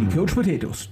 [0.00, 0.88] Die Coach Potatoes.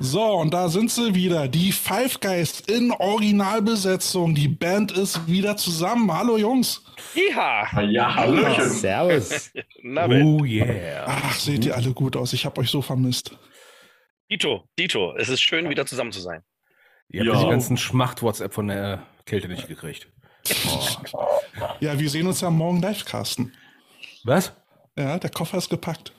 [0.00, 1.48] So, und da sind sie wieder.
[1.48, 4.34] Die Five Guys in Originalbesetzung.
[4.34, 6.12] Die Band ist wieder zusammen.
[6.12, 6.84] Hallo Jungs.
[7.14, 8.68] Ja, Ja, Hallöchen.
[8.70, 9.50] Servus.
[9.84, 11.04] Oh yeah.
[11.06, 12.32] Ach, seht ihr alle gut aus.
[12.32, 13.36] Ich habe euch so vermisst.
[14.30, 16.42] Dito, Dito, es ist schön, wieder zusammen zu sein.
[17.08, 17.44] Ihr habt Ja.
[17.44, 20.08] die ganzen Schmacht-WhatsApp von der Kälte nicht gekriegt.
[21.80, 23.52] Ja, wir sehen uns ja morgen live, Carsten.
[24.24, 24.52] Was?
[24.96, 26.12] Ja, der Koffer ist gepackt.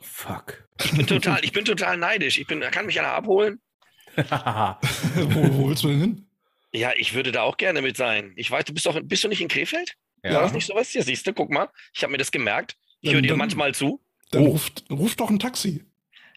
[0.00, 0.68] Fuck.
[0.84, 2.38] Ich bin total, ich bin total neidisch.
[2.38, 3.60] Ich bin, kann mich einer abholen?
[4.16, 6.26] wo, wo willst du denn hin?
[6.72, 8.32] Ja, ich würde da auch gerne mit sein.
[8.36, 9.94] Ich weiß, du bist doch, bist du nicht in Krefeld?
[10.22, 10.40] War ja.
[10.42, 10.92] das nicht sowas?
[10.92, 11.68] Ja, siehst du, guck mal.
[11.94, 12.76] Ich habe mir das gemerkt.
[13.00, 14.02] Ich höre dir dann- manchmal zu.
[14.30, 14.50] Dann Oh.
[14.50, 15.84] ruft, ruft doch ein Taxi.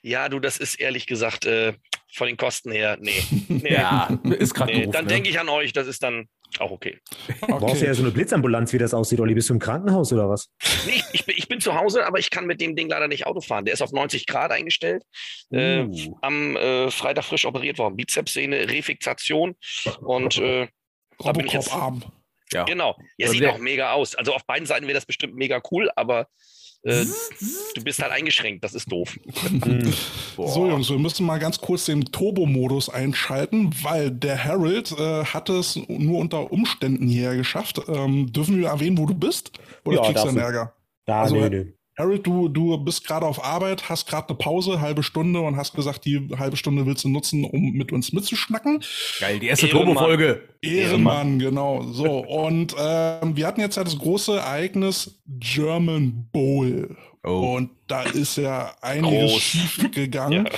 [0.01, 1.73] Ja, du, das ist ehrlich gesagt äh,
[2.13, 3.23] von den Kosten her, nee.
[3.49, 4.87] nee, ja, ist gerade nee.
[4.87, 5.09] Dann ne?
[5.09, 6.29] denke ich an euch, das ist dann
[6.59, 6.99] auch okay.
[7.41, 9.33] Brauchst du ja so eine Blitzambulanz, wie das aussieht, Olli?
[9.33, 10.49] Bist du im Krankenhaus oder was?
[10.85, 13.26] Nee, ich, bin, ich bin zu Hause, aber ich kann mit dem Ding leider nicht
[13.26, 13.65] Auto fahren.
[13.65, 15.03] Der ist auf 90 Grad eingestellt.
[15.49, 16.17] Äh, Uh.
[16.21, 17.95] am äh, Freitag frisch operiert worden.
[17.95, 19.55] Bizepssehne, Refixation.
[20.01, 20.67] Und äh,
[21.20, 21.67] da bin ich jetzt.
[21.71, 22.03] Robocop-Arm.
[22.54, 22.63] Ja.
[22.65, 22.98] Genau.
[23.17, 24.15] Er Also sieht auch mega aus.
[24.15, 26.27] Also auf beiden Seiten wäre das bestimmt mega cool, aber
[26.84, 27.05] äh,
[27.76, 28.63] du bist halt eingeschränkt.
[28.63, 29.18] Das ist doof.
[29.63, 29.93] Hm.
[30.37, 35.49] So, Jungs, wir müssen mal ganz kurz den Turbo-Modus einschalten, weil der Harold äh, hat
[35.49, 37.79] es nur unter Umständen hierher geschafft.
[37.88, 39.51] Ähm, dürfen wir erwähnen, wo du bist?
[39.84, 40.38] Oder Ja, kriegst du einen.
[40.38, 40.73] Ärger?
[41.05, 41.65] Da, Also, nö, nö.
[42.02, 45.76] Harold, du, du bist gerade auf Arbeit, hast gerade eine Pause, halbe Stunde und hast
[45.76, 48.84] gesagt, die halbe Stunde willst du nutzen, um mit uns mitzuschnacken.
[49.20, 49.96] Geil, die erste Ehrenmann.
[49.96, 50.41] Turbo-Folge.
[50.62, 51.84] Ehrenmann, genau.
[51.84, 56.98] So, und ähm, wir hatten jetzt ja das große Ereignis German Bowl.
[57.23, 57.55] Oh.
[57.55, 59.41] Und da ist ja einiges Groß.
[59.41, 60.49] schief gegangen.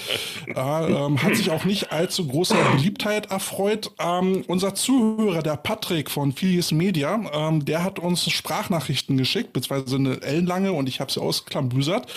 [0.56, 3.92] Ja, ähm, hat sich auch nicht allzu großer Beliebtheit erfreut.
[4.00, 9.98] Ähm, unser Zuhörer, der Patrick von Filius Media, ähm, der hat uns Sprachnachrichten geschickt, beziehungsweise
[9.98, 12.08] eine ellenlange und ich habe sie ausklambüsert.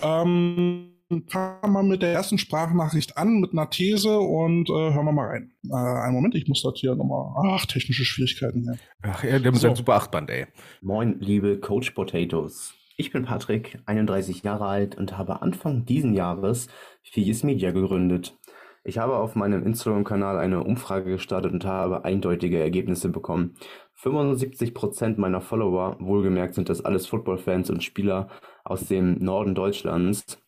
[0.00, 0.90] Ähm,
[1.28, 5.26] fangen wir mit der ersten Sprachnachricht an, mit einer These und äh, hören wir mal
[5.26, 5.52] rein.
[5.70, 7.34] Äh, einen Moment, ich muss dort hier nochmal.
[7.52, 8.78] Ach, technische Schwierigkeiten hier.
[9.02, 9.68] Ach ja, der mit So.
[9.68, 10.46] seinem Super 8-Band, ey.
[10.80, 12.72] Moin, liebe Coach Potatoes.
[12.96, 16.68] Ich bin Patrick, 31 Jahre alt und habe Anfang diesen Jahres
[17.02, 18.38] Figis Media gegründet.
[18.84, 23.56] Ich habe auf meinem Instagram-Kanal eine Umfrage gestartet und habe eindeutige Ergebnisse bekommen.
[24.00, 28.28] 75% meiner Follower, wohlgemerkt sind das alles Football-Fans und Spieler
[28.62, 30.38] aus dem Norden Deutschlands,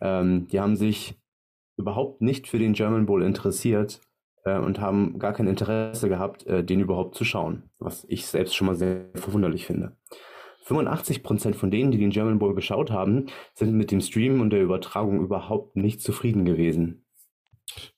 [0.00, 1.14] ähm, die haben sich
[1.76, 4.00] überhaupt nicht für den German Bowl interessiert
[4.44, 8.56] äh, und haben gar kein Interesse gehabt, äh, den überhaupt zu schauen, was ich selbst
[8.56, 9.96] schon mal sehr verwunderlich finde.
[10.68, 14.62] 85% von denen, die den German Bowl geschaut haben, sind mit dem Stream und der
[14.62, 17.04] Übertragung überhaupt nicht zufrieden gewesen.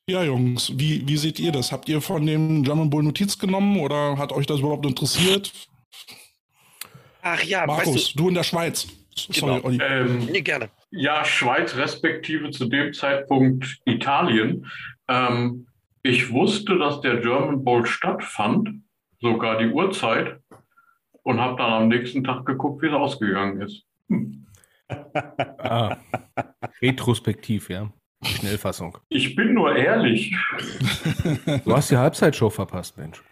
[0.09, 1.73] Ja, Jungs, wie, wie seht ihr das?
[1.73, 5.53] Habt ihr von dem German Bull Notiz genommen oder hat euch das überhaupt interessiert?
[7.23, 8.87] Ach ja, Markus, weißt du, in der Schweiz.
[9.15, 9.67] Sorry, Genau.
[9.67, 9.79] Olli.
[9.83, 10.71] Ähm, du, nee, gerne.
[10.91, 14.67] ja, Schweiz respektive zu dem Zeitpunkt Italien.
[15.09, 15.67] Ähm,
[16.03, 18.71] ich wusste, dass der German Bowl stattfand,
[19.21, 20.39] sogar die Uhrzeit,
[21.28, 23.84] und habe dann am nächsten Tag geguckt, wie es ausgegangen ist.
[24.09, 24.47] Hm.
[25.59, 25.99] Ah.
[26.81, 27.91] Retrospektiv, ja.
[28.25, 28.97] Schnellfassung.
[29.11, 30.34] Ich bin nur ehrlich.
[31.65, 33.22] Du hast die Halbzeitshow verpasst, Mensch.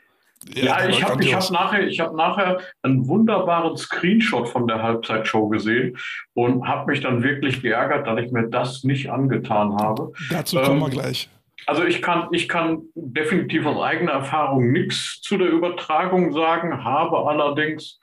[0.54, 4.82] Ja, der ich habe ich hab nachher, ich hab nachher einen wunderbaren Screenshot von der
[4.82, 5.96] Halbzeitshow gesehen
[6.34, 10.12] und habe mich dann wirklich geärgert, dass ich mir das nicht angetan habe.
[10.30, 11.30] Dazu kommen wir ähm, gleich.
[11.66, 17.28] Also ich kann, ich kann definitiv aus eigener Erfahrung nichts zu der Übertragung sagen, habe
[17.28, 18.00] allerdings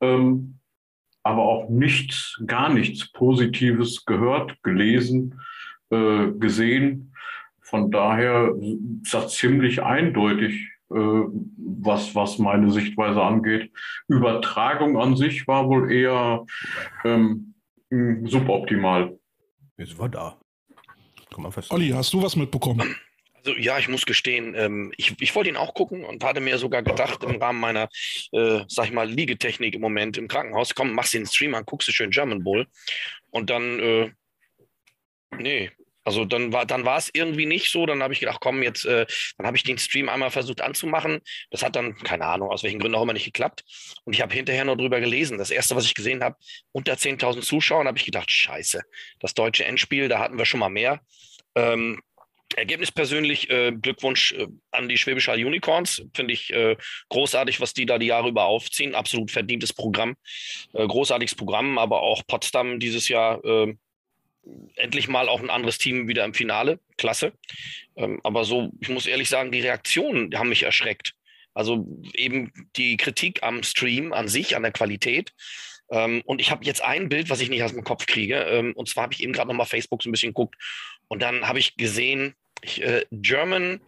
[0.00, 0.60] ähm,
[1.22, 5.40] aber auch nichts, gar nichts Positives gehört, gelesen,
[5.90, 7.12] äh, gesehen.
[7.60, 8.54] Von daher
[9.02, 13.70] ist das ziemlich eindeutig, äh, was, was meine Sichtweise angeht.
[14.08, 16.46] Übertragung an sich war wohl eher
[17.04, 17.54] ähm,
[18.24, 19.18] suboptimal.
[19.76, 20.36] Jetzt war da.
[21.40, 21.70] Komm mal fest.
[21.70, 22.96] Olli, hast du was mitbekommen?
[23.34, 26.58] Also ja, ich muss gestehen, ähm, ich, ich wollte ihn auch gucken und hatte mir
[26.58, 27.88] sogar gedacht, im Rahmen meiner,
[28.32, 31.88] äh, sag ich mal, Liegetechnik im Moment im Krankenhaus, komm, machst den Stream an, guckst
[31.88, 32.66] du schön German Bowl.
[33.30, 34.10] Und dann, äh,
[35.38, 35.70] nee,
[36.04, 37.86] also dann war dann war es irgendwie nicht so.
[37.86, 39.06] Dann habe ich gedacht, komm, jetzt, äh,
[39.36, 41.20] dann habe ich den Stream einmal versucht anzumachen.
[41.50, 43.64] Das hat dann, keine Ahnung, aus welchen Gründen auch immer nicht geklappt.
[44.04, 45.38] Und ich habe hinterher nur drüber gelesen.
[45.38, 46.36] Das erste, was ich gesehen habe,
[46.72, 48.82] unter 10.000 Zuschauern, habe ich gedacht, scheiße,
[49.20, 51.00] das deutsche Endspiel, da hatten wir schon mal mehr.
[51.54, 52.00] Ähm,
[52.56, 56.02] Ergebnis persönlich, äh, Glückwunsch äh, an die Schwäbisch Hall Unicorns.
[56.14, 56.76] Finde ich äh,
[57.08, 58.94] großartig, was die da die Jahre über aufziehen.
[58.94, 60.16] Absolut verdientes Programm.
[60.72, 63.74] Äh, großartiges Programm, aber auch Potsdam dieses Jahr äh,
[64.76, 66.80] endlich mal auch ein anderes Team wieder im Finale.
[66.96, 67.32] Klasse.
[67.96, 71.14] Ähm, aber so, ich muss ehrlich sagen, die Reaktionen haben mich erschreckt.
[71.54, 75.32] Also eben die Kritik am Stream an sich, an der Qualität.
[75.90, 78.36] Ähm, und ich habe jetzt ein Bild, was ich nicht aus dem Kopf kriege.
[78.36, 80.56] Ähm, und zwar habe ich eben gerade nochmal Facebook so ein bisschen geguckt.
[81.10, 83.80] Und dann habe ich gesehen, ich, äh, German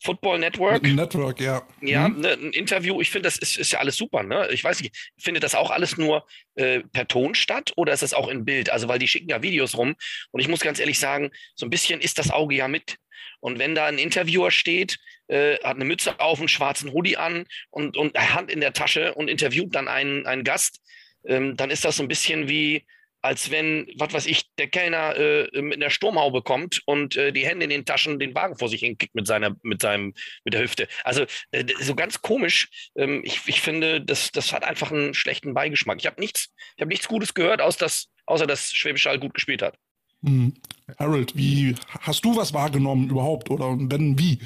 [0.00, 0.82] Football Network.
[0.82, 1.66] Network, ja.
[1.80, 2.20] Ja, Mhm.
[2.20, 4.48] ne, ein Interview, ich finde, das ist, ist ja alles super, ne?
[4.52, 6.24] Ich weiß nicht, findet das auch alles nur
[6.54, 8.70] äh, per Ton statt oder ist das auch in Bild?
[8.70, 9.96] Also, weil die schicken ja Videos rum
[10.30, 12.96] und ich muss ganz ehrlich sagen, so ein bisschen ist das Auge ja mit.
[13.40, 14.98] Und wenn da ein Interviewer steht,
[15.28, 19.14] äh, hat eine Mütze auf, einen schwarzen Hoodie an und, und Hand in der Tasche
[19.14, 20.80] und interviewt dann einen, einen Gast,
[21.24, 22.84] ähm, dann ist das so ein bisschen wie,
[23.22, 27.46] als wenn, was weiß ich, der Kellner äh, mit einer Sturmhaube kommt und äh, die
[27.46, 30.62] Hände in den Taschen den Wagen vor sich hinkickt mit seiner, mit seinem, mit der
[30.62, 30.88] Hüfte.
[31.04, 32.90] Also äh, so ganz komisch.
[32.96, 35.98] Ähm, ich, ich finde, das, das hat einfach einen schlechten Beigeschmack.
[35.98, 39.34] Ich habe nichts, ich habe nichts Gutes gehört, aus das, außer dass Schwäbisch Hall gut
[39.34, 39.76] gespielt hat.
[40.20, 40.54] Mhm.
[40.98, 43.50] Harold, wie hast du was wahrgenommen überhaupt?
[43.50, 44.38] Oder wenn wie?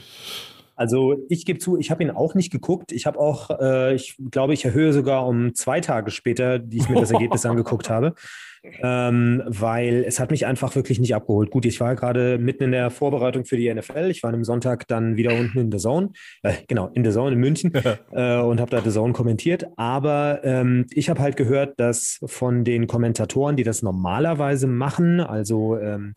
[0.74, 2.92] Also ich gebe zu, ich habe ihn auch nicht geguckt.
[2.92, 6.88] Ich habe auch, äh, ich glaube, ich erhöhe sogar um zwei Tage später, die ich
[6.88, 8.14] mir das Ergebnis angeguckt habe,
[8.64, 11.50] ähm, weil es hat mich einfach wirklich nicht abgeholt.
[11.50, 14.10] Gut, ich war gerade mitten in der Vorbereitung für die NFL.
[14.10, 16.10] Ich war am Sonntag dann wieder unten in The Zone,
[16.42, 17.72] äh, genau, in The Zone in München
[18.12, 19.66] äh, und habe da The Zone kommentiert.
[19.76, 25.76] Aber ähm, ich habe halt gehört, dass von den Kommentatoren, die das normalerweise machen, also
[25.78, 26.14] ähm,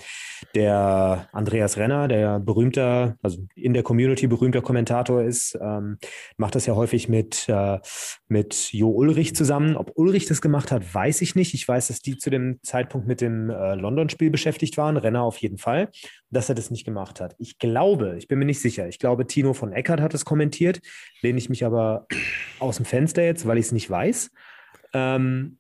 [0.54, 5.98] der Andreas Renner, der berühmter, also in der Community berühmter Kommentator ist, ähm,
[6.38, 7.80] macht das ja häufig mit, äh,
[8.28, 9.76] mit Jo Ulrich zusammen.
[9.78, 11.54] Ob Ulrich das gemacht hat, weiß ich nicht.
[11.54, 15.38] Ich weiß, dass die zu dem Zeitpunkt mit dem äh, London-Spiel beschäftigt waren, Renner auf
[15.38, 15.90] jeden Fall,
[16.30, 17.36] dass er das nicht gemacht hat.
[17.40, 20.82] Ich glaube, ich bin mir nicht sicher, ich glaube, Tino von Eckert hat es kommentiert,
[21.22, 22.08] lehne ich mich aber
[22.60, 24.32] aus dem Fenster jetzt, weil ich es nicht weiß.
[24.94, 25.58] Ähm,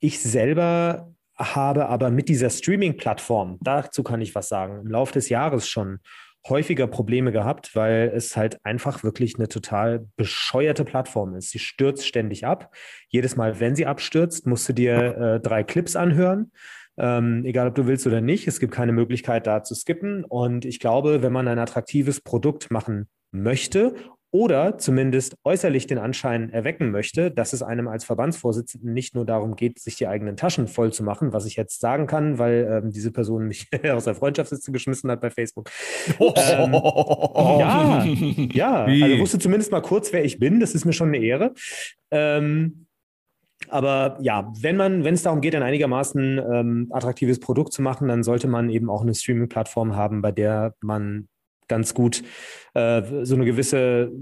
[0.00, 5.28] ich selber habe aber mit dieser Streaming-Plattform, dazu kann ich was sagen, im Laufe des
[5.28, 6.00] Jahres schon
[6.48, 11.50] häufiger Probleme gehabt, weil es halt einfach wirklich eine total bescheuerte Plattform ist.
[11.50, 12.74] Sie stürzt ständig ab.
[13.08, 16.52] Jedes Mal, wenn sie abstürzt, musst du dir äh, drei Clips anhören.
[16.98, 20.24] Ähm, egal ob du willst oder nicht, es gibt keine Möglichkeit da zu skippen.
[20.24, 23.94] Und ich glaube, wenn man ein attraktives Produkt machen möchte
[24.30, 29.56] oder zumindest äußerlich den Anschein erwecken möchte, dass es einem als Verbandsvorsitzenden nicht nur darum
[29.56, 32.90] geht, sich die eigenen Taschen voll zu machen, was ich jetzt sagen kann, weil ähm,
[32.90, 35.70] diese Person mich aus der Freundschaftsliste geschmissen hat bei Facebook.
[36.18, 39.02] Ähm, ja, ja, Wie?
[39.02, 40.60] also wusste zumindest mal kurz, wer ich bin.
[40.60, 41.54] Das ist mir schon eine Ehre.
[42.10, 42.86] Ähm,
[43.68, 48.08] aber ja, wenn man, wenn es darum geht, ein einigermaßen ähm, attraktives Produkt zu machen,
[48.08, 51.28] dann sollte man eben auch eine Streaming-Plattform haben, bei der man
[51.68, 52.22] ganz gut
[52.74, 54.12] äh, so eine gewisse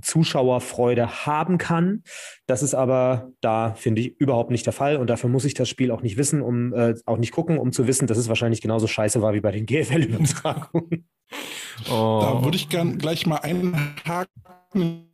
[0.00, 2.02] Zuschauerfreude haben kann.
[2.46, 4.96] Das ist aber da, finde ich, überhaupt nicht der Fall.
[4.96, 7.72] Und dafür muss ich das Spiel auch nicht wissen, um äh, auch nicht gucken, um
[7.72, 11.08] zu wissen, dass es wahrscheinlich genauso scheiße war wie bei den GFL-Übertragungen.
[11.90, 12.20] Oh.
[12.22, 15.10] Da würde ich gern gleich mal einhaken,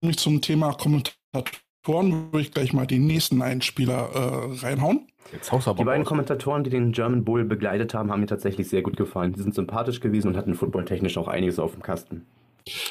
[0.00, 5.08] nämlich zum Thema Kommentatoren, würde ich gleich mal die nächsten Einspieler äh, reinhauen.
[5.30, 6.08] Jetzt haust du aber Die beiden raus.
[6.08, 9.34] Kommentatoren, die den German Bowl begleitet haben, haben mir tatsächlich sehr gut gefallen.
[9.34, 12.26] Sie sind sympathisch gewesen und hatten footballtechnisch auch einiges auf dem Kasten.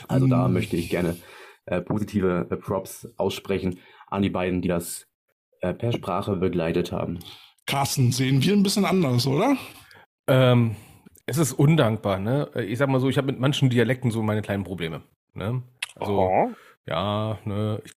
[0.07, 0.53] Also da Mm.
[0.53, 1.17] möchte ich gerne
[1.65, 5.07] äh, positive äh, Props aussprechen an die beiden, die das
[5.61, 7.19] äh, per Sprache begleitet haben.
[7.67, 9.55] Carsten, sehen wir ein bisschen anders, oder?
[10.27, 10.75] Ähm,
[11.27, 12.49] es ist undankbar, ne?
[12.55, 15.03] Ich sag mal so, ich habe mit manchen Dialekten so meine kleinen Probleme.
[15.35, 15.61] Ne?
[15.95, 16.51] Also, Oh,
[16.87, 17.81] ja, ne?
[17.85, 17.93] Ich,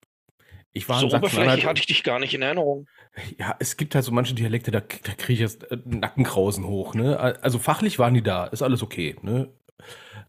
[0.72, 2.86] ich war so oberflächlich hatte ich dich gar nicht in Erinnerung.
[3.38, 6.94] Ja, es gibt halt so manche Dialekte, da, da kriege ich jetzt äh, Nackenkrausen hoch,
[6.94, 7.18] ne?
[7.42, 9.50] Also fachlich waren die da, ist alles okay, ne?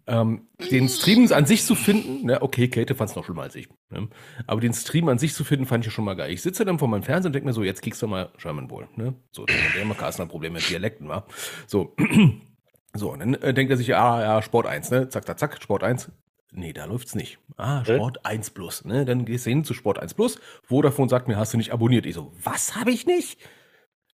[0.05, 3.55] Ähm, den Stream an sich zu finden, ne, okay, Käthe fand es noch schlimmer als
[3.55, 3.69] ich.
[3.89, 4.09] Ne?
[4.47, 6.31] Aber den Stream an sich zu finden, fand ich ja schon mal geil.
[6.31, 8.67] Ich sitze dann vor meinem Fernseher und denke mir so, jetzt kriegst du mal German
[8.67, 8.89] Bowl.
[8.95, 9.13] Ne?
[9.31, 11.25] So, der immer Carsten ein Problem mit Dialekten war.
[11.67, 11.95] So,
[12.93, 15.07] so und dann äh, denkt er sich, ah, ja, Sport 1, ne?
[15.07, 16.11] Zack, zack, zack, Sport 1.
[16.55, 17.39] Nee, da läuft's nicht.
[17.57, 17.83] Ah?
[17.83, 19.05] Sport 1 Plus, ne?
[19.05, 20.39] Dann gehst du hin zu Sport 1 Plus.
[20.61, 22.05] Vodafone sagt mir, hast du nicht abonniert?
[22.05, 23.39] Ich so, was habe ich nicht?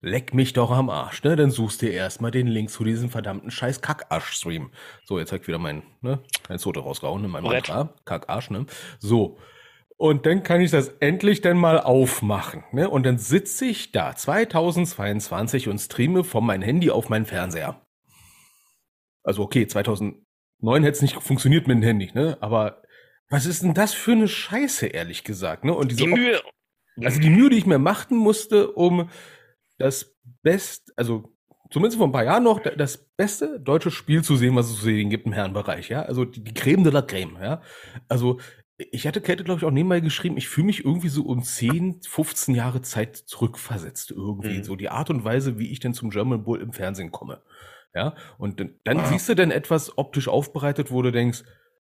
[0.01, 1.35] Leck mich doch am Arsch, ne?
[1.35, 4.71] Dann suchst dir erstmal den Link zu diesem verdammten scheiß Kackarsch-Stream.
[5.03, 7.27] So, jetzt hab ich wieder mein, ne, mein Zote rausgehauen, ne?
[7.27, 7.43] Mein.
[7.43, 7.93] Mantra.
[8.05, 8.65] Kackarsch, ne?
[8.99, 9.37] So.
[9.97, 12.89] Und dann kann ich das endlich dann mal aufmachen, ne?
[12.89, 17.81] Und dann sitze ich da 2022 und streame von meinem Handy auf meinen Fernseher.
[19.23, 19.67] Also okay,
[20.59, 22.37] 2009 hätte es nicht funktioniert mit dem Handy, ne?
[22.41, 22.81] Aber
[23.29, 25.73] was ist denn das für eine Scheiße, ehrlich gesagt, ne?
[25.73, 26.41] Und diese Die Mühe.
[27.03, 29.09] also die Mühe, die ich mir machen musste, um
[29.77, 31.31] das Best, also
[31.71, 34.77] zumindest vor ein paar Jahren noch, da- das beste deutsche Spiel zu sehen, was es
[34.77, 36.01] zu sehen gibt im Herrenbereich, ja.
[36.03, 37.61] Also die, die Creme de la Creme, ja.
[38.07, 38.39] Also
[38.77, 42.01] ich hatte Käthe, glaube ich, auch nebenbei geschrieben, ich fühle mich irgendwie so um 10,
[42.01, 44.59] 15 Jahre Zeit zurückversetzt irgendwie.
[44.59, 44.63] Mhm.
[44.63, 47.41] So die Art und Weise, wie ich denn zum German Bull im Fernsehen komme.
[47.99, 51.43] Ja, und dann, dann siehst du dann etwas optisch aufbereitet, wo du denkst,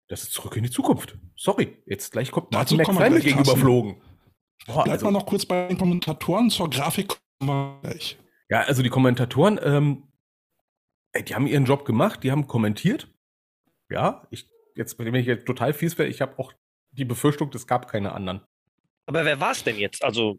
[0.08, 1.18] Das ist zurück in die Zukunft.
[1.36, 3.60] Sorry, jetzt gleich kommt Dazu Martin kommen wir McFly mir gleich, gegenüber Carsten.
[3.60, 4.02] geflogen.
[4.66, 6.48] Boah, Bleibt also, mal noch kurz bei den Kommentatoren.
[6.48, 7.14] Zur Grafik
[7.82, 8.16] gleich.
[8.48, 10.04] ja, also die Kommentatoren, ähm,
[11.26, 13.08] die haben ihren Job gemacht, die haben kommentiert.
[13.90, 16.54] Ja, ich, jetzt, wenn ich jetzt total fies wäre, ich habe auch
[16.92, 18.40] die Befürchtung, es gab keine anderen.
[19.04, 20.02] Aber wer war es denn jetzt?
[20.02, 20.38] Also,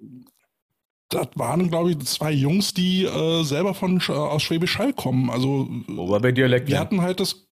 [1.09, 5.29] Das waren, glaube ich, zwei Jungs, die äh, selber von Sch- aus Schwäbisch Hall kommen.
[5.31, 5.67] Also
[6.21, 6.67] bei Dialekt?
[6.69, 7.47] wir hatten halt das,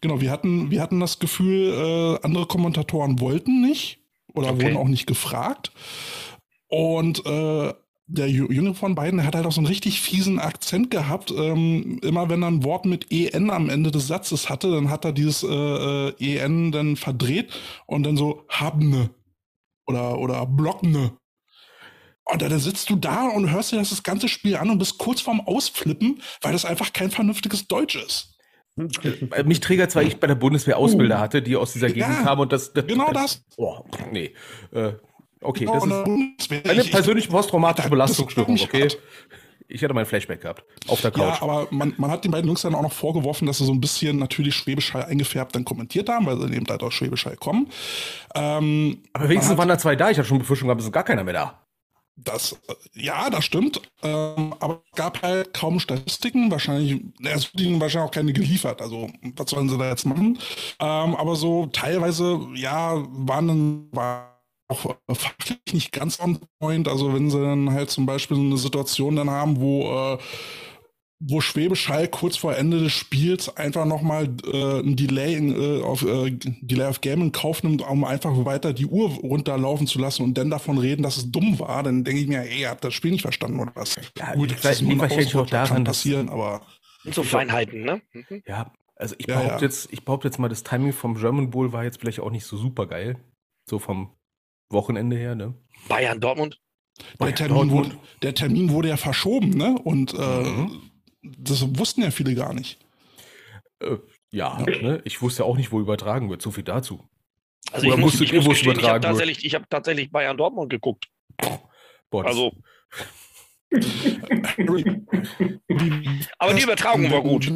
[0.00, 1.74] genau, wir hatten, wir hatten das Gefühl,
[2.20, 3.98] äh, andere Kommentatoren wollten nicht
[4.34, 4.62] oder Okay.
[4.64, 5.72] wurden auch nicht gefragt.
[6.68, 7.74] Und äh,
[8.06, 11.30] der Jüngere von beiden, der hat halt auch so einen richtig fiesen Akzent gehabt.
[11.30, 15.04] Ähm, immer wenn er ein Wort mit EN am Ende des Satzes hatte, dann hat
[15.04, 17.50] er dieses äh, äh, EN dann verdreht
[17.86, 19.10] und dann so habne
[19.86, 21.12] oder, oder blockne.
[22.24, 24.98] Und dann sitzt du da und hörst dir das, das ganze Spiel an und bist
[24.98, 28.28] kurz vorm Ausflippen, weil das einfach kein vernünftiges Deutsch ist.
[29.34, 32.22] Äh, Mich triggert, weil ich bei der Bundeswehr Ausbilder hatte, die aus dieser Gegend Ja,
[32.22, 33.42] kamen und das, das Genau das.
[33.56, 33.80] Oh,
[34.12, 34.32] nee.
[34.72, 34.92] Äh,
[35.42, 36.34] okay, Genau, das ist eine
[36.78, 38.82] ich- ich- persönliche posttraumatische das- Belastungsstörung, das okay?
[38.82, 38.98] hart.
[39.68, 40.64] Ich hatte mein Flashback gehabt.
[40.88, 41.36] Auf der Couch.
[41.40, 43.72] Ja, aber man, man hat den beiden Jungs dann auch noch vorgeworfen, dass sie so
[43.72, 47.24] ein bisschen natürlich Schwäbisch Hall eingefärbt dann kommentiert haben, weil sie eben halt aus Schwäbisch
[47.26, 47.68] Hall kommen.
[48.34, 50.10] Ähm, aber wenigstens hat- waren da zwei da.
[50.10, 51.61] Ich hatte schon Befürchtung gehabt, es ist gar keiner mehr da.
[52.16, 53.80] Das, äh, ja, das stimmt.
[54.02, 56.50] Ähm, aber es gab halt kaum Statistiken.
[56.50, 58.82] Wahrscheinlich, es wurden wahrscheinlich auch keine geliefert.
[58.82, 60.38] Also, was sollen sie da jetzt machen?
[60.78, 66.86] Ähm, aber so teilweise, ja, waren dann, war auch äh, fachlich nicht ganz on point.
[66.88, 70.18] Also, wenn sie dann halt zum Beispiel so eine Situation dann haben, wo, äh,
[71.24, 75.82] wo Schwäbisch Hall kurz vor Ende des Spiels einfach nochmal äh, ein Delay, in, äh,
[75.82, 79.98] auf, äh, Delay of Game in Kauf nimmt, um einfach weiter die Uhr runterlaufen zu
[80.00, 82.70] lassen und dann davon reden, dass es dumm war, dann denke ich mir, ey, ihr
[82.70, 83.96] habt das Spiel nicht verstanden oder was?
[84.18, 86.62] Ja, Gut, das ist wahrscheinlich auch daran, dass- passieren, aber
[87.04, 88.00] sind so Feinheiten, ne?
[88.12, 88.42] Mhm.
[88.46, 89.70] Ja, also ich Ja, behaupte ja.
[89.70, 92.44] jetzt, ich behaupte jetzt mal, das Timing vom German Bowl war jetzt vielleicht auch nicht
[92.46, 93.16] so super geil.
[93.68, 94.10] So vom
[94.70, 95.54] Wochenende her, ne?
[95.88, 96.60] Bayern, Dortmund.
[96.98, 97.86] der Bayern Termin, Dortmund.
[97.86, 99.76] wurde, der Termin wurde ja verschoben, ne?
[99.84, 100.80] Und äh, Mhm.
[101.22, 102.78] Das wussten ja viele gar nicht.
[103.80, 103.96] Äh,
[104.30, 105.00] ja, ne?
[105.04, 106.42] Ich wusste auch nicht, wo übertragen wird.
[106.42, 107.08] So viel dazu.
[107.70, 110.36] Also Oder ich muss, ich ihr, muss gestehen, ich habe tatsächlich, ich hab tatsächlich Bayern
[110.36, 111.08] Dortmund geguckt.
[112.10, 112.52] Boah, Also,
[116.38, 117.46] aber die Übertragung war gut.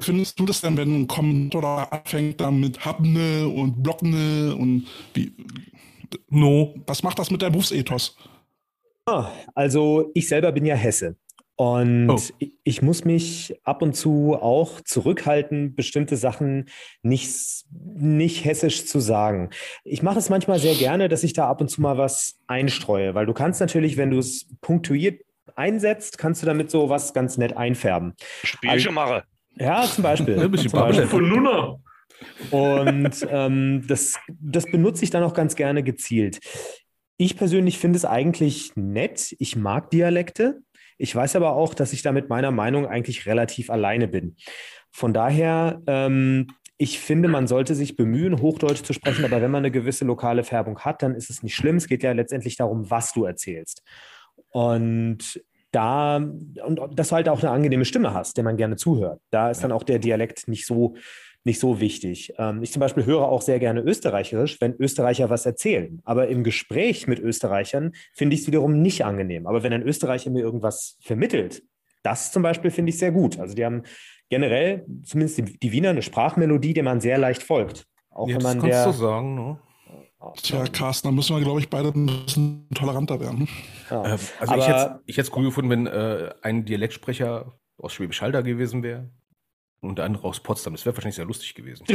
[0.00, 5.34] Findest du das denn, wenn ein Kommentator anfängt dann mit Habne und Blockne und wie,
[6.28, 6.74] no.
[6.86, 8.16] was macht das mit deinem Berufsethos?
[9.54, 11.16] Also ich selber bin ja Hesse.
[11.56, 12.18] Und Oh.
[12.38, 16.68] ich, ich muss mich ab und zu auch zurückhalten, bestimmte Sachen
[17.02, 17.30] nicht,
[17.70, 19.50] nicht hessisch zu sagen.
[19.84, 23.14] Ich mache es manchmal sehr gerne, dass ich da ab und zu mal was einstreue,
[23.14, 25.20] weil du kannst natürlich, wenn du es punktuiert
[25.54, 28.14] einsetzt, kannst du damit so was ganz nett einfärben.
[28.42, 29.24] Spielchen mache.
[29.56, 30.38] Ja, zum Beispiel.
[30.40, 31.06] Ein bisschen zum Beispiel.
[31.06, 31.76] Von Nunna.
[32.50, 36.40] Und ähm, das, das benutze ich dann auch ganz gerne gezielt.
[37.24, 39.36] Ich persönlich finde es eigentlich nett.
[39.38, 40.60] Ich mag Dialekte.
[40.98, 44.34] Ich weiß aber auch, dass ich da mit meiner Meinung eigentlich relativ alleine bin.
[44.90, 46.48] Von daher, ähm,
[46.78, 50.42] ich finde, man sollte sich bemühen, Hochdeutsch zu sprechen, aber wenn man eine gewisse lokale
[50.42, 51.76] Färbung hat, dann ist es nicht schlimm.
[51.76, 53.84] Es geht ja letztendlich darum, was du erzählst.
[54.50, 59.20] Und da, und dass du halt auch eine angenehme Stimme hast, der man gerne zuhört.
[59.30, 60.96] Da ist dann auch der Dialekt nicht so,
[61.44, 62.32] nicht so wichtig.
[62.38, 66.00] Ähm, ich zum Beispiel höre auch sehr gerne Österreicherisch, wenn Österreicher was erzählen.
[66.04, 69.46] Aber im Gespräch mit Österreichern finde ich es wiederum nicht angenehm.
[69.46, 71.62] Aber wenn ein Österreicher mir irgendwas vermittelt,
[72.02, 73.38] das zum Beispiel finde ich sehr gut.
[73.38, 73.82] Also die haben
[74.28, 77.86] generell, zumindest die, die Wiener, eine Sprachmelodie, der man sehr leicht folgt.
[78.10, 78.86] Auch Ja, wenn das man kannst der.
[78.86, 79.58] du sagen, ne?
[80.40, 83.48] Tja, Carsten, da müssen wir, glaube ich, beide ein bisschen toleranter werden.
[83.90, 84.04] Ja.
[84.14, 88.30] Ähm, also Aber- ich hätte es cool gefunden, wenn äh, ein Dialektsprecher aus Schwäbisch Hall
[88.30, 89.10] da gewesen wäre
[89.82, 90.74] und der andere aus Potsdam.
[90.74, 91.84] Das wäre wahrscheinlich sehr lustig gewesen.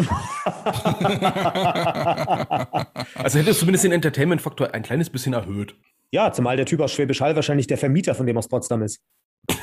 [3.16, 5.76] Also hätte es zumindest den Entertainment-Faktor ein kleines bisschen erhöht.
[6.12, 9.02] ja, zumal der Typ aus Schwäbisch Hall wahrscheinlich der Vermieter von dem aus Potsdam ist.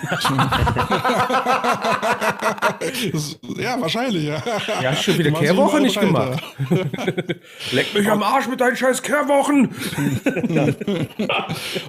[3.59, 4.43] Ja, wahrscheinlich, ja.
[4.83, 6.45] Ja, hast schon wieder Kehrwoche nicht überall gemacht.
[7.73, 9.75] Leck mich am Arsch mit deinen scheiß Kehrwochen.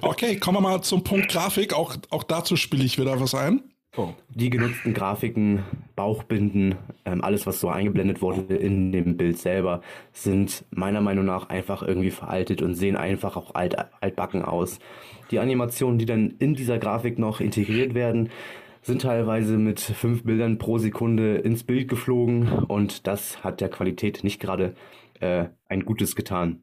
[0.02, 1.74] Okay, kommen wir mal zum Punkt Grafik.
[1.74, 3.62] Auch, auch dazu spiele ich wieder was ein.
[4.34, 6.74] Die genutzten Grafiken, Bauchbinden,
[7.04, 9.80] ähm, alles, was so eingeblendet wurde in dem Bild selber,
[10.12, 14.78] sind meiner Meinung nach einfach irgendwie veraltet und sehen einfach auch alt, altbacken aus.
[15.30, 18.30] Die Animationen, die dann in dieser Grafik noch integriert werden,
[18.82, 24.22] sind teilweise mit fünf Bildern pro Sekunde ins Bild geflogen und das hat der Qualität
[24.22, 24.74] nicht gerade
[25.20, 26.62] äh, ein Gutes getan.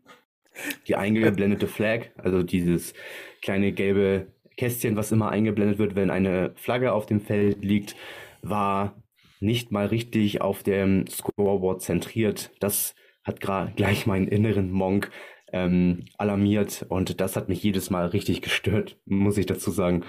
[0.87, 2.93] Die eingeblendete Flag, also dieses
[3.41, 7.95] kleine gelbe Kästchen, was immer eingeblendet wird, wenn eine Flagge auf dem Feld liegt,
[8.41, 8.95] war
[9.39, 12.51] nicht mal richtig auf dem Scoreboard zentriert.
[12.59, 15.11] Das hat gleich meinen inneren Monk
[15.53, 20.03] ähm, alarmiert und das hat mich jedes Mal richtig gestört, muss ich dazu sagen,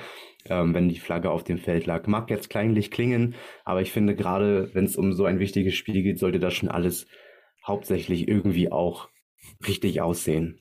[0.46, 2.06] ähm, wenn die Flagge auf dem Feld lag.
[2.06, 3.34] Mag jetzt kleinlich klingen,
[3.64, 6.70] aber ich finde gerade, wenn es um so ein wichtiges Spiel geht, sollte das schon
[6.70, 7.06] alles
[7.66, 9.08] hauptsächlich irgendwie auch
[9.66, 10.60] richtig aussehen.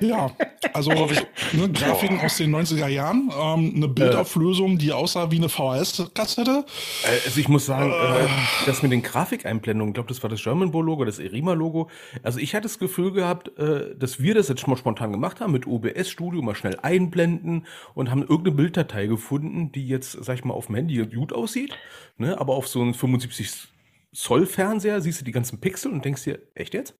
[0.00, 0.30] Ja,
[0.74, 6.64] also ne, Grafiken aus den 90er Jahren, ähm, eine Bildauflösung, die aussah wie eine VHS-Kassette.
[7.04, 8.28] Äh, also ich muss sagen, äh,
[8.66, 11.88] das mit den Grafikeinblendungen, ich glaube, das war das German Bowl Logo, das Erima Logo.
[12.22, 15.52] Also ich hatte das Gefühl gehabt, äh, dass wir das jetzt mal spontan gemacht haben
[15.52, 20.44] mit OBS Studio, mal schnell einblenden und haben irgendeine Bilddatei gefunden, die jetzt, sag ich
[20.44, 21.74] mal, auf dem Handy gut aussieht,
[22.18, 23.68] ne, aber auf so einem 75
[24.12, 26.96] Zoll Fernseher siehst du die ganzen Pixel und denkst dir, echt jetzt?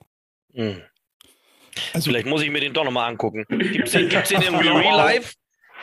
[0.52, 0.82] Mhm.
[1.92, 3.44] Also, Vielleicht muss ich mir den doch nochmal angucken.
[3.48, 5.34] Gibt es den, gibt's den im Real Life?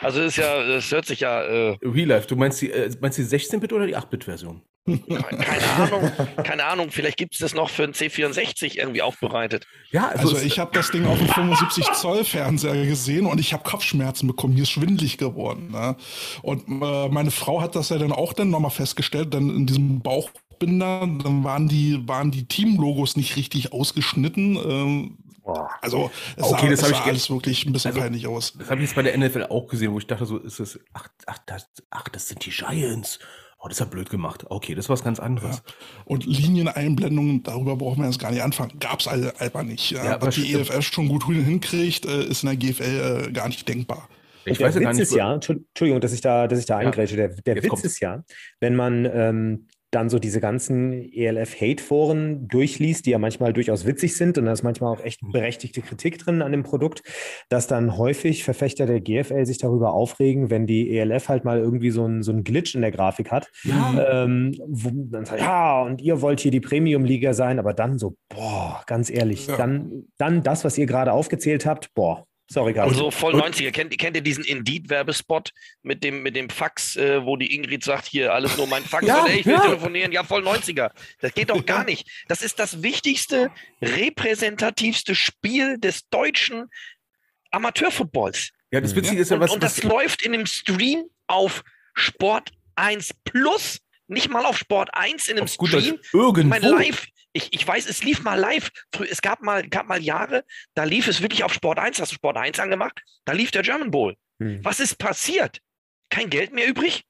[0.02, 1.42] Also ist ja, das hört sich ja.
[1.42, 4.62] Äh, Real Life, du meinst die, äh, meinst die 16-Bit oder die 8-Bit-Version?
[4.86, 6.12] Keine Ahnung,
[6.44, 6.90] keine Ahnung.
[6.90, 9.66] Vielleicht gibt es das noch für einen C64 irgendwie aufbereitet.
[9.90, 13.52] Ja, also, also ich habe das Ding auf dem 75 Zoll Fernseher gesehen und ich
[13.52, 14.54] habe Kopfschmerzen bekommen.
[14.54, 15.72] Mir ist schwindlig geworden.
[15.72, 15.96] Ne?
[16.42, 20.02] Und äh, meine Frau hat das ja dann auch dann nochmal festgestellt, dann in diesem
[20.02, 24.56] Bauchbinder, dann waren die, waren die Team-Logos nicht richtig ausgeschnitten.
[24.56, 25.18] Ähm,
[25.80, 28.54] also, es okay, sah, das es ich alles wirklich ein bisschen also, peinlich aus.
[28.58, 30.80] Das habe ich jetzt bei der NFL auch gesehen, wo ich dachte, so ist es,
[30.92, 33.18] ach, ach, das, ach, das sind die Giants.
[33.58, 34.44] Oh, das ja blöd gemacht.
[34.48, 35.62] Okay, das ist was ganz anderes.
[35.66, 35.72] Ja.
[36.04, 38.78] Und Linieneinblendungen, darüber brauchen wir jetzt gar nicht anfangen.
[38.78, 39.90] Gab es einfach nicht.
[39.92, 43.48] Ja, ja was die EFL schon gut hinkriegt, äh, ist in der GFL äh, gar
[43.48, 44.08] nicht denkbar.
[44.44, 45.02] Ich weiß ja gar nicht.
[45.02, 47.16] Ist ja, Entschuldigung, dass ich da, dass ich da eingrätsche.
[47.16, 47.84] Der, der Witz kommt's.
[47.84, 48.22] ist ja,
[48.60, 54.36] wenn man ähm, dann so diese ganzen ELF-Hate-Foren durchliest, die ja manchmal durchaus witzig sind
[54.36, 57.02] und da ist manchmal auch echt berechtigte Kritik drin an dem Produkt,
[57.48, 61.90] dass dann häufig Verfechter der GFL sich darüber aufregen, wenn die ELF halt mal irgendwie
[61.90, 63.50] so einen so Glitch in der Grafik hat.
[63.64, 64.24] Ja.
[64.24, 68.16] Ähm, wo dann sagt, ja, und ihr wollt hier die Premium-Liga sein, aber dann so,
[68.28, 69.56] boah, ganz ehrlich, ja.
[69.56, 72.88] dann, dann das, was ihr gerade aufgezählt habt, boah, Sorry, Karl.
[72.88, 73.72] Also voll 90er.
[73.72, 75.50] Kennt, kennt ihr diesen Indeed-Werbespot
[75.82, 79.06] mit dem, mit dem Fax, äh, wo die Ingrid sagt, hier alles nur mein Fax,
[79.06, 79.60] ja, oder ich will ja.
[79.60, 80.12] telefonieren?
[80.12, 80.90] Ja, voll 90er.
[81.20, 82.08] Das geht doch gar nicht.
[82.28, 83.50] Das ist das wichtigste,
[83.82, 86.70] repräsentativste Spiel des deutschen
[87.50, 88.50] Amateurfootballs.
[88.70, 89.50] Ja, das Witzige ist ja was.
[89.50, 94.90] Und, und das läuft in einem Stream auf Sport 1 Plus, nicht mal auf Sport
[94.92, 95.98] 1 in einem Stream.
[96.12, 96.48] Irgendwo.
[96.48, 98.70] Mein Live, ich, ich weiß, es lief mal live.
[99.08, 100.44] Es gab mal, gab mal Jahre,
[100.74, 103.62] da lief es wirklich auf Sport 1, hast du Sport 1 angemacht, da lief der
[103.62, 104.16] German Bowl.
[104.40, 104.64] Hm.
[104.64, 105.60] Was ist passiert?
[106.08, 107.04] Kein Geld mehr übrig?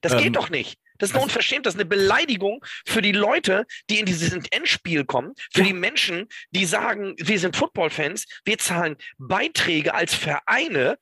[0.00, 0.78] Das ähm, geht doch nicht.
[0.98, 5.04] Das ist eine Unverschämtheit, das ist eine Beleidigung für die Leute, die in dieses Endspiel
[5.04, 10.98] kommen, für die Menschen, die sagen, wir sind Football-Fans, wir zahlen Beiträge als Vereine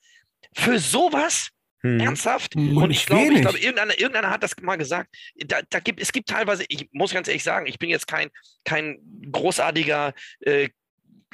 [0.55, 1.49] für sowas.
[1.87, 2.01] Hm.
[2.01, 2.55] Ernsthaft?
[2.55, 2.77] Hm.
[2.77, 5.15] Und, und ich glaube, ich glaube, irgendeiner, irgendeiner hat das mal gesagt.
[5.47, 8.31] Da, da gibt, es gibt teilweise, ich muss ganz ehrlich sagen, ich bin jetzt kein,
[8.65, 8.99] kein
[9.31, 10.69] großartiger äh,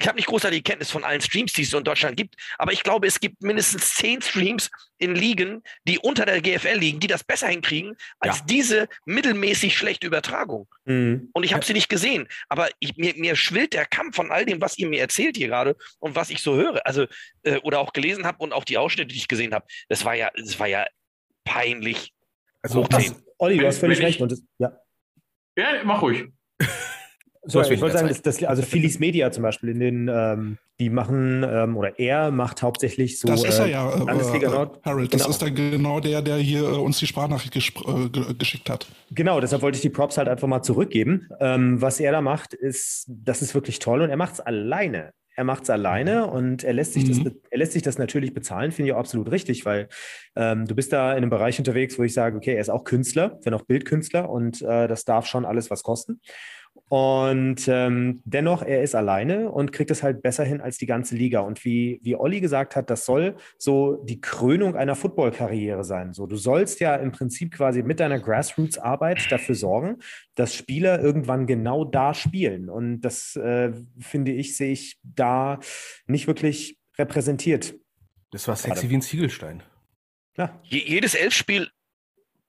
[0.03, 2.73] ich habe nicht großartige Kenntnis von allen Streams, die es so in Deutschland gibt, aber
[2.73, 7.07] ich glaube, es gibt mindestens zehn Streams in Ligen, die unter der GFL liegen, die
[7.07, 8.45] das besser hinkriegen als ja.
[8.45, 10.67] diese mittelmäßig schlechte Übertragung.
[10.83, 11.29] Mhm.
[11.31, 14.45] Und ich habe sie nicht gesehen, aber ich, mir, mir schwillt der Kampf von all
[14.45, 17.05] dem, was ihr mir erzählt hier gerade und was ich so höre, also
[17.43, 19.65] äh, oder auch gelesen habe und auch die Ausschnitte, die ich gesehen habe.
[19.87, 20.85] Das war ja, das war ja
[21.45, 22.11] peinlich.
[22.61, 22.85] Also,
[23.37, 24.19] Olli, du hast völlig recht.
[24.19, 24.77] Und das, ja.
[25.55, 26.25] ja, mach ruhig.
[27.45, 30.89] So, ich wollte sagen, dass, dass, also Philis Media zum Beispiel in den, ähm, die
[30.89, 33.27] machen, ähm, oder er macht hauptsächlich so.
[33.27, 34.79] Das ist er ja, äh, Landesliga äh, Nord.
[34.85, 35.23] Harold, genau.
[35.23, 38.87] das ist dann genau der, der hier äh, uns die Sprachnachricht äh, geschickt hat.
[39.11, 41.27] Genau, deshalb wollte ich die Props halt einfach mal zurückgeben.
[41.41, 45.11] Ähm, was er da macht, ist, das ist wirklich toll und er macht es alleine.
[45.35, 47.23] Er macht es alleine und er lässt sich, mhm.
[47.23, 49.89] das, er lässt sich das natürlich bezahlen, finde ich auch absolut richtig, weil
[50.35, 52.83] ähm, du bist da in einem Bereich unterwegs, wo ich sage, okay, er ist auch
[52.83, 56.21] Künstler, wenn auch Bildkünstler und äh, das darf schon alles was kosten.
[56.93, 61.15] Und ähm, dennoch, er ist alleine und kriegt es halt besser hin als die ganze
[61.15, 61.39] Liga.
[61.39, 66.13] Und wie, wie Olli gesagt hat, das soll so die Krönung einer Footballkarriere sein.
[66.13, 70.03] So, du sollst ja im Prinzip quasi mit deiner Grassroots-Arbeit dafür sorgen,
[70.35, 72.69] dass Spieler irgendwann genau da spielen.
[72.69, 75.59] Und das äh, finde ich, sehe ich da
[76.05, 77.73] nicht wirklich repräsentiert.
[78.29, 79.63] Das war sexy wie ein Ziegelstein.
[80.37, 80.61] Ja.
[80.61, 81.71] jedes Elfspiel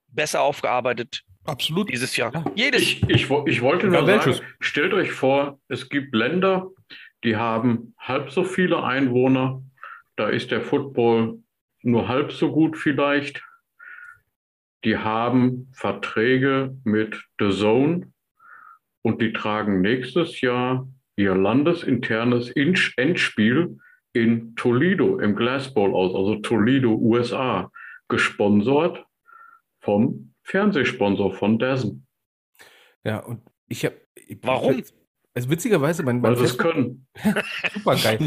[0.07, 1.91] besser aufgearbeitet Absolut.
[1.91, 2.33] Dieses Jahr.
[2.33, 2.45] Ja.
[2.55, 2.81] Jedes.
[2.81, 6.69] Ich, ich, ich wollte nur ja, sagen, stellt euch vor, es gibt Länder,
[7.23, 9.61] die haben halb so viele Einwohner.
[10.15, 11.39] Da ist der Football
[11.81, 13.43] nur halb so gut vielleicht.
[14.83, 18.11] Die haben Verträge mit The Zone
[19.01, 23.77] und die tragen nächstes Jahr ihr landesinternes Endspiel
[24.13, 27.71] in Toledo im Glass Bowl aus, also Toledo, USA,
[28.07, 29.03] gesponsert
[29.81, 32.07] vom Fernsehsponsor von Dazen.
[33.03, 33.95] Ja, und ich habe.
[34.41, 34.81] Warum?
[35.33, 37.07] Also witzigerweise, mein, Weil mein sie es können.
[37.73, 38.19] super geil.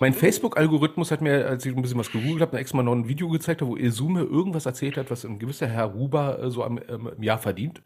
[0.00, 3.08] mein Facebook-Algorithmus hat mir, als ich ein bisschen was gegoogelt habe, extra mal noch ein
[3.08, 6.78] Video gezeigt, wo Ilsume irgendwas erzählt hat, was ein gewisser Herr Huber äh, so am,
[6.88, 7.82] ähm, im Jahr verdient.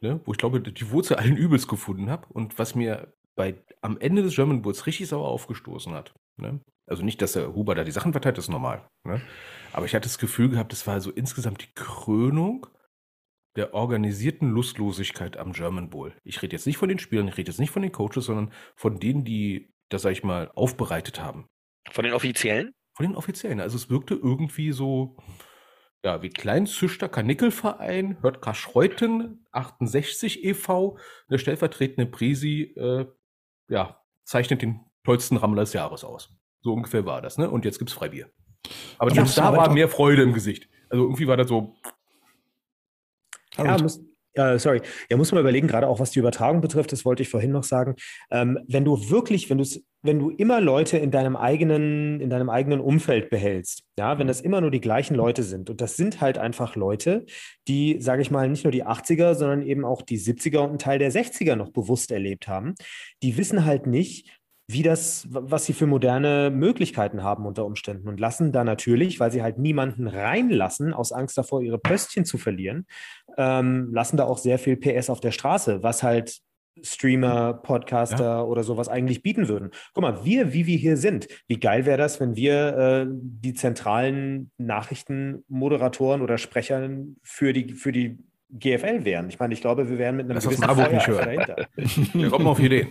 [0.00, 0.20] Ne?
[0.24, 2.26] Wo ich glaube, die Wurzel allen Übels gefunden habe.
[2.30, 6.14] Und was mir bei, am Ende des German Bulls richtig sauer aufgestoßen hat.
[6.38, 6.60] Ne?
[6.86, 8.88] Also nicht, dass der Huber da die Sachen verteilt, das ist normal.
[9.04, 9.20] Ne?
[9.72, 12.66] Aber ich hatte das Gefühl gehabt, das war so insgesamt die Krönung
[13.56, 16.14] der organisierten Lustlosigkeit am German Bowl.
[16.24, 18.52] Ich rede jetzt nicht von den Spielern, ich rede jetzt nicht von den Coaches, sondern
[18.74, 21.48] von denen, die das, sag ich mal, aufbereitet haben.
[21.90, 22.72] Von den Offiziellen?
[22.94, 23.60] Von den Offiziellen.
[23.60, 25.16] Also es wirkte irgendwie so,
[26.04, 33.06] ja, wie Kleinzüchter Karnickelverein, hört Kaschreuten, 68 e.V., eine stellvertretende Prisi, äh,
[33.68, 36.36] ja, zeichnet den tollsten Rammler des Jahres aus.
[36.60, 37.48] So ungefähr war das, ne?
[37.48, 38.28] Und jetzt gibt's Freibier.
[38.98, 40.68] Aber Ja, da war mehr Freude im Gesicht.
[40.88, 41.76] Also irgendwie war das so,
[43.58, 44.00] Ja, muss,
[44.34, 44.82] ja, sorry.
[45.10, 47.64] Ja, muss man überlegen, gerade auch was die Übertragung betrifft, das wollte ich vorhin noch
[47.64, 47.94] sagen.
[48.30, 49.64] Ähm, wenn du wirklich, wenn du
[50.06, 54.40] wenn du immer Leute in deinem eigenen, in deinem eigenen Umfeld behältst, ja, wenn das
[54.40, 57.26] immer nur die gleichen Leute sind, und das sind halt einfach Leute,
[57.68, 60.78] die, sage ich mal, nicht nur die 80er, sondern eben auch die 70er und einen
[60.78, 62.74] Teil der 60er noch bewusst erlebt haben,
[63.22, 64.38] die wissen halt nicht,
[64.68, 69.30] wie das, was sie für moderne Möglichkeiten haben unter Umständen und lassen da natürlich, weil
[69.30, 72.86] sie halt niemanden reinlassen, aus Angst davor, ihre Pöstchen zu verlieren,
[73.36, 76.40] ähm, lassen da auch sehr viel PS auf der Straße, was halt
[76.82, 79.70] Streamer, Podcaster oder sowas eigentlich bieten würden.
[79.94, 83.54] Guck mal, wir, wie wir hier sind, wie geil wäre das, wenn wir äh, die
[83.54, 86.88] zentralen Nachrichtenmoderatoren oder Sprecher
[87.22, 88.18] für die, für die
[88.50, 89.28] GFL wären.
[89.28, 91.44] Ich meine, ich glaube, wir wären mit einem uns gewissen Marburg nicht Feuer hören.
[91.46, 91.66] dahinter.
[92.12, 92.88] wir kommen auf Ideen.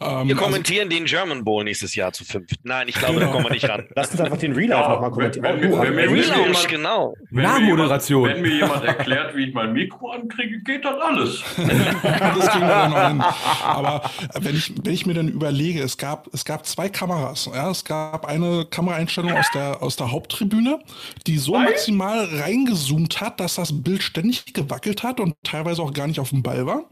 [0.00, 2.54] Ähm, Wir also, kommentieren den German Bowl nächstes Jahr zu fünft.
[2.62, 3.32] Nein, ich glaube, da Genau.
[3.32, 3.84] kommen wir nicht ran.
[3.94, 5.44] Lass uns einfach den Life Ja, nochmal kommentieren.
[5.44, 6.20] wenn- wenn- wenn- Real wenn-.
[6.20, 7.14] Relaunch, genau.
[7.30, 8.28] Wenn mir Nachmoderation.
[8.28, 11.42] Jemand, wenn mir jemand erklärt, wie ich mein Mikro ankriege, geht das alles.
[11.56, 13.24] das kriegen wir dann noch hin.
[13.64, 17.48] Aber wenn ich, wenn ich mir dann überlege, es gab, es gab zwei Kameras.
[17.54, 20.78] Ja, es gab eine Kameraeinstellung aus der, aus der Haupttribüne,
[21.26, 26.06] die so maximal reingezoomt hat, dass das Bild ständig gewackelt hat und teilweise auch gar
[26.06, 26.84] nicht auf dem Ball war.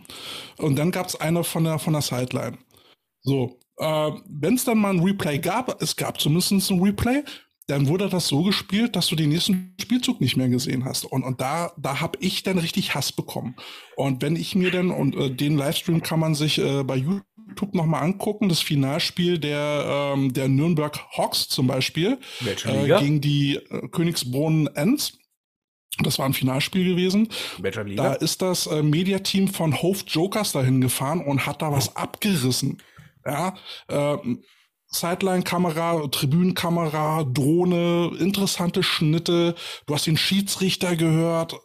[0.59, 2.59] Und dann gab es eine von der, von der Sideline.
[3.25, 7.25] So, äh, wenn es dann mal ein Replay gab, es gab zumindest ein Replay,
[7.67, 11.05] dann wurde das so gespielt, dass du den nächsten Spielzug nicht mehr gesehen hast.
[11.05, 13.57] Und, und da, da habe ich dann richtig Hass bekommen.
[13.97, 17.75] Und wenn ich mir dann, und äh, den Livestream kann man sich äh, bei YouTube
[17.75, 22.19] nochmal angucken, das Finalspiel der, ähm, der Nürnberg Hawks zum Beispiel
[22.67, 25.19] äh, gegen die äh, Königsbrunnen Ents.
[26.03, 27.29] Das war ein Finalspiel gewesen.
[27.97, 32.83] Da ist das äh, Mediateam von Hove Jokers dahin gefahren und hat da was abgerissen.
[33.27, 33.55] Ja,
[33.89, 34.43] ähm,
[34.89, 39.55] Sideline-Kamera, Tribünenkamera, Drohne, interessante Schnitte.
[39.87, 41.57] Du hast den Schiedsrichter gehört.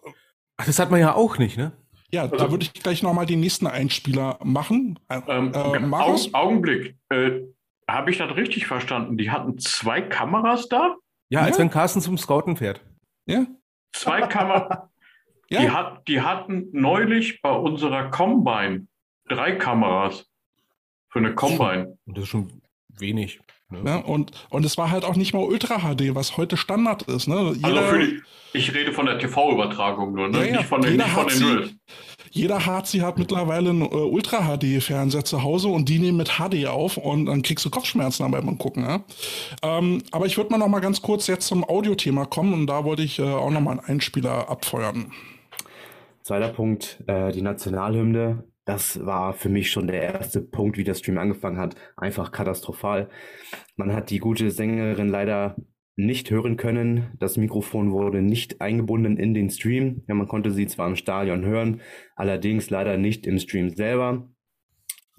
[0.57, 1.71] Ach, das hat man ja auch nicht, ne?
[2.11, 4.99] Ja, da würde ich gleich nochmal den nächsten Einspieler machen.
[5.09, 5.57] Äh, Ähm, äh?
[5.57, 6.95] Augen, Augenblick.
[7.09, 7.41] Äh,
[7.87, 9.17] Habe ich das richtig verstanden?
[9.17, 10.95] Die hatten zwei Kameras da?
[11.29, 11.63] Ja, als Ja.
[11.63, 12.81] wenn Carsten zum Scouten fährt.
[13.27, 13.45] Ja,
[13.91, 14.87] Zwei Kameras.
[15.49, 15.61] ja.
[15.61, 18.87] Die, hat, die hatten neulich bei unserer Combine
[19.27, 20.28] drei Kameras.
[21.09, 21.97] Für eine Combine.
[22.05, 22.61] Und das ist schon
[22.97, 23.39] wenig.
[23.69, 23.81] Ne?
[23.85, 27.27] Ja, und, und es war halt auch nicht mal Ultra HD, was heute Standard ist.
[27.27, 27.35] Ne?
[27.35, 28.21] Also Jeder, für die,
[28.53, 30.39] ich rede von der TV-Übertragung nur, ne?
[30.39, 31.75] Ja, ja, nicht von den, jeder nicht von hat den sie- Reels.
[32.31, 36.65] jeder HC hat mittlerweile einen äh, Ultra HD-Fernseher zu Hause und die nehmen mit HD
[36.65, 38.83] auf und dann kriegst du Kopfschmerzen beim Gucken.
[38.83, 39.03] Ja?
[39.61, 42.83] Ähm, aber ich würde mal noch mal ganz kurz jetzt zum Audiothema kommen und da
[42.85, 45.11] wollte ich äh, auch noch mal einen Einspieler abfeuern.
[46.23, 48.43] Zweiter Punkt, äh, die Nationalhymne.
[48.69, 51.75] Das war für mich schon der erste Punkt, wie der Stream angefangen hat.
[51.97, 53.09] Einfach katastrophal.
[53.77, 55.55] Man hat die gute Sängerin leider
[55.95, 57.17] nicht hören können.
[57.17, 60.03] Das Mikrofon wurde nicht eingebunden in den Stream.
[60.07, 61.81] Ja, man konnte sie zwar im Stadion hören,
[62.15, 64.29] allerdings leider nicht im Stream selber.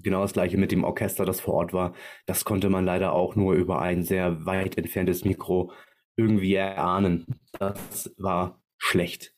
[0.04, 1.94] Genau das gleiche mit dem Orchester, das vor Ort war.
[2.26, 5.72] Das konnte man leider auch nur über ein sehr weit entferntes Mikro
[6.14, 7.26] irgendwie erahnen.
[7.58, 9.34] Das war schlecht.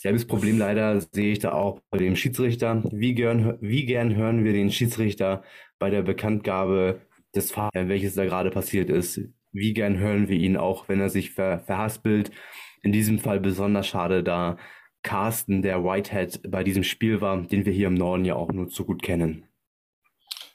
[0.00, 2.84] Selbes Problem leider sehe ich da auch bei dem Schiedsrichter.
[2.92, 5.42] Wie gern, wie gern hören wir den Schiedsrichter
[5.80, 7.00] bei der Bekanntgabe
[7.34, 9.20] des Fahrens, welches da gerade passiert ist.
[9.50, 12.30] Wie gern hören wir ihn auch, wenn er sich ver verhaspelt.
[12.82, 14.56] In diesem Fall besonders schade, da
[15.02, 18.68] Carsten, der Whitehead, bei diesem Spiel war, den wir hier im Norden ja auch nur
[18.68, 19.48] zu gut kennen.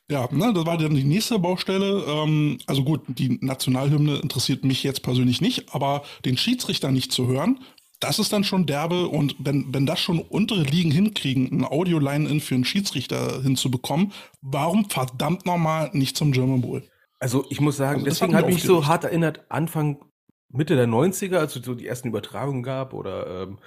[0.10, 2.06] Ja, ne, das war dann die nächste Baustelle.
[2.08, 7.28] Ähm, also gut, die Nationalhymne interessiert mich jetzt persönlich nicht, aber den Schiedsrichter nicht zu
[7.28, 7.60] hören,
[8.04, 9.08] das ist dann schon derbe.
[9.08, 14.12] Und wenn, wenn das schon untere Ligen hinkriegen, ein Audio-Line-In für einen Schiedsrichter hinzubekommen,
[14.42, 16.84] warum verdammt nochmal nicht zum German Bowl?
[17.20, 20.04] Also ich muss sagen, Also das deswegen hat hat mich so hart erinnert, Anfang,
[20.50, 23.60] Mitte der 90er, als es so die ersten Übertragungen gab oder ähm,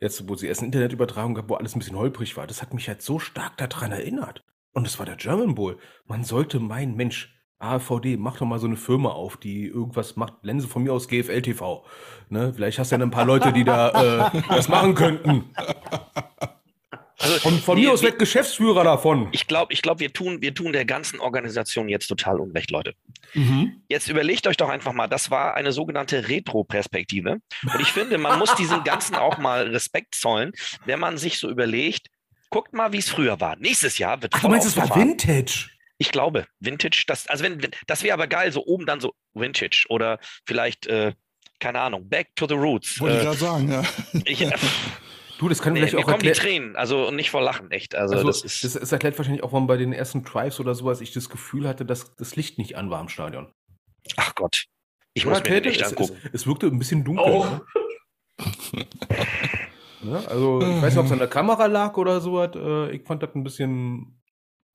[0.00, 2.74] jetzt, wo sie erst eine Internetübertragung gab, wo alles ein bisschen holprig war, das hat
[2.74, 4.42] mich halt so stark daran erinnert.
[4.72, 5.78] Und es war der German Bowl.
[6.04, 10.34] Man sollte meinen, Mensch, AVD, mach doch mal so eine Firma auf, die irgendwas macht.
[10.42, 11.84] Lense von mir aus GFL TV.
[12.28, 12.52] Ne?
[12.54, 15.44] Vielleicht hast du ja ein paar Leute, die da äh, das machen könnten.
[17.18, 19.28] Also, von, von mir aus wird Geschäftsführer davon.
[19.32, 22.94] Ich glaube, ich glaub, wir, tun, wir tun der ganzen Organisation jetzt total unrecht, Leute.
[23.32, 23.82] Mhm.
[23.88, 27.38] Jetzt überlegt euch doch einfach mal, das war eine sogenannte Retro-Perspektive.
[27.62, 30.52] Und ich finde, man muss diesem Ganzen auch mal Respekt zollen,
[30.84, 32.08] wenn man sich so überlegt,
[32.50, 33.56] guckt mal, wie es früher war.
[33.56, 35.70] Nächstes Jahr wird Ach, du meinst, es war Vintage?
[35.98, 39.86] Ich glaube, Vintage, das, also wenn, das wäre aber geil, so oben dann so Vintage
[39.88, 41.14] oder vielleicht, äh,
[41.58, 43.00] keine Ahnung, Back to the Roots.
[43.00, 43.82] Wollte äh, ich gerade sagen, ja.
[44.24, 44.52] Ich, äh,
[45.38, 46.34] Du, das kann nee, vielleicht auch erklären.
[46.34, 47.94] die Tränen, also nicht vor Lachen, echt.
[47.94, 50.74] Also, also das, ist das, das erklärt wahrscheinlich auch, warum bei den ersten Drives oder
[50.74, 53.52] sowas ich das Gefühl hatte, dass das Licht nicht an war im Stadion.
[54.16, 54.64] Ach Gott.
[55.12, 56.16] Ich oder muss mir den echt es, angucken.
[56.24, 57.24] Es, es, wirkte ein bisschen dunkel.
[57.26, 57.44] Oh.
[57.44, 58.86] Ne?
[60.04, 62.50] ja, also, ich weiß nicht, ob es an der Kamera lag oder sowas.
[62.54, 64.18] Äh, ich fand das ein bisschen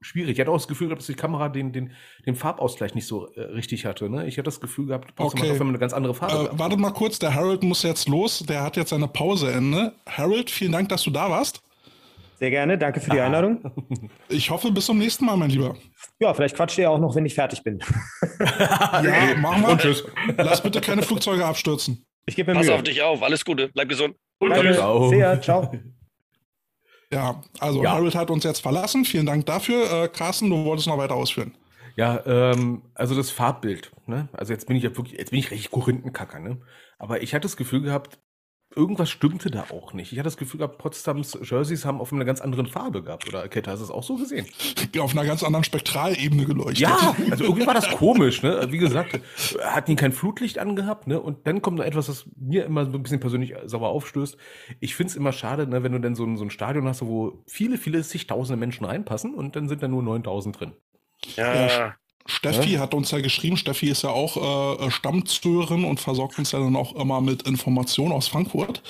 [0.02, 0.32] schwierig.
[0.32, 1.92] Ich hatte auch das Gefühl gehabt, dass die Kamera den, den,
[2.26, 4.08] den Farbausgleich nicht so äh, richtig hatte.
[4.08, 4.26] Ne?
[4.26, 5.50] Ich hatte das Gefühl gehabt, okay.
[5.50, 8.40] wenn man eine ganz andere Farbe äh, Warte mal kurz, der Harold muss jetzt los.
[8.40, 9.94] Der hat jetzt seine Pauseende.
[10.08, 11.62] Harold, vielen Dank, dass du da warst.
[12.38, 13.26] Sehr gerne, danke für die ah.
[13.26, 13.60] Einladung.
[14.28, 15.76] Ich hoffe, bis zum nächsten Mal, mein Lieber.
[16.18, 17.78] Ja, vielleicht quatscht ihr auch noch, wenn ich fertig bin.
[18.40, 19.68] ja, machen wir.
[19.68, 20.04] Und tschüss.
[20.36, 22.04] Lass bitte keine Flugzeuge abstürzen.
[22.26, 22.74] Ich gebe mir Pass Mühe.
[22.74, 24.16] auf dich auf, alles Gute, bleib gesund.
[24.38, 24.76] Und tschüss.
[25.10, 25.70] Sehr, ciao.
[27.12, 27.92] Ja, also ja.
[27.92, 29.04] Harold hat uns jetzt verlassen.
[29.04, 30.04] Vielen Dank dafür.
[30.04, 31.54] Äh, Carsten, du wolltest noch weiter ausführen.
[31.94, 33.92] Ja, ähm, also das Farbbild.
[34.06, 34.28] Ne?
[34.32, 36.38] Also jetzt bin ich ja wirklich, jetzt bin ich richtig Korinthenkacker.
[36.38, 36.58] Ne?
[36.98, 38.18] Aber ich hatte das Gefühl gehabt,
[38.76, 40.12] irgendwas stimmte da auch nicht.
[40.12, 43.28] Ich hatte das Gefühl gehabt, Potsdams Jerseys haben auf einer ganz anderen Farbe gehabt.
[43.28, 44.46] Oder Kette, hast du es auch so gesehen?
[44.98, 46.78] Auf einer ganz anderen Spektralebene geleuchtet.
[46.78, 48.42] Ja, also irgendwie war das komisch.
[48.42, 48.66] Ne?
[48.70, 49.20] Wie gesagt,
[49.60, 51.06] hatten die kein Flutlicht angehabt.
[51.06, 51.20] Ne?
[51.20, 54.36] Und dann kommt noch etwas, was mir immer so ein bisschen persönlich sauer aufstößt.
[54.80, 57.04] Ich finde es immer schade, ne, wenn du dann so ein, so ein Stadion hast,
[57.04, 60.72] wo viele, viele zigtausende Menschen reinpassen und dann sind da nur 9000 drin.
[61.36, 61.94] Ja.
[62.26, 62.80] Steffi ja?
[62.80, 66.76] hat uns ja geschrieben, Steffi ist ja auch äh, Stammzuhörerin und versorgt uns ja dann
[66.76, 68.82] auch immer mit Informationen aus Frankfurt.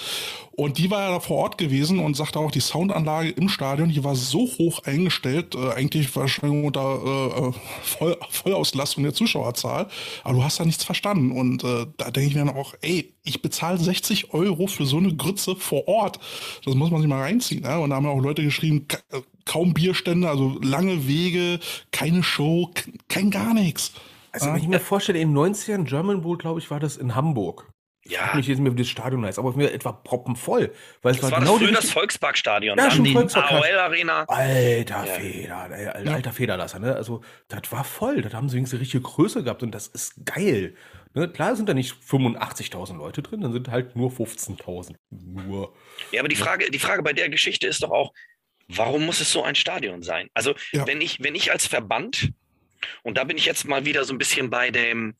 [0.55, 3.89] Und die war ja da vor Ort gewesen und sagte auch, die Soundanlage im Stadion,
[3.89, 9.89] die war so hoch eingestellt, äh, eigentlich wahrscheinlich unter äh, äh, Voll, Vollauslastung der Zuschauerzahl,
[10.25, 11.33] aber du hast da nichts verstanden.
[11.33, 14.99] Und äh, da denke ich mir dann auch, ey, ich bezahle 60 Euro für so
[14.99, 16.19] eine Grütze vor Ort.
[16.65, 17.63] Das muss man sich mal reinziehen.
[17.63, 17.79] Ne?
[17.79, 18.87] Und da haben ja auch Leute geschrieben,
[19.45, 22.71] kaum Bierstände, also lange Wege, keine Show,
[23.09, 23.93] kein gar nichts.
[24.33, 27.15] Also wenn ich mir vorstelle, in den 90ern German Bowl, glaube ich, war das in
[27.15, 27.73] Hamburg.
[28.05, 28.31] Ja.
[28.31, 30.73] Ich nicht jetzt mehr, wie das Stadion heißt, aber mir etwa proppenvoll.
[31.03, 32.77] Weil das es war, war genau das früher das Volksparkstadion.
[32.77, 34.25] Ja, schon die AOL-Arena.
[34.25, 35.13] Alter ja.
[35.13, 36.97] Feder, ey, alter, alter Federlasser, ne?
[36.97, 38.23] Also, das war voll.
[38.23, 40.75] Das haben sie wenigstens richtige Größe gehabt und das ist geil.
[41.15, 41.29] Ne?
[41.29, 44.95] Klar sind da nicht 85.000 Leute drin, dann sind halt nur 15.000.
[45.11, 45.73] Nur.
[46.11, 48.13] Ja, aber die Frage, die Frage bei der Geschichte ist doch auch,
[48.77, 50.29] warum muss es so ein Stadion sein?
[50.35, 50.87] Also, ja.
[50.87, 52.33] wenn, ich, wenn ich als Verband,
[53.03, 55.15] und da bin ich jetzt mal wieder so ein bisschen bei dem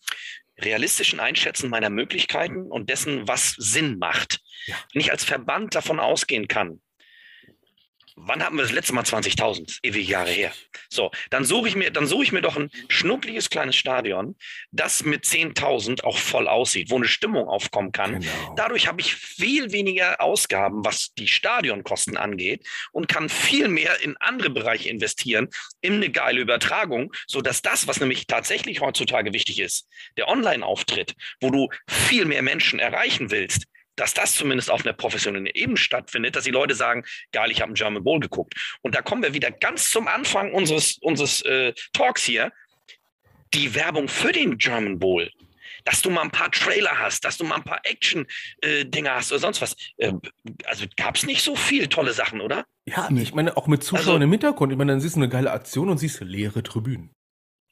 [0.59, 4.41] realistischen Einschätzen meiner Möglichkeiten und dessen, was Sinn macht.
[4.67, 4.77] Ja.
[4.93, 6.81] Wenn ich als Verband davon ausgehen kann,
[8.17, 9.79] wann hatten wir das letzte Mal 20.000?
[9.83, 10.53] Ewige Jahre her.
[10.89, 14.37] So, dann suche ich mir, dann suche ich mir doch ein schnuckliges kleines Stadion,
[14.71, 18.21] das mit 10.000 auch voll aussieht, wo eine Stimmung aufkommen kann.
[18.21, 18.55] Genau.
[18.57, 24.17] Dadurch habe ich viel weniger Ausgaben, was die Stadionkosten angeht und kann viel mehr in
[24.19, 25.49] andere Bereiche investieren,
[25.81, 31.15] in eine geile Übertragung, so dass das, was nämlich tatsächlich heutzutage wichtig ist, der Online-Auftritt,
[31.41, 33.67] wo du viel mehr Menschen erreichen willst,
[34.03, 37.69] dass das zumindest auf einer professionellen Ebene stattfindet, dass die Leute sagen, geil, ich habe
[37.69, 38.55] einen German Bowl geguckt.
[38.83, 42.51] Und da kommen wir wieder ganz zum Anfang unseres, unseres äh, Talks hier.
[43.55, 45.31] Die Werbung für den German Bowl.
[45.85, 49.31] Dass du mal ein paar Trailer hast, dass du mal ein paar Action-Dinger äh, hast
[49.31, 49.77] oder sonst was.
[49.99, 50.15] Äh,
[50.65, 52.67] also gab es nicht so viel tolle Sachen, oder?
[52.87, 54.73] Ja, ich meine, auch mit Zuschauern also, im Hintergrund.
[54.73, 57.15] Ich meine, dann siehst du eine geile Aktion und siehst leere Tribünen.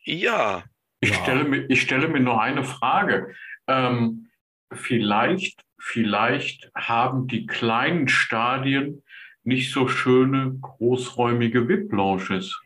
[0.04, 0.62] Ja.
[1.00, 1.22] Ich, ja.
[1.24, 3.34] Stelle, mir, ich stelle mir nur eine Frage.
[3.66, 4.30] Ähm,
[4.72, 9.02] vielleicht vielleicht haben die kleinen Stadien
[9.42, 12.60] nicht so schöne, großräumige VIP-Lounges.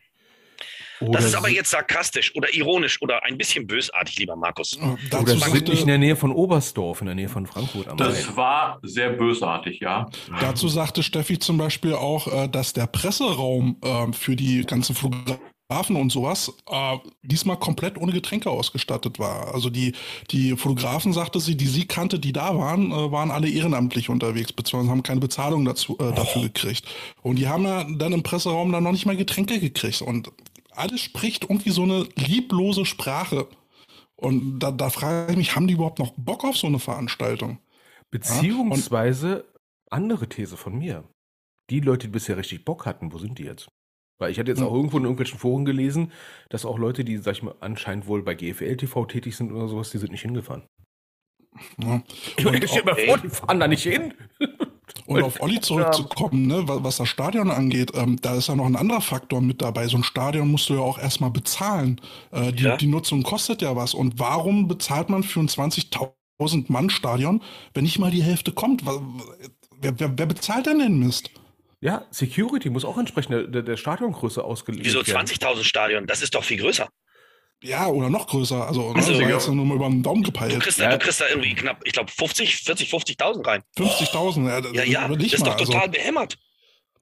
[1.01, 4.79] Das ist aber jetzt sarkastisch oder ironisch oder ein bisschen bösartig, lieber Markus.
[5.09, 7.87] Dazu oder sind nicht in der Nähe von Oberstdorf, in der Nähe von Frankfurt.
[7.89, 8.37] Am das Rhein.
[8.37, 10.05] war sehr bösartig, ja.
[10.39, 15.39] Dazu sagte Steffi zum Beispiel auch, äh, dass der Presseraum ähm, für die ganzen Flugzeuge
[15.67, 19.53] Fotografen und sowas äh, diesmal komplett ohne Getränke ausgestattet war.
[19.53, 19.93] Also die,
[20.29, 24.53] die Fotografen, sagte sie, die sie kannte, die da waren, äh, waren alle ehrenamtlich unterwegs,
[24.53, 26.45] beziehungsweise haben keine Bezahlung dazu, äh, dafür oh.
[26.45, 26.85] gekriegt.
[27.23, 30.01] Und die haben ja dann im Presseraum dann noch nicht mal Getränke gekriegt.
[30.01, 30.31] Und
[30.71, 33.47] alles spricht irgendwie so eine lieblose Sprache.
[34.17, 37.57] Und da, da frage ich mich, haben die überhaupt noch Bock auf so eine Veranstaltung?
[38.11, 39.45] Beziehungsweise
[39.89, 41.03] Andere These von mir.
[41.69, 43.67] Die Leute, die bisher richtig Bock hatten, wo sind die jetzt?
[44.17, 46.11] Weil ich hatte jetzt auch irgendwo in irgendwelchen Foren gelesen,
[46.49, 49.67] dass auch Leute, die, sag ich mal, anscheinend wohl bei GFL TV tätig sind oder
[49.67, 50.63] sowas, die sind nicht hingefahren.
[51.77, 52.01] Ja.
[52.37, 54.13] Ich meine, stell mal vor, die fahren da nicht hin.
[55.05, 58.65] und auf Olli zurückzukommen, ne, wa- was das Stadion angeht, ähm, da ist ja noch
[58.65, 59.87] ein anderer Faktor mit dabei.
[59.87, 61.99] So ein Stadion musst du ja auch erstmal bezahlen.
[62.31, 62.77] Äh, die, Ja.
[62.77, 63.93] die Nutzung kostet ja was.
[63.93, 67.41] Und warum bezahlt man für ein 20.000 Mann Stadion,
[67.73, 68.85] wenn nicht mal die Hälfte kommt?
[68.85, 71.31] Wer, wer, wer bezahlt denn den Mist?
[71.81, 75.27] Ja, Security muss auch entsprechend der, der, Stadiongröße ausgelegt Wieso werden.
[75.27, 76.07] 20.000 Stadion?
[76.07, 76.87] Das ist doch viel größer.
[77.63, 78.67] Ja, oder noch größer.
[78.67, 79.29] Also, ne, Also, ja.
[79.29, 80.59] jetzt nur mal über den Daumen Du gepeilt.
[80.59, 80.89] kriegst, da, Ja.
[80.91, 83.63] du kriegst da irgendwie knapp, ich glaube, 50, 40, 50.000 rein.
[83.77, 85.45] 50.000, ja, Ja, ja, das ist mal.
[85.51, 85.71] doch also.
[85.71, 86.37] total behämmert.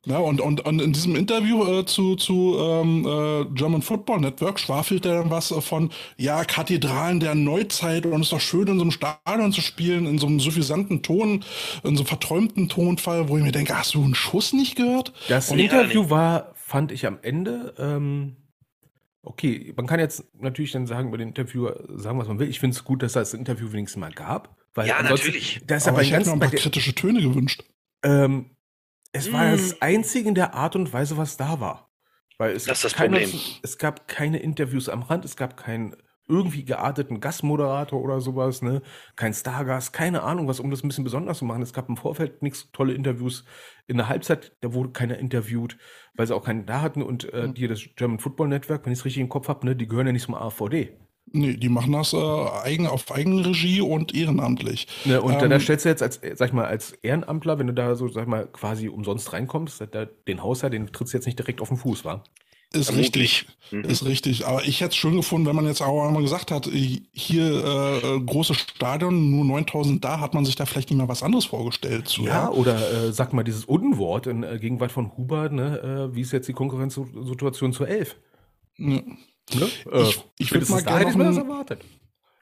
[0.05, 4.59] Ja, und, und, und in diesem Interview äh, zu, zu ähm, äh, German Football Network
[4.59, 8.67] schwafelt er dann was äh, von, ja, Kathedralen der Neuzeit und es ist doch schön,
[8.67, 11.45] in so einem Stadion zu spielen, in so einem suffisanten Ton,
[11.85, 15.13] in so einem verträumten Tonfall, wo ich mir denke, hast du einen Schuss nicht gehört?
[15.27, 18.35] Das Und Interview war, fand ich am Ende, ähm,
[19.21, 22.49] okay, man kann jetzt natürlich dann sagen, über den Interviewer sagen, was man will.
[22.49, 24.57] Ich finde es gut, dass es das Interview wenigstens mal gab.
[24.73, 25.61] Weil Ja, natürlich.
[25.65, 27.63] Da ist Aber aber ich hätte mir ein paar kritische Töne gewünscht.
[28.03, 28.49] ähm,
[29.13, 29.51] es war Mm.
[29.51, 31.89] das einzige in der Art und Weise, was da war.
[32.37, 33.39] Weil es, Das ist das keine, Problem.
[33.61, 35.95] es gab keine Interviews am Rand, es gab keinen
[36.27, 38.81] irgendwie gearteten Gastmoderator oder sowas, ne?
[39.17, 41.61] Kein Stargast, keine Ahnung, was, um das ein bisschen besonders zu machen.
[41.61, 43.45] Es gab im Vorfeld nichts tolle Interviews.
[43.87, 45.77] In der Halbzeit, da wurde keiner interviewt,
[46.15, 47.03] weil sie auch keinen da hatten.
[47.03, 47.53] Und äh, Hm.
[47.53, 50.07] die, das German Football Network, wenn ich es richtig im Kopf habe, ne, die gehören
[50.07, 50.97] ja nicht zum AVD.
[51.35, 52.17] Nee, die machen das äh,
[52.63, 54.87] eigen, auf Eigenregie und ehrenamtlich.
[55.03, 57.57] Ne, und da, da Ähm, stellst du jetzt als, äh, sag ich mal, als Ehrenamtler,
[57.57, 61.13] wenn du da so, sag ich mal, quasi umsonst reinkommst, da, den Hausherr, den trittst
[61.13, 62.23] du jetzt nicht direkt auf den Fuß, wa?
[62.71, 63.45] Ist Vermutlich.
[63.45, 63.81] richtig, Mhm.
[63.89, 64.45] ist richtig.
[64.47, 67.43] Aber ich hätte es schön gefunden, wenn man jetzt auch einmal gesagt hat, hier
[68.03, 71.45] äh, großes Stadion, nur 9000 da, hat man sich da vielleicht nicht mal was anderes
[71.45, 72.07] vorgestellt.
[72.07, 72.75] Zu, Ja, oder
[73.07, 76.47] äh, sag mal dieses Unwort in äh, Gegenwart von Huber, ne, äh, wie ist jetzt
[76.47, 78.15] die Konkurrenzsituation zur Elf?
[78.77, 79.01] Ja.
[79.53, 79.65] Ne?
[79.91, 81.09] Äh, Ich- ich würd spätestens mal gerne
[81.69, 81.77] ich.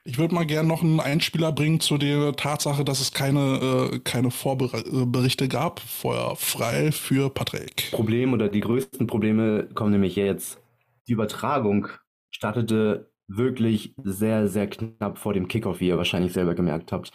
[0.04, 3.98] Ich würde mal gerne noch einen Einspieler bringen zu der Tatsache, dass es keine, äh,
[4.00, 5.78] keine Vorberichte gab.
[5.80, 7.90] Feuer frei für Patrick.
[7.92, 10.60] Problem oder die größten Probleme kommen nämlich jetzt.
[11.06, 11.86] Die Übertragung
[12.30, 17.12] startete wirklich sehr, sehr knapp vor dem Kickoff, wie ihr wahrscheinlich selber gemerkt habt.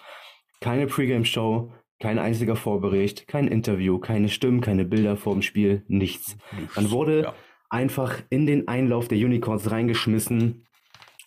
[0.62, 6.38] Keine Pre-Game-Show, kein einziger Vorbericht, kein Interview, keine Stimmen, keine Bilder vor dem Spiel, nichts.
[6.76, 7.34] Dann wurde Ja.
[7.70, 10.68] Einfach in den Einlauf der Unicorns reingeschmissen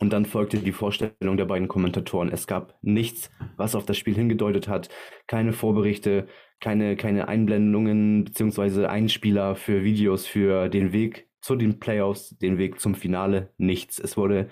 [0.00, 2.31] und dann folgte die Vorstellung der beiden Kommentatoren.
[2.31, 4.88] Es gab nichts, was auf das Spiel hingedeutet hat,
[5.26, 6.26] keine Vorberichte,
[6.61, 12.81] keine, keine Einblendungen beziehungsweise Einspieler für Videos für den Weg zu den Playoffs, den Weg
[12.81, 13.98] zum Finale, nichts.
[13.98, 14.48] Es wurde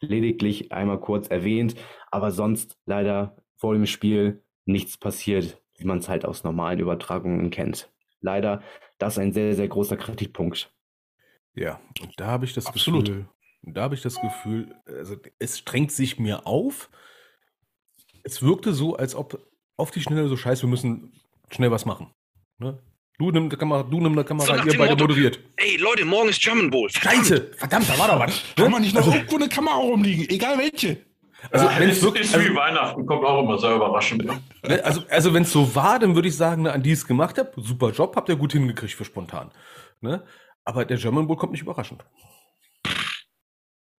[0.00, 1.74] lediglich einmal kurz erwähnt,
[2.10, 7.50] aber sonst leider vor dem Spiel nichts passiert, wie man es halt aus normalen Übertragungen
[7.50, 7.92] kennt.
[8.20, 8.62] Leider,
[8.98, 10.72] das ist ein sehr, sehr großer Kritikpunkt.
[11.54, 13.06] Ja, und da habe ich das Absolut.
[13.06, 13.28] Gefühl,
[13.62, 16.90] da habe ich das Gefühl, also es strengt sich mir auf.
[18.24, 19.38] Es wirkte so, als ob
[19.76, 21.12] auf die Schnelle so scheiße, wir müssen
[21.50, 22.12] schnell was machen.
[22.58, 22.78] Ne?
[23.18, 25.38] Du nimm die Kamera, du nimm die Kamera, So ihr beide Motto, moderiert.
[25.56, 26.88] Ey, Leute, morgen ist German Bowl.
[26.88, 27.26] Verdammt.
[27.26, 28.42] Scheiße, verdammt, da war doch was.
[28.56, 28.70] Kann Ne?
[28.70, 31.04] man nicht noch irgendwo eine Kamera rumliegen, egal welche.
[31.50, 34.24] Also, Ja, wenn es ist, wirklich, ist also, wie Weihnachten, kommt auch immer sehr überraschend.
[34.24, 34.40] Ne?
[34.84, 37.36] also, also wenn es so war, dann würde ich sagen, ne, an die es gemacht
[37.38, 39.50] habt, super Job, habt ihr gut hingekriegt für spontan.
[40.00, 40.24] Ne?
[40.64, 42.04] Aber der German Bowl kommt nicht überraschend.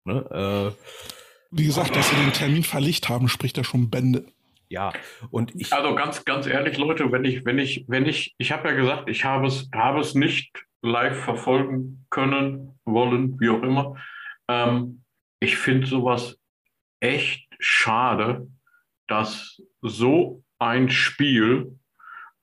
[0.04, 0.74] Ne?
[0.78, 0.84] Äh,
[1.50, 4.26] Wie gesagt, dass sie den Termin verlegt haben, spricht ja schon Bände.
[4.68, 4.92] ja,
[5.30, 8.68] und ich, Also ganz, ganz ehrlich, Leute, wenn ich, wenn ich, wenn ich, ich habe
[8.68, 13.96] ja gesagt, ich habe es, habe es nicht live verfolgen können, wollen, wie auch immer.
[14.48, 15.04] Ähm,
[15.40, 16.38] ich finde sowas
[17.00, 18.48] echt schade,
[19.08, 21.78] dass so ein Spiel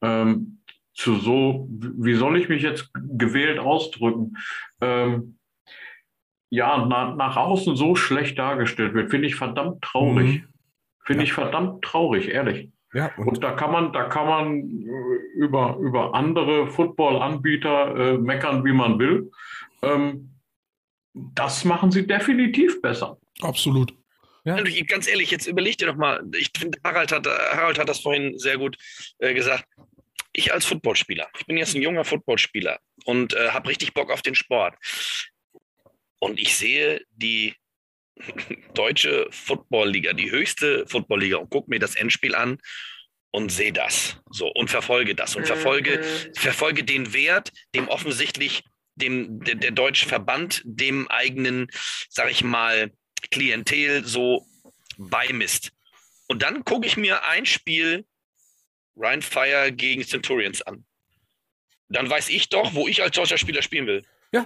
[0.01, 0.58] ähm,
[0.99, 4.35] zu so, wie soll ich mich jetzt gewählt ausdrücken,
[4.81, 5.37] ähm,
[6.49, 10.41] ja, na, nach außen so schlecht dargestellt wird, finde ich verdammt traurig.
[10.41, 10.47] Mhm.
[11.05, 11.27] Finde Ja.
[11.27, 12.69] ich verdammt traurig, ehrlich.
[12.93, 18.17] ja, und Und da kann man, da kann man äh, über, über andere Football-Anbieter äh,
[18.17, 19.31] meckern, wie man will.
[19.81, 20.31] Ähm,
[21.13, 23.17] das machen sie definitiv besser.
[23.41, 23.93] Absolut.
[24.43, 24.55] Ja.
[24.55, 27.99] Also, Ganz ehrlich, jetzt überleg dir doch mal, ich finde, Harald hat, Harald hat das
[28.01, 28.77] vorhin sehr gut
[29.19, 29.65] äh, gesagt.
[30.31, 34.21] Ich als Footballspieler, ich bin jetzt ein junger Footballspieler und äh, habe richtig Bock auf
[34.21, 34.75] den Sport.
[36.19, 37.55] Und ich sehe die
[38.73, 42.59] deutsche Footballliga, die höchste Footballliga und gucke mir das Endspiel an
[43.31, 46.03] und sehe das so und verfolge das und verfolge,
[46.35, 48.63] verfolge den Wert, dem offensichtlich
[48.95, 51.67] dem der, der deutsche Verband dem eigenen,
[52.09, 52.91] sag ich mal,
[53.31, 54.45] Klientel so
[54.97, 55.71] beimisst.
[56.27, 58.05] Und dann gucke ich mir ein Spiel
[58.99, 60.85] Ryan Fire gegen Centurions an.
[61.87, 64.05] Dann weiß ich doch, wo ich als deutscher Spieler spielen will.
[64.31, 64.45] Ja.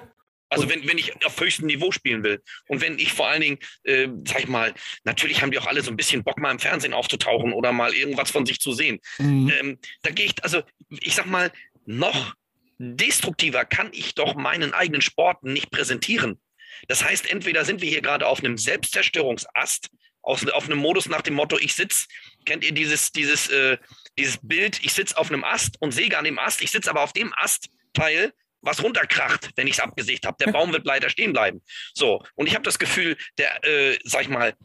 [0.49, 3.57] Also wenn, wenn ich auf höchstem Niveau spielen will und wenn ich vor allen Dingen,
[3.85, 4.73] äh, sag ich mal,
[5.03, 7.93] natürlich haben die auch alle so ein bisschen Bock, mal im Fernsehen aufzutauchen oder mal
[7.93, 8.99] irgendwas von sich zu sehen.
[9.17, 9.51] Mhm.
[9.59, 11.51] Ähm, da gehe ich, also ich sag mal,
[11.85, 12.35] noch
[12.77, 16.39] destruktiver kann ich doch meinen eigenen Sport nicht präsentieren.
[16.87, 19.89] Das heißt, entweder sind wir hier gerade auf einem Selbstzerstörungsast,
[20.21, 22.07] aus, auf einem Modus nach dem Motto, ich sitze,
[22.45, 23.77] kennt ihr dieses, dieses, äh,
[24.17, 27.01] dieses Bild, ich sitze auf einem Ast und säge an dem Ast, ich sitze aber
[27.01, 30.37] auf dem Astteil, was runterkracht, wenn ich es abgesägt habe.
[30.43, 31.61] Der Baum wird leider stehen bleiben.
[31.93, 34.55] So, und ich habe das Gefühl, der, äh, sag ich mal,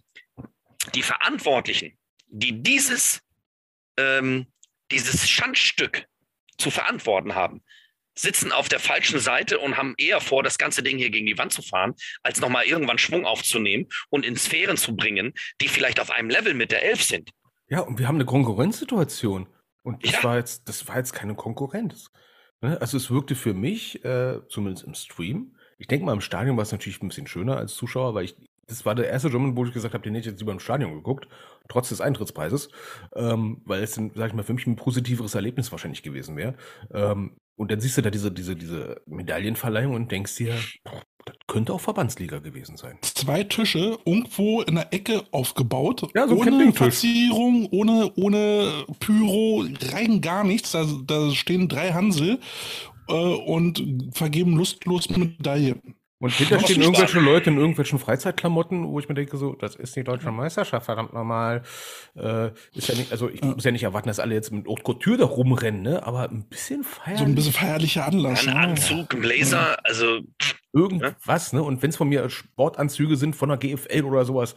[0.94, 1.98] die Verantwortlichen,
[2.28, 3.20] die dieses,
[3.96, 4.46] ähm,
[4.90, 6.06] dieses Schandstück
[6.56, 7.62] zu verantworten haben,
[8.18, 11.38] sitzen auf der falschen Seite und haben eher vor, das ganze Ding hier gegen die
[11.38, 16.00] Wand zu fahren, als nochmal irgendwann Schwung aufzunehmen und in Sphären zu bringen, die vielleicht
[16.00, 17.30] auf einem Level mit der Elf sind.
[17.68, 19.46] Ja, und wir haben eine Konkurrenzsituation.
[19.82, 20.24] Und das Ja.
[20.24, 22.10] war jetzt, das war jetzt keine Konkurrenz.
[22.60, 22.80] Ne?
[22.80, 26.62] Also es wirkte für mich, äh, zumindest im Stream, ich denke mal, im Stadion war
[26.62, 29.64] es natürlich ein bisschen schöner als Zuschauer, weil ich, das war der erste German, wo
[29.64, 31.28] ich gesagt habe, den hätte ich jetzt lieber im Stadion geguckt,
[31.68, 32.68] trotz des Eintrittspreises,
[33.14, 36.54] ähm, weil es dann, sag ich mal, für mich ein positiveres Erlebnis wahrscheinlich gewesen wäre.
[36.92, 40.54] Ähm, und dann siehst du da diese, diese, diese Medaillenverleihung und denkst dir,
[41.24, 42.98] das könnte auch Verbandsliga gewesen sein.
[43.02, 46.08] Zwei Tische irgendwo in der Ecke aufgebaut.
[46.14, 46.72] Ja, so ohne.
[46.72, 50.70] Verzierung, ohne, ohne Pyro, rein gar nichts.
[50.70, 52.38] Da, da stehen drei Hansel
[53.08, 55.97] äh, und vergeben lustlos Medaillen.
[56.20, 59.94] Und hinter stehen irgendwelche Leute in irgendwelchen Freizeitklamotten, wo ich mir denke, so, das ist
[59.94, 61.62] die deutsche Meisterschaft, verdammt normal.
[62.16, 64.82] Äh, ist ja nicht, also ich muss ja nicht erwarten, dass alle jetzt mit Haute
[64.82, 66.04] Couture da rumrennen, ne?
[66.04, 67.18] Aber ein bisschen feiern.
[67.18, 68.48] So ein bisschen feierlicher Anlass.
[68.48, 68.56] Ein?
[68.56, 70.20] Anzug, ein Blazer, also
[70.72, 71.62] irgendwas, ne?
[71.62, 74.56] Und wenn es von mir Sportanzüge sind von der GFL oder sowas,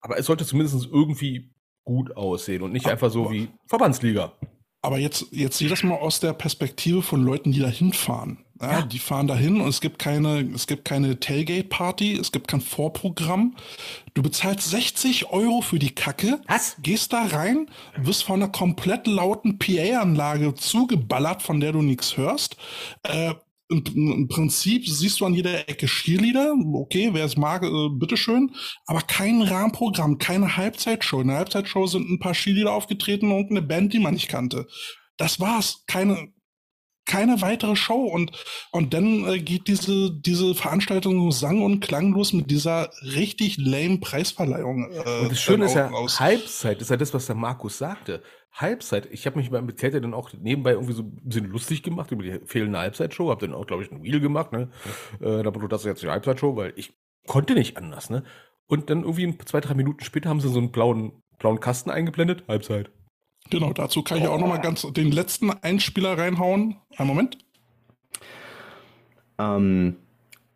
[0.00, 1.50] aber es sollte zumindest irgendwie
[1.84, 4.32] gut aussehen und nicht einfach so wie Verbandsliga.
[4.80, 8.43] Aber jetzt, jetzt sieh das mal aus der Perspektive von Leuten, die da hinfahren.
[8.60, 12.60] Ja, Die fahren dahin und es gibt keine, es gibt keine Tailgate-Party, es gibt kein
[12.60, 13.56] Vorprogramm.
[14.14, 16.76] Du bezahlst 60 Euro für die Kacke, Was?
[16.80, 22.56] gehst da rein, wirst von einer komplett lauten PA-Anlage zugeballert, von der du nichts hörst.
[23.02, 23.34] Äh,
[23.70, 28.54] im, Im Prinzip siehst du an jeder Ecke Cheerleader, okay, wer es mag, äh, bitteschön,
[28.86, 31.22] aber kein Rahmenprogramm, keine Halbzeitshow.
[31.22, 34.66] In der Halbzeitshow sind ein paar Cheerleader aufgetreten und eine Band, die man nicht kannte.
[35.16, 35.84] Das war's.
[35.86, 36.28] Keine,
[37.06, 38.04] keine weitere Show.
[38.04, 38.32] Und,
[38.70, 44.90] und dann äh, geht diese, diese Veranstaltung sang- und klanglos mit dieser richtig lame Preisverleihung.
[44.90, 46.20] Äh, Und das Schöne ist ja, aus.
[46.20, 48.22] Halbzeit ist ja das, was der Markus sagte.
[48.52, 51.82] Halbzeit, ich habe mich mal mit Kälte dann auch nebenbei irgendwie so ein bisschen lustig
[51.82, 54.70] gemacht über die fehlende Halbzeitshow, habe dann auch, glaube ich, ein Reel gemacht, ne?
[55.20, 56.94] Äh, da wurde das jetzt die Halbzeitshow, weil ich
[57.26, 58.22] konnte nicht anders, ne?
[58.66, 62.44] Und dann irgendwie zwei, drei Minuten später haben sie so einen blauen, blauen Kasten eingeblendet,
[62.46, 62.92] Halbzeit.
[63.54, 66.74] Genau, dazu kann ich auch noch mal ganz den letzten Einspieler reinhauen.
[66.96, 67.38] Einen Moment.
[69.38, 69.94] Ähm,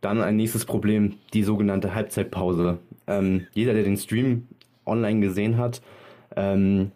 [0.01, 2.81] dann ein nächstes Problem, die sogenannte Halbzeitpause.
[3.07, 4.49] Ähm, jeder, der den Stream
[4.85, 5.81] online gesehen hat,
[6.35, 6.91] ähm,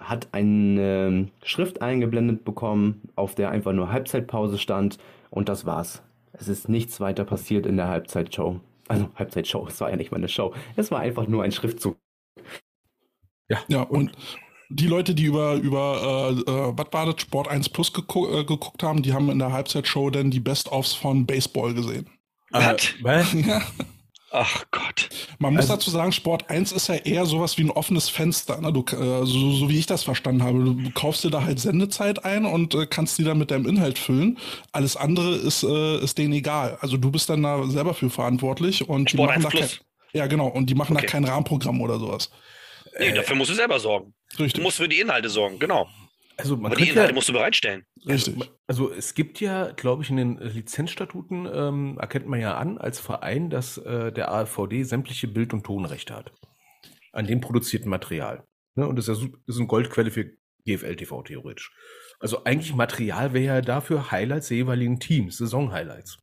[0.00, 4.96] hat eine Schrift eingeblendet bekommen, auf der einfach nur Halbzeitpause stand
[5.28, 6.02] und das war's.
[6.32, 8.58] Es ist nichts weiter passiert in der Halbzeitshow.
[8.88, 10.54] Also Halbzeitshow, es war ja nicht mal eine Show.
[10.76, 11.98] Es war einfach nur ein Schriftzug.
[13.68, 14.12] Ja, und
[14.74, 18.44] die Leute, die über, über äh, äh, was war das, Sport 1 Plus geku äh,
[18.44, 22.08] geguckt haben, die haben in der Halbzeitshow dann die Best-ofs von Baseball gesehen.
[22.50, 22.62] Was?
[22.64, 23.32] Äh, was?
[23.46, 23.62] Ja.
[24.34, 25.10] Ach Gott.
[25.38, 28.58] Man muss Also- dazu sagen, Sport 1 ist ja eher sowas wie ein offenes Fenster.
[28.62, 28.72] Ne?
[28.72, 30.58] Du, äh, so, so wie ich das verstanden habe.
[30.64, 33.98] Du kaufst dir da halt Sendezeit ein und äh, kannst die dann mit deinem Inhalt
[33.98, 34.38] füllen.
[34.72, 36.78] Alles andere ist, äh, ist denen egal.
[36.80, 39.68] Also du bist dann da selber für verantwortlich und die Sport machen 1 da kein,
[39.68, 39.80] Plus.
[40.14, 40.46] Ja, genau.
[40.48, 41.04] Und die machen Okay.
[41.04, 42.30] da kein Rahmenprogramm oder sowas.
[42.98, 44.14] Nee, dafür musst du selber sorgen.
[44.36, 44.62] Du Richtig.
[44.62, 45.88] musst für die Inhalte sorgen, genau.
[46.36, 47.84] Also man Aber die Inhalte ja, musst du bereitstellen.
[48.06, 48.36] richtig.
[48.66, 53.00] Also es gibt ja, glaube ich, in den Lizenzstatuten ähm, erkennt man ja an als
[53.00, 56.32] Verein, dass äh, der AVD sämtliche Bild- und Tonrechte hat
[57.12, 58.44] an dem produzierten Material.
[58.74, 58.86] Ne?
[58.88, 60.30] Und das ist ja ist eine Goldquelle für
[60.64, 61.70] GFL TV theoretisch.
[62.18, 66.18] Also eigentlich Material wäre ja dafür Highlights der jeweiligen Teams, Saison-Highlights.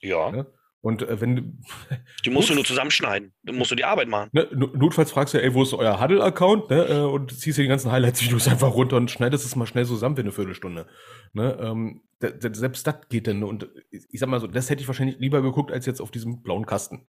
[0.00, 0.30] Ja.
[0.30, 0.46] Ne?
[0.80, 1.42] Und äh, wenn du
[2.24, 3.32] Die musst du nur zusammenschneiden.
[3.42, 4.30] Dann musst du die Arbeit machen.
[4.32, 6.70] ne, no- notfalls fragst du, ey, wo ist euer Huddle-Account?
[6.70, 6.84] Ne?
[6.86, 10.14] äh, Und ziehst dir die ganzen Highlights-Videos einfach runter und schneidest es mal schnell zusammen
[10.16, 10.86] für eine Viertelstunde.
[11.32, 11.58] Ne?
[11.60, 13.42] Ähm, da- da- selbst das geht dann.
[13.42, 16.42] Und ich sag mal so, das hätte ich wahrscheinlich lieber geguckt, als jetzt auf diesem
[16.42, 17.06] blauen Kasten.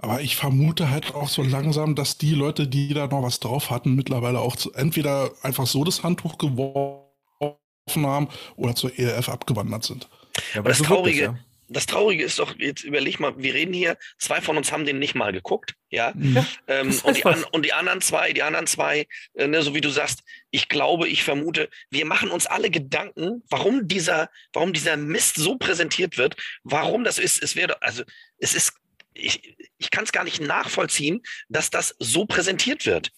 [0.00, 3.70] Aber ich vermute halt auch so langsam, dass die Leute, die da noch was drauf
[3.70, 9.82] hatten, mittlerweile auch zu, entweder einfach so das Handtuch geworfen haben oder zur ELF abgewandert
[9.84, 10.08] sind.
[10.54, 11.38] Ja, Aber das so wirkt Traurige, ja.
[11.68, 14.98] Das Traurige ist doch, jetzt überleg mal, wir reden hier, zwei von uns haben den
[14.98, 16.12] nicht mal geguckt, ja.
[16.14, 16.46] Mhm.
[16.66, 19.74] Ähm, Das und, die an, und die anderen zwei, die anderen zwei, äh, ne, so
[19.74, 24.72] wie du sagst, ich glaube, ich vermute, wir machen uns alle Gedanken, warum dieser, warum
[24.72, 28.02] dieser Mist so präsentiert wird, warum das ist, es wäre, also
[28.38, 28.72] es ist,
[29.14, 33.10] ich, ich kann es gar nicht nachvollziehen, dass das so präsentiert wird.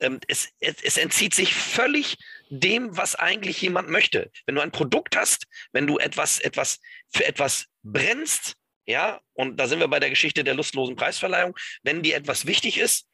[0.00, 2.18] Ähm, es, es, es entzieht sich völlig
[2.50, 4.30] dem, was eigentlich jemand möchte.
[4.46, 6.80] Wenn du ein Produkt hast, wenn du etwas, etwas
[7.10, 8.56] für etwas brennst,
[8.86, 12.78] ja, und da sind wir bei der Geschichte der lustlosen Preisverleihung, wenn dir etwas wichtig
[12.78, 13.06] ist,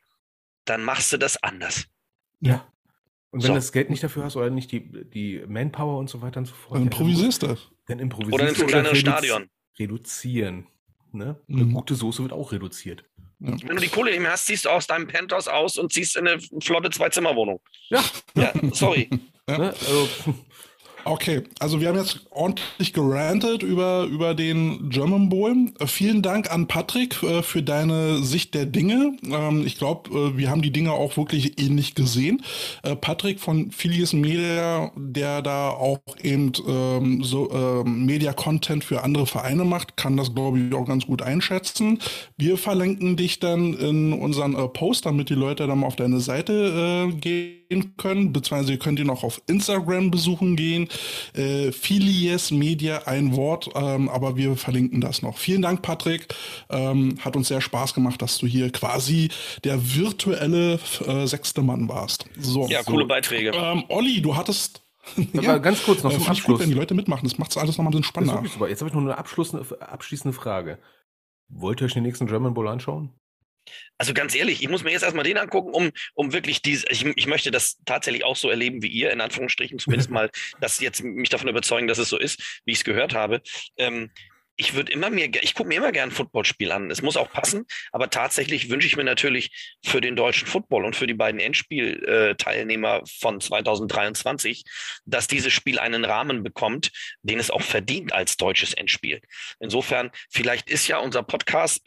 [0.64, 1.86] dann machst du das anders.
[2.40, 2.66] Ja.
[3.30, 3.52] Und wenn So.
[3.52, 6.46] du das Geld nicht dafür hast oder nicht die, die Manpower und so weiter und
[6.46, 7.56] so fort, Dann improvisierst du.
[7.86, 9.50] Dann improvisierst Oder nimmst du ein kleineres Stadion.
[9.78, 10.66] Reduzieren.
[11.12, 11.40] Ne?
[11.46, 11.60] Mhm.
[11.62, 13.04] Eine gute Soße wird auch reduziert.
[13.38, 13.56] Ja.
[13.62, 16.16] Wenn du die Kohle nicht mehr hast, ziehst du aus deinem Penthouse aus und ziehst
[16.16, 17.60] in eine flotte Zwei-Zimmer-Wohnung.
[17.88, 18.04] Ja.
[18.34, 19.08] Ja, sorry.
[19.10, 19.18] Ja.
[19.50, 19.70] Ne?
[19.70, 20.08] Also,
[21.04, 25.54] Okay, also wir haben jetzt ordentlich gerantet über, über den German Bowl.
[25.78, 29.16] Äh, vielen Dank an Patrick äh, für deine Sicht der Dinge.
[29.24, 32.42] Ähm, ich glaube, äh, wir haben die Dinge auch wirklich ähnlich gesehen.
[33.00, 39.64] Patrick von Filius Media, der da auch eben ähm, so ähm, Media-Content für andere Vereine
[39.64, 41.98] macht, kann das, glaube ich, auch ganz gut einschätzen.
[42.36, 47.10] Wir verlinken dich dann in unseren Post, damit die Leute dann mal auf deine Seite
[47.20, 47.59] gehen
[47.96, 50.88] können, beziehungsweise ihr könnt ihn auch auf Instagram besuchen gehen.
[51.34, 55.38] Äh, Filies Media, ein Wort, ähm, aber wir verlinken das noch.
[55.38, 56.28] Vielen Dank, Patrick.
[56.68, 59.28] Ähm, hat uns sehr Spaß gemacht, dass du hier quasi
[59.64, 62.26] der virtuelle äh, sechste Mann warst.
[62.38, 62.66] So.
[62.68, 63.52] Ja, coole Beiträge.
[63.54, 64.82] Ähm, Olli, du hattest.
[65.36, 66.60] Aber ganz kurz noch äh, zum ich gut, Abschluss.
[66.60, 67.28] wenn die Leute mitmachen.
[67.28, 68.42] Das macht alles nochmal ein bisschen spannender.
[68.68, 70.78] Jetzt habe ich noch eine abschließende, abschließende Frage.
[71.48, 73.12] Wollt ihr euch den nächsten German Bowl anschauen?
[73.98, 77.04] Also ganz ehrlich, ich muss mir jetzt erstmal den angucken, um, um wirklich diese, ich,
[77.04, 80.30] ich möchte das tatsächlich auch so erleben wie ihr, in Anführungsstrichen, zumindest mal,
[80.60, 83.42] dass jetzt mich davon überzeugen, dass es so ist, wie ich es gehört habe.
[83.76, 84.10] Ähm,
[84.60, 86.90] ich würde immer mir, ich gucke mir immer gerne ein Footballspiel an.
[86.90, 90.94] Es muss auch passen, aber tatsächlich wünsche ich mir natürlich für den deutschen Football und
[90.94, 94.64] für die beiden Endspielteilnehmer von 2023,
[95.06, 96.90] dass dieses Spiel einen Rahmen bekommt,
[97.22, 99.22] den es auch verdient als deutsches Endspiel.
[99.60, 101.80] Insofern, vielleicht ist ja unser Podcast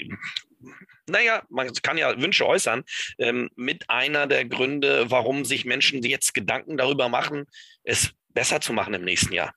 [1.07, 2.83] naja, man kann ja Wünsche äußern,
[3.17, 7.45] ähm, mit einer der Gründe, warum sich Menschen jetzt Gedanken darüber machen,
[7.83, 9.53] es besser zu machen im nächsten Jahr.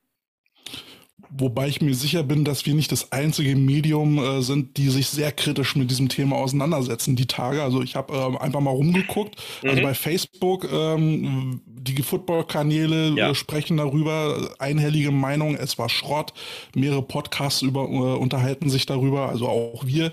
[1.31, 5.09] Wobei ich mir sicher bin, dass wir nicht das einzige Medium äh, sind, die sich
[5.09, 7.63] sehr kritisch mit diesem Thema auseinandersetzen, die Tage.
[7.63, 9.37] Also ich habe ähm, einfach mal rumgeguckt.
[9.63, 9.83] Also Mhm.
[9.83, 13.31] bei Facebook, ähm, die Football-Kanäle Ja.
[13.31, 16.33] äh, sprechen darüber, einhellige Meinung, es war Schrott.
[16.75, 20.13] Mehrere Podcasts über, äh, unterhalten sich darüber, also auch wir.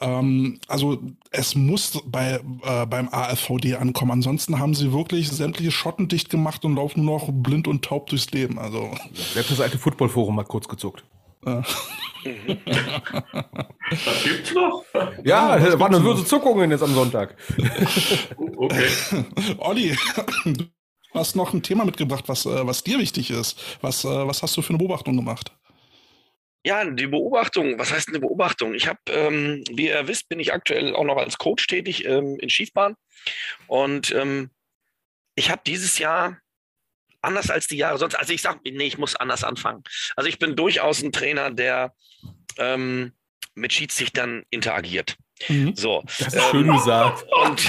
[0.00, 0.98] Ähm, also
[1.30, 4.10] es muss bei, äh, beim AFVD ankommen.
[4.12, 8.08] Ansonsten haben sie wirklich sämtliche Schotten dicht gemacht und laufen nur noch blind und taub
[8.08, 8.58] durchs Leben.
[8.58, 8.90] Also
[9.34, 11.04] Selbst das alte Footballforum mal kurz gezuckt.
[11.44, 11.62] äh,
[13.90, 14.84] Das gibt's noch?
[15.24, 17.36] Ja, das da waren nur so Zuckungen jetzt am Sonntag.
[18.56, 18.88] Okay.
[19.58, 19.96] Olli,
[20.44, 20.64] du
[21.14, 23.78] hast noch ein Thema mitgebracht, was, äh, was dir wichtig ist.
[23.80, 25.52] Was, äh, was hast du für eine Beobachtung gemacht?
[26.64, 28.74] Ja, die Beobachtung, was heißt eine Beobachtung?
[28.74, 32.38] Ich habe, ähm, wie ihr wisst, bin ich aktuell auch noch als Coach tätig ähm,
[32.40, 32.96] in Schiefbahn.
[33.68, 34.50] Und ähm,
[35.36, 36.38] ich habe dieses Jahr,
[37.22, 39.82] anders als die Jahre sonst, also ich sage, nee, ich muss anders anfangen.
[40.16, 41.92] Also ich bin durchaus ein Trainer, der
[42.58, 43.12] ähm,
[43.54, 45.16] mit Schiedsrichtern interagiert.
[45.74, 46.02] So.
[46.18, 47.26] Das ist schön gesagt.
[47.30, 47.68] Und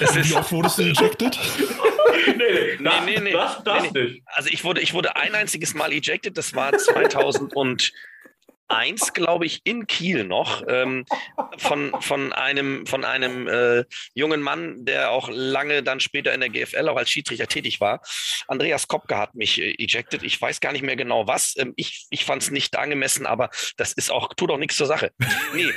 [0.00, 1.38] das Wie ist, oft wurdest du ejected?
[2.26, 3.32] Nee, nee, Nee, nee, nee.
[3.32, 4.22] Das, das Nee, nicht.
[4.26, 6.72] also ich wurde, ich wurde ein einziges Mal ejected, das war
[8.72, 11.04] 2001, glaube ich, in Kiel noch, ähm,
[11.58, 16.48] von, von einem, von einem äh, jungen Mann, der auch lange dann später in der
[16.48, 18.00] GFL auch als Schiedsrichter tätig war.
[18.48, 20.22] Andreas Kopke hat mich äh, ejected.
[20.22, 21.54] Ich weiß gar nicht mehr genau was.
[21.58, 24.86] Ähm, ich ich fand es nicht angemessen, aber das ist auch, tut auch nichts zur
[24.86, 25.12] Sache.
[25.54, 25.72] Nee.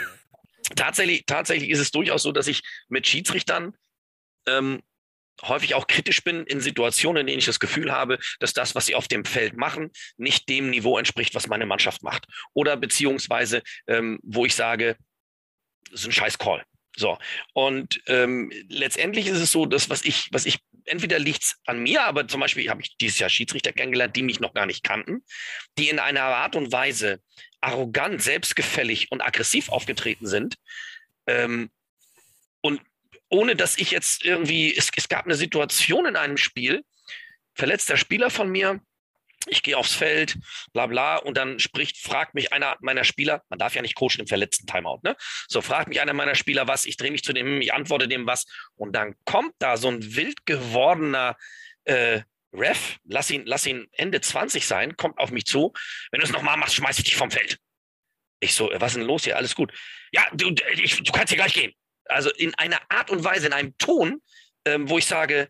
[0.75, 3.75] Tatsächlich, tatsächlich ist es durchaus so, dass ich mit Schiedsrichtern
[4.47, 4.81] ähm,
[5.43, 8.85] häufig auch kritisch bin in Situationen, in denen ich das Gefühl habe, dass das, was
[8.85, 12.25] sie auf dem Feld machen, nicht dem Niveau entspricht, was meine Mannschaft macht.
[12.53, 14.97] Oder beziehungsweise, ähm, wo ich sage,
[15.91, 16.63] das ist ein scheiß Call.
[16.97, 17.17] So.
[17.53, 21.79] Und ähm, letztendlich ist es so, dass was ich, was ich, entweder liegt es an
[21.79, 24.83] mir, aber zum Beispiel habe ich dieses Jahr Schiedsrichter kennengelernt, die mich noch gar nicht
[24.83, 25.23] kannten,
[25.77, 27.19] die in einer Art und Weise
[27.59, 30.55] arrogant, selbstgefällig und aggressiv aufgetreten sind.
[31.27, 31.69] Ähm,
[33.35, 36.83] ohne dass ich jetzt irgendwie, es, es gab eine Situation in einem Spiel,
[37.53, 38.79] verletzter Spieler von mir,
[39.47, 40.37] ich gehe aufs Feld,
[40.71, 44.21] bla bla, und dann spricht, fragt mich einer meiner Spieler, man darf ja nicht coachen
[44.21, 45.15] im verletzten Timeout, ne?
[45.47, 48.25] So, fragt mich einer meiner Spieler was, ich drehe mich zu dem, ich antworte dem
[48.25, 51.35] was, und dann kommt da so ein wild gewordener,
[51.83, 52.21] äh,
[52.53, 55.73] Ref, lass ihn, lass ihn Ende 20 sein, kommt auf mich zu.
[56.09, 57.57] Wenn du es nochmal machst, schmeiß ich dich vom Feld.
[58.39, 59.35] Ich so, was ist denn los hier?
[59.35, 59.73] Alles gut.
[60.13, 61.73] Ja, du, ich, du kannst hier gleich gehen.
[62.05, 64.21] Also in einer Art und Weise, in einem Ton,
[64.65, 65.49] ähm, wo ich sage,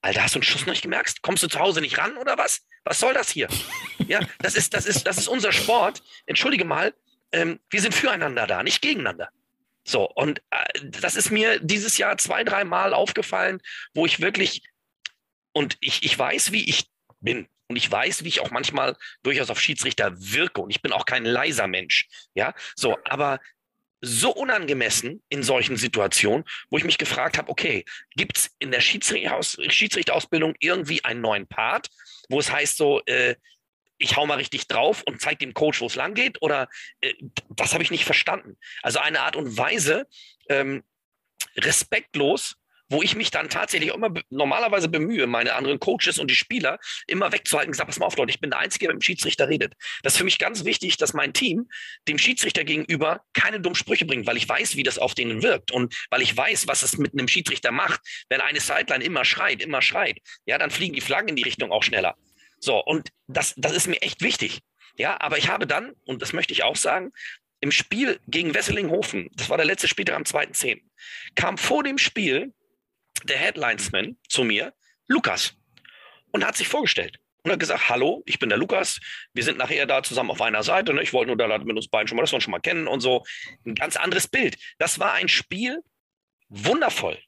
[0.00, 1.22] Alter, hast du einen Schuss noch nicht gemerkt?
[1.22, 2.62] Kommst du zu Hause nicht ran oder was?
[2.84, 3.48] Was soll das hier?
[4.08, 6.02] Ja, das ist, das ist, das ist unser Sport.
[6.26, 6.92] Entschuldige mal,
[7.30, 9.30] ähm, wir sind füreinander da, nicht gegeneinander.
[9.84, 13.60] So, und äh, das ist mir dieses Jahr zwei, dreimal aufgefallen,
[13.94, 14.62] wo ich wirklich,
[15.52, 17.48] und ich, ich weiß, wie ich bin.
[17.68, 20.60] Und ich weiß, wie ich auch manchmal durchaus auf Schiedsrichter wirke.
[20.60, 22.08] Und ich bin auch kein leiser Mensch.
[22.34, 23.40] Ja, so, aber
[24.02, 27.84] so unangemessen in solchen Situationen, wo ich mich gefragt habe, okay,
[28.16, 31.88] gibt es in der Schiedsrichterausbildung irgendwie einen neuen Part,
[32.28, 33.36] wo es heißt so, äh,
[33.98, 36.42] ich hau mal richtig drauf und zeige dem Coach, wo es lang geht?
[36.42, 36.68] Oder
[37.00, 37.14] äh,
[37.50, 38.58] das habe ich nicht verstanden.
[38.82, 40.08] Also eine Art und Weise,
[40.48, 40.82] ähm,
[41.56, 42.56] respektlos
[42.92, 47.32] wo ich mich dann tatsächlich immer normalerweise bemühe, meine anderen Coaches und die Spieler immer
[47.32, 49.74] wegzuhalten gesagt, pass mal auf, Leute, ich bin der Einzige, der mit dem Schiedsrichter redet.
[50.02, 51.68] Das ist für mich ganz wichtig, dass mein Team
[52.06, 55.70] dem Schiedsrichter gegenüber keine dummen Sprüche bringt, weil ich weiß, wie das auf denen wirkt
[55.70, 59.62] und weil ich weiß, was es mit einem Schiedsrichter macht, wenn eine Sideline immer schreit,
[59.62, 60.18] immer schreit.
[60.44, 62.14] Ja, dann fliegen die Flaggen in die Richtung auch schneller.
[62.60, 64.60] So, und das, das ist mir echt wichtig.
[64.98, 67.12] Ja, aber ich habe dann, und das möchte ich auch sagen,
[67.60, 70.82] im Spiel gegen Wesselinghofen, das war der letzte Spieltag am 2.10.,
[71.34, 72.52] kam vor dem Spiel
[73.24, 74.72] der Headlinesman zu mir,
[75.08, 75.54] Lukas,
[76.32, 79.00] und hat sich vorgestellt und hat gesagt, hallo, ich bin der Lukas,
[79.34, 81.02] wir sind nachher da zusammen auf einer Seite, ne?
[81.02, 82.86] ich wollte nur da mit uns beiden schon mal, das wir uns schon mal kennen
[82.86, 83.24] und so.
[83.66, 84.56] Ein ganz anderes Bild.
[84.78, 85.80] Das war ein Spiel,
[86.48, 87.18] wundervoll.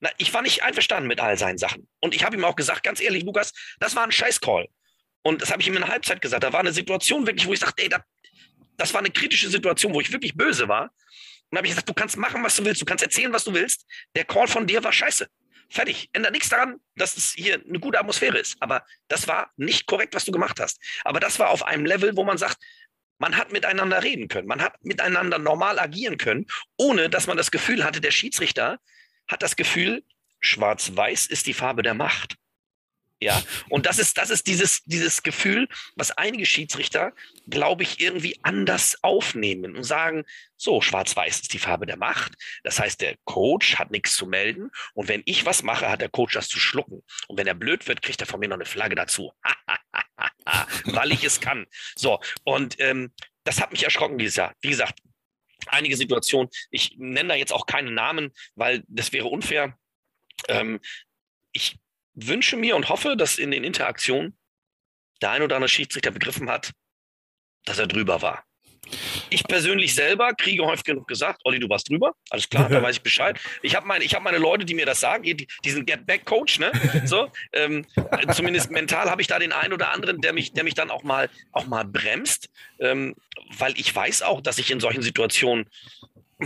[0.00, 1.88] Na, ich war nicht einverstanden mit all seinen Sachen.
[2.00, 4.68] Und ich habe ihm auch gesagt, ganz ehrlich, Lukas, das war ein Scheiß-Call.
[5.22, 6.42] Und das habe ich ihm in der Halbzeit gesagt.
[6.42, 8.00] Da war eine Situation wirklich, wo ich sagte, ey, das,
[8.78, 10.90] das war eine kritische Situation, wo ich wirklich böse war.
[11.50, 13.54] Und habe ich gesagt, du kannst machen, was du willst, du kannst erzählen, was du
[13.54, 13.86] willst.
[14.14, 15.28] Der Call von dir war scheiße.
[15.68, 16.10] Fertig.
[16.12, 18.56] Ändert nichts daran, dass es hier eine gute Atmosphäre ist.
[18.60, 20.80] Aber das war nicht korrekt, was du gemacht hast.
[21.04, 22.58] Aber das war auf einem Level, wo man sagt,
[23.18, 26.46] man hat miteinander reden können, man hat miteinander normal agieren können,
[26.78, 28.80] ohne dass man das Gefühl hatte, der Schiedsrichter
[29.28, 30.02] hat das Gefühl,
[30.40, 32.36] schwarz-weiß ist die Farbe der Macht.
[33.22, 37.12] Ja, und das ist, das ist dieses, dieses Gefühl, was einige Schiedsrichter,
[37.46, 40.24] glaube ich, irgendwie anders aufnehmen und sagen,
[40.56, 42.32] so, schwarz-weiß ist die Farbe der Macht.
[42.64, 44.70] Das heißt, der Coach hat nichts zu melden.
[44.94, 47.02] Und wenn ich was mache, hat der Coach das zu schlucken.
[47.28, 49.32] Und wenn er blöd wird, kriegt er von mir noch eine Flagge dazu.
[50.84, 51.66] Weil ich es kann.
[51.96, 53.12] So, und ähm,
[53.44, 54.54] das hat mich erschrocken dieses Jahr.
[54.62, 54.98] Wie gesagt,
[55.66, 59.78] einige Situationen, ich nenne da jetzt auch keine Namen, weil das wäre unfair.
[60.48, 60.80] Ähm,
[61.52, 61.78] ich
[62.14, 64.36] wünsche mir und hoffe, dass in den Interaktionen
[65.20, 66.72] der ein oder andere Schiedsrichter begriffen hat,
[67.64, 68.44] dass er drüber war.
[69.28, 72.96] Ich persönlich selber kriege häufig genug gesagt, Olli, du warst drüber, alles klar, da weiß
[72.96, 73.38] ich Bescheid.
[73.62, 76.72] Ich habe meine, hab meine Leute, die mir das sagen, die, diesen Get-Back-Coach, ne?
[77.04, 77.86] So, ähm,
[78.32, 81.02] zumindest mental habe ich da den einen oder anderen, der mich, der mich dann auch
[81.02, 82.48] mal, auch mal bremst,
[82.80, 83.14] ähm,
[83.58, 85.68] weil ich weiß auch, dass ich in solchen Situationen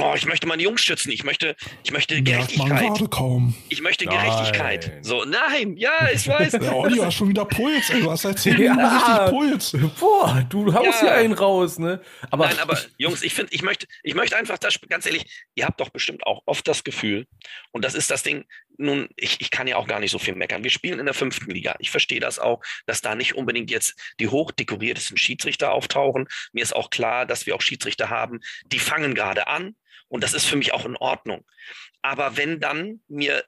[0.00, 1.12] Oh, ich möchte meine Jungs schützen.
[1.12, 3.10] Ich möchte, ich möchte Gerechtigkeit.
[3.10, 3.54] kaum.
[3.68, 4.90] Ich möchte Gerechtigkeit.
[4.92, 5.04] Nein.
[5.04, 6.52] So, nein, ja, ich weiß.
[6.52, 8.02] Der Olli hat schon wieder Puls, ey.
[8.02, 9.24] Du hast seit zehn Minuten ja.
[9.24, 9.76] richtig Puls.
[10.00, 11.00] Boah, du haust ja.
[11.00, 12.00] hier einen raus, ne?
[12.30, 15.64] Aber nein, aber Jungs, ich finde, ich möchte, ich möchte einfach das, ganz ehrlich, ihr
[15.64, 17.26] habt doch bestimmt auch oft das Gefühl,
[17.70, 18.44] und das ist das Ding,
[18.76, 20.64] nun, ich, ich kann ja auch gar nicht so viel meckern.
[20.64, 21.76] Wir spielen in der fünften Liga.
[21.78, 26.26] Ich verstehe das auch, dass da nicht unbedingt jetzt die hochdekoriertesten Schiedsrichter auftauchen.
[26.52, 29.76] Mir ist auch klar, dass wir auch Schiedsrichter haben, die fangen gerade an
[30.14, 31.44] und das ist für mich auch in Ordnung.
[32.00, 33.44] Aber wenn dann mir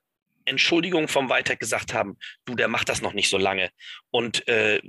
[0.47, 3.71] Entschuldigungen vom Weiter gesagt haben, du, der macht das noch nicht so lange
[4.11, 4.83] und, äh,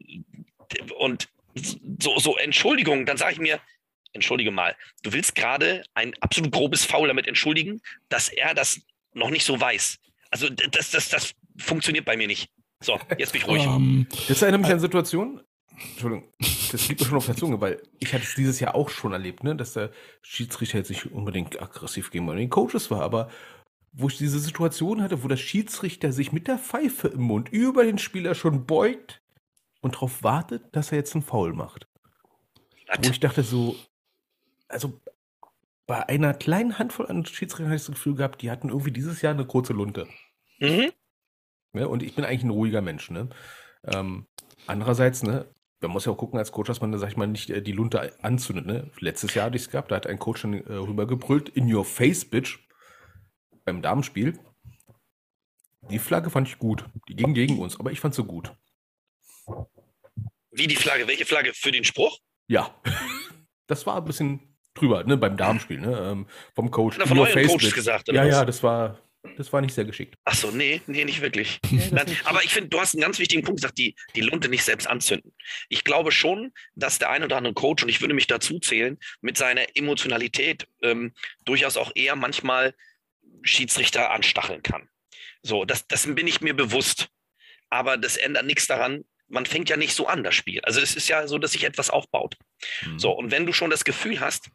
[0.98, 3.60] und so, so Entschuldigungen, dann sage ich mir,
[4.14, 8.82] entschuldige mal, du willst gerade ein absolut grobes Foul damit entschuldigen, dass er das
[9.14, 10.00] noch nicht so weiß.
[10.32, 12.50] Also das, das, das funktioniert bei mir nicht.
[12.80, 13.68] So, jetzt bin ich ruhig.
[13.68, 15.42] Um, ähm, das erinnert mich an Situationen,
[15.78, 16.34] Entschuldigung,
[16.72, 19.14] das liegt mir schon auf der Zunge, weil ich hatte es dieses Jahr auch schon
[19.14, 23.30] erlebt, ne, dass der Schiedsrichter jetzt nicht unbedingt aggressiv gegen den Coaches war, aber
[23.94, 27.84] wo ich diese Situation hatte, wo der Schiedsrichter sich mit der Pfeife im Mund über
[27.84, 29.22] den Spieler schon beugt
[29.82, 31.88] und darauf wartet, dass er jetzt einen Foul macht.
[33.02, 33.76] Wo ich dachte so,
[34.68, 35.00] also
[35.86, 39.22] bei einer kleinen Handvoll an Schiedsrichtern habe ich das Gefühl gehabt, die hatten irgendwie dieses
[39.22, 40.08] Jahr eine kurze Lunte.
[40.60, 40.92] Mhm.
[41.74, 43.30] Ja, und ich bin eigentlich ein ruhiger Mensch, ne?
[43.84, 44.26] Ähm,
[44.66, 45.46] andererseits, ne,
[45.82, 47.72] man muss ja auch gucken als Coach, dass man, sag ich mal, nicht äh, die
[47.72, 48.66] Lunte anzündet.
[48.66, 48.92] Ne?
[49.00, 51.86] Letztes Jahr hatte ich es gehabt, da hat ein Coach schon äh, rübergebrüllt, in your
[51.86, 52.60] face, bitch,
[53.66, 54.40] beim Damenspiel.
[55.90, 56.86] Die Flagge fand ich gut.
[57.08, 58.54] Die ging gegen uns, aber ich fand sie gut.
[60.52, 61.08] Wie die Flagge?
[61.08, 61.54] Welche Flagge?
[61.54, 62.18] Für den Spruch?
[62.48, 62.74] Ja.
[63.70, 66.96] Das war ein bisschen drüber, ne, beim Damenspiel, ne, ähm, vom Coach.
[66.98, 68.32] Na, von eurem Coach gesagt, oder Ja, was?
[68.32, 68.98] ja, das war,
[69.36, 70.16] Das war nicht sehr geschickt.
[70.26, 71.60] Ach so, nee, nee, nicht wirklich.
[71.92, 74.64] Nein, aber ich finde, du hast einen ganz wichtigen Punkt gesagt, die, die Lunte nicht
[74.64, 75.34] selbst anzünden.
[75.70, 78.98] Ich glaube schon, dass der ein oder andere Coach, und ich würde mich dazu zählen,
[79.22, 81.14] mit seiner Emotionalität ähm,
[81.46, 82.74] durchaus auch eher manchmal
[83.44, 84.90] Schiedsrichter anstacheln kann.
[85.42, 87.10] So, das, das bin ich mir bewusst.
[87.70, 90.62] Aber das ändert nichts daran, man fängt ja nicht so an, das Spiel.
[90.62, 92.38] Also es ist ja so, dass sich etwas aufbaut.
[92.86, 93.00] Mhm.
[93.00, 94.50] So, und wenn du schon das Gefühl hast,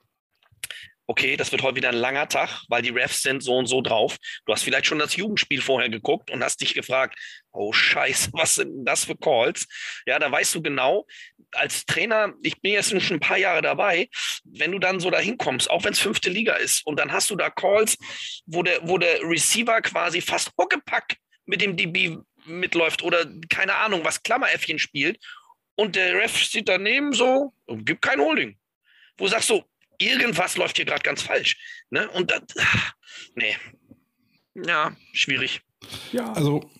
[1.06, 3.80] okay, das wird heute wieder ein langer Tag, weil die Refs sind so und so
[3.80, 4.16] drauf.
[4.46, 7.18] Du hast vielleicht schon das Jugendspiel vorher geguckt und hast dich gefragt,
[7.52, 9.66] oh Scheiße, was sind das für Calls?
[10.06, 11.06] Ja, da weißt du genau,
[11.52, 14.08] als Trainer, ich bin jetzt schon ein paar Jahre dabei,
[14.44, 17.30] wenn du dann so da hinkommst, auch wenn es fünfte Liga ist, und dann hast
[17.30, 17.98] du da Calls,
[18.46, 24.04] wo der, wo der Receiver quasi fast Huckepack mit dem DB mitläuft oder keine Ahnung,
[24.04, 25.18] was Klammeräffchen spielt
[25.74, 28.58] und der Ref steht daneben so und gibt kein Holding.
[29.16, 29.62] Wo sagst du,
[30.06, 31.56] irgendwas läuft hier gerade ganz falsch.
[31.90, 32.08] Ne?
[32.10, 32.42] Und das,
[33.34, 33.56] nee.
[34.54, 35.62] Ja, schwierig.
[36.12, 36.32] Ja.
[36.32, 36.70] Also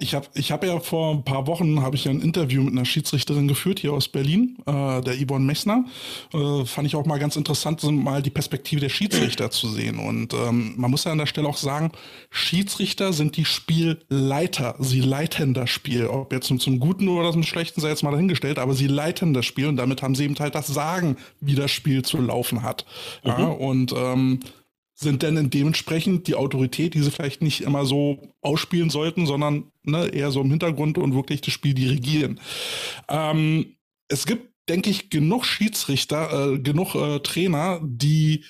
[0.00, 2.72] ich habe ich hab ja vor ein paar Wochen habe ich ja ein Interview mit
[2.72, 5.84] einer Schiedsrichterin geführt hier aus Berlin, äh, der Yvonne Messner.
[6.32, 9.98] Äh, fand ich auch mal ganz interessant, mal die Perspektive der Schiedsrichter zu sehen.
[9.98, 11.92] Und ähm, man muss ja an der Stelle auch sagen,
[12.30, 14.76] Schiedsrichter sind die Spielleiter.
[14.78, 16.06] Sie leiten das Spiel.
[16.06, 19.34] Ob jetzt zum, zum Guten oder zum Schlechten sei jetzt mal dahingestellt, aber sie leiten
[19.34, 22.62] das Spiel und damit haben sie eben halt das Sagen, wie das Spiel zu laufen
[22.62, 22.84] hat.
[23.24, 23.30] Mhm.
[23.30, 24.40] Ja, und ähm,
[25.00, 30.08] sind denn dementsprechend die Autorität, die sie vielleicht nicht immer so ausspielen sollten, sondern ne,
[30.08, 32.40] eher so im Hintergrund und wirklich das Spiel dirigieren.
[33.08, 33.76] Ähm,
[34.08, 38.44] es gibt, denke ich, genug Schiedsrichter, äh, genug äh, Trainer, die,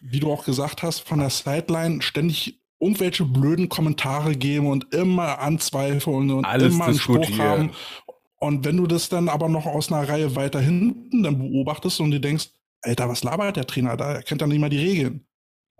[0.00, 5.38] wie du auch gesagt hast, von der Sideline ständig irgendwelche blöden Kommentare geben und immer
[5.38, 7.70] anzweifeln und Alles immer einen Spruch haben.
[8.36, 12.10] Und wenn du das dann aber noch aus einer Reihe weiter hinten dann beobachtest und
[12.10, 12.50] dir denkst,
[12.82, 14.12] Alter, was labert der Trainer da?
[14.12, 15.26] Er kennt ja nicht mal die Regeln.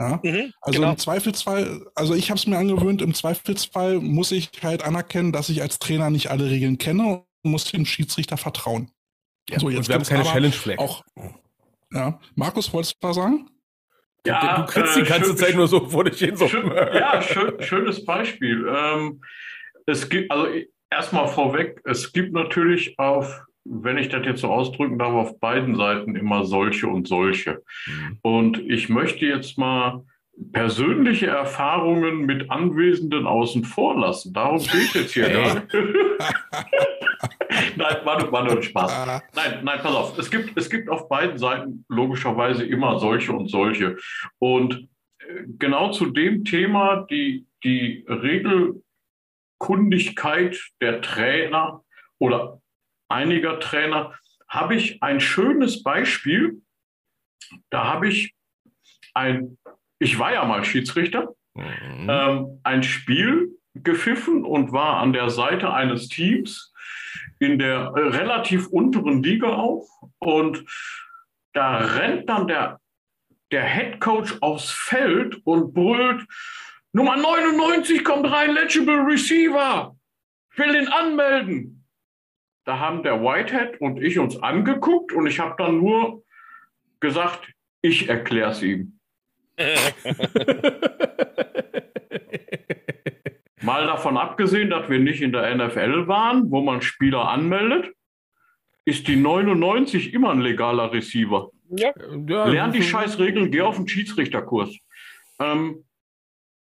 [0.00, 0.18] Ja?
[0.22, 0.92] Mhm, also genau.
[0.92, 5.50] im Zweifelsfall, also ich habe es mir angewöhnt, im Zweifelsfall muss ich halt anerkennen, dass
[5.50, 7.06] ich als Trainer nicht alle Regeln kenne
[7.42, 8.90] und muss dem Schiedsrichter vertrauen.
[9.50, 10.78] Ja, so, jetzt und wir haben keine Challenge Flag.
[10.78, 11.04] Auch,
[11.92, 12.18] ja.
[12.34, 13.50] Markus, wolltest du was sagen?
[14.26, 16.36] Ja, du, du kriegst äh, die ganze schön, Zeit nur so vor dich hin.
[16.36, 16.48] So.
[16.48, 18.66] Schön, ja, schön, schönes Beispiel.
[18.74, 19.20] Ähm,
[19.86, 20.46] es gibt, also
[20.90, 25.76] erstmal vorweg, es gibt natürlich auf wenn ich das jetzt so ausdrücken darf, auf beiden
[25.76, 27.62] Seiten immer solche und solche.
[27.86, 28.18] Mhm.
[28.22, 30.04] Und ich möchte jetzt mal
[30.52, 34.32] persönliche Erfahrungen mit Anwesenden außen vor lassen.
[34.32, 35.66] Darum geht es hier gerade.
[37.76, 39.22] nein, war nur, war nur Spaß.
[39.34, 40.16] Nein, nein, pass auf.
[40.18, 43.98] Es gibt, es gibt auf beiden Seiten logischerweise immer solche und solche.
[44.38, 44.88] Und
[45.18, 51.84] äh, genau zu dem Thema, die, die Regelkundigkeit der Trainer
[52.18, 52.62] oder
[53.10, 54.14] einiger Trainer,
[54.48, 56.62] habe ich ein schönes Beispiel.
[57.70, 58.34] Da habe ich
[59.14, 59.58] ein,
[59.98, 62.08] ich war ja mal Schiedsrichter, mhm.
[62.08, 66.72] ähm, ein Spiel gepfiffen und war an der Seite eines Teams
[67.38, 69.86] in der äh, relativ unteren Liga auch.
[70.18, 70.64] Und
[71.52, 72.80] da rennt dann der,
[73.50, 76.26] der Head Coach aufs Feld und brüllt,
[76.92, 79.96] Nummer 99 kommt rein, Legible Receiver.
[80.56, 81.79] Will den anmelden.
[82.64, 86.22] Da haben der Whitehead und ich uns angeguckt und ich habe dann nur
[87.00, 87.48] gesagt,
[87.82, 88.98] ich erkläre es ihm.
[93.62, 97.94] Mal davon abgesehen, dass wir nicht in der NFL waren, wo man Spieler anmeldet,
[98.84, 101.50] ist die 99 immer ein legaler Receiver.
[101.68, 101.92] Ja.
[101.96, 104.76] Lern die Scheißregeln, geh auf den Schiedsrichterkurs.
[105.38, 105.84] Ähm,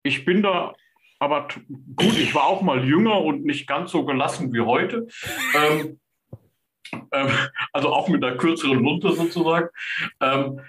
[0.02, 0.74] ich bin da
[1.20, 1.48] aber
[1.96, 5.06] gut, ich war auch mal jünger und nicht ganz so gelassen wie heute.
[5.54, 6.00] Ähm,
[7.12, 7.28] ähm,
[7.72, 9.68] also auch mit einer kürzeren Lunte sozusagen.
[10.20, 10.60] Ähm,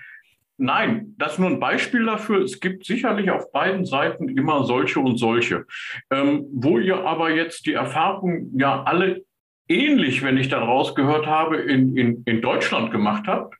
[0.58, 2.44] nein, das ist nur ein Beispiel dafür.
[2.44, 5.66] Es gibt sicherlich auf beiden Seiten immer solche und solche.
[6.12, 9.24] Ähm, wo ihr aber jetzt die Erfahrung ja alle
[9.70, 13.56] ähnlich, wenn ich dann rausgehört habe, in, in, in Deutschland gemacht habt,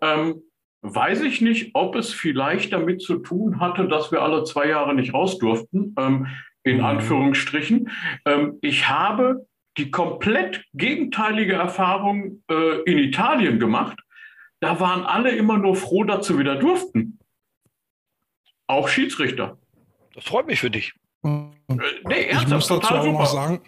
[0.00, 0.42] ähm,
[0.82, 4.94] Weiß ich nicht, ob es vielleicht damit zu tun hatte, dass wir alle zwei Jahre
[4.94, 6.26] nicht raus durften, ähm,
[6.62, 6.84] in mhm.
[6.84, 7.90] Anführungsstrichen.
[8.24, 13.98] Ähm, ich habe die komplett gegenteilige Erfahrung äh, in Italien gemacht.
[14.60, 17.18] Da waren alle immer nur froh, dass sie wieder durften.
[18.66, 19.58] Auch Schiedsrichter.
[20.14, 20.92] Das freut mich für dich.
[21.24, 21.28] Äh,
[21.68, 23.60] nee, ernsthaft, ich muss dazu auch noch sagen,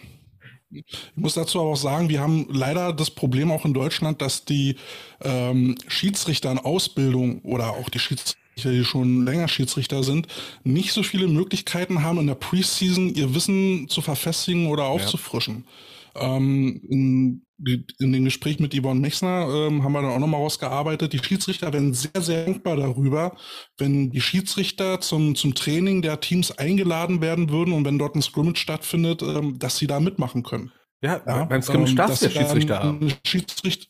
[0.73, 4.45] ich muss dazu aber auch sagen, wir haben leider das Problem auch in Deutschland, dass
[4.45, 4.77] die
[5.23, 10.27] ähm, Schiedsrichter in Ausbildung oder auch die Schiedsrichter, die schon länger Schiedsrichter sind,
[10.65, 15.65] nicht so viele Möglichkeiten haben, in der Preseason ihr Wissen zu verfestigen oder aufzufrischen.
[15.67, 15.71] Ja.
[16.17, 21.13] Ähm, in in dem Gespräch mit Yvonne Mechsner ähm, haben wir dann auch nochmal rausgearbeitet,
[21.13, 23.37] die Schiedsrichter werden sehr, sehr dankbar darüber,
[23.79, 28.23] wenn die Schiedsrichter zum, zum Training der Teams eingeladen werden würden und wenn dort ein
[28.23, 30.73] Scrimmage stattfindet, ähm, dass sie da mitmachen können.
[31.03, 33.13] Ja, ja beim Scrimmage ähm, darfst du ja Schiedsrichter haben.
[33.25, 33.87] Schiedsrichter,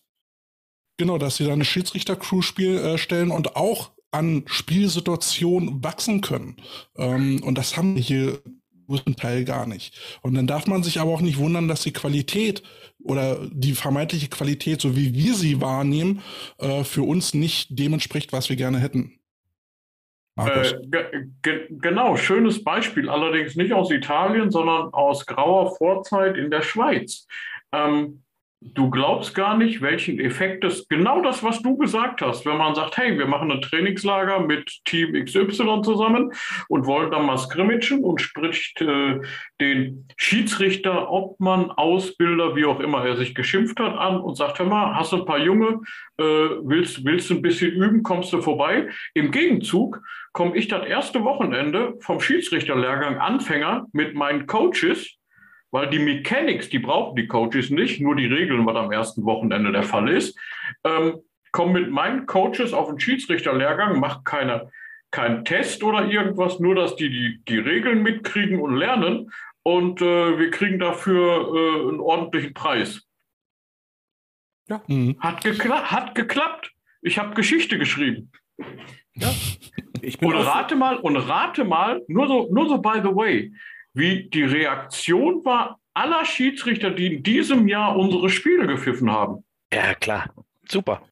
[0.98, 6.56] genau, dass sie da eine Schiedsrichter-Crew spiel, äh, stellen und auch an Spielsituationen wachsen können.
[6.96, 8.42] Ähm, und das haben wir hier
[8.86, 9.98] größten Teil gar nicht.
[10.22, 12.62] Und dann darf man sich aber auch nicht wundern, dass die Qualität
[13.02, 16.22] oder die vermeintliche Qualität, so wie wir sie wahrnehmen,
[16.58, 19.18] äh, für uns nicht dem entspricht, was wir gerne hätten.
[20.36, 20.74] Äh,
[21.42, 27.26] ge genau, schönes Beispiel, allerdings nicht aus Italien, sondern aus grauer Vorzeit in der Schweiz.
[27.70, 28.22] Ähm,
[28.64, 32.74] du glaubst gar nicht, welchen Effekt es, genau das, was du gesagt hast, wenn man
[32.74, 36.32] sagt, hey, wir machen ein Trainingslager mit Team XY zusammen
[36.68, 39.20] und wollen dann mal scrimmagen und spricht äh,
[39.60, 44.66] den Schiedsrichter, Obmann, Ausbilder, wie auch immer er sich geschimpft hat, an und sagt, hör
[44.66, 45.80] mal, hast du ein paar Junge,
[46.18, 48.88] äh, willst, willst du ein bisschen üben, kommst du vorbei?
[49.14, 50.02] Im Gegenzug
[50.32, 55.18] komme ich das erste Wochenende vom Schiedsrichterlehrgang Anfänger mit meinen Coaches
[55.72, 59.72] weil die Mechanics, die brauchen die Coaches nicht, nur die Regeln, was am ersten Wochenende
[59.72, 60.38] der Fall ist.
[60.84, 61.20] Ähm,
[61.50, 64.70] komm mit meinen Coaches auf den Schiedsrichterlehrgang, mach keine,
[65.10, 70.38] keinen Test oder irgendwas, nur dass die, die die Regeln mitkriegen und lernen und äh,
[70.38, 73.06] wir kriegen dafür äh, einen ordentlichen Preis.
[74.68, 74.82] Ja.
[74.86, 75.16] Mhm.
[75.20, 76.72] Hat, gekla hat geklappt.
[77.00, 78.30] Ich habe Geschichte geschrieben.
[79.14, 79.28] Ja.
[80.20, 83.52] und rate mal, und rate mal, nur so, nur so by the way,
[83.94, 89.44] wie die Reaktion war aller Schiedsrichter, die in diesem Jahr unsere Spiele gepfiffen haben.
[89.72, 90.32] Ja, klar.
[90.68, 91.02] Super.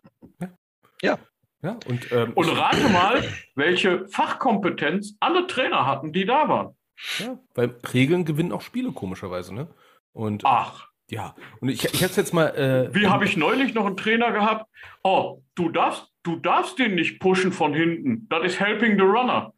[1.03, 1.19] Ja.
[1.63, 1.79] ja.
[1.87, 3.23] und, ähm, und rate mal,
[3.55, 6.77] welche Fachkompetenz alle Trainer hatten, die da waren.
[7.19, 9.69] Ja, weil Regeln gewinnen auch Spiele, komischerweise, ne?
[10.13, 10.89] Und, Ach.
[11.11, 12.49] Ja, und ich, ich hätte jetzt mal.
[12.51, 14.67] Äh, Wie habe ich neulich noch einen Trainer gehabt?
[15.03, 18.29] Oh, du darfst, du darfst den nicht pushen von hinten.
[18.29, 19.53] Das ist helping the runner.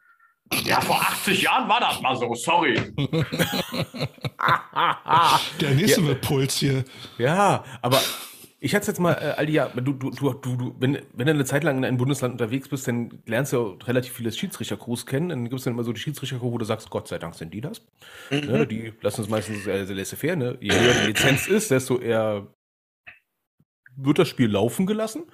[0.65, 2.75] Ja, vor 80 Jahren war das mal so, sorry.
[5.61, 6.15] Der nächste ja.
[6.15, 6.85] Puls hier.
[7.19, 8.01] Ja, aber
[8.65, 11.45] ich hatte jetzt mal, äh, Aldi, ja, du, du, du, du, wenn, wenn du eine
[11.45, 15.31] Zeit lang in einem Bundesland unterwegs bist, dann lernst du ja relativ viele Schiedsrichtercrews kennen.
[15.31, 17.53] Dann gibt es dann immer so die Schiedsrichtercrew, wo du sagst, Gott sei Dank sind
[17.53, 17.85] die das.
[18.31, 18.41] Mhm.
[18.47, 20.37] Ne, die lassen es meistens sehr, sehr laissez-faire.
[20.37, 20.59] Ne?
[20.61, 22.47] Je höher die Lizenz ist, desto eher
[23.97, 25.25] wird das Spiel laufen gelassen.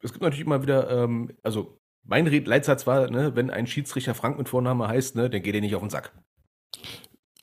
[0.00, 4.38] Es gibt natürlich immer wieder, ähm, also mein Leitsatz war, ne, wenn ein Schiedsrichter Frank
[4.38, 6.12] mit Vorname heißt, ne, dann geht er nicht auf den Sack.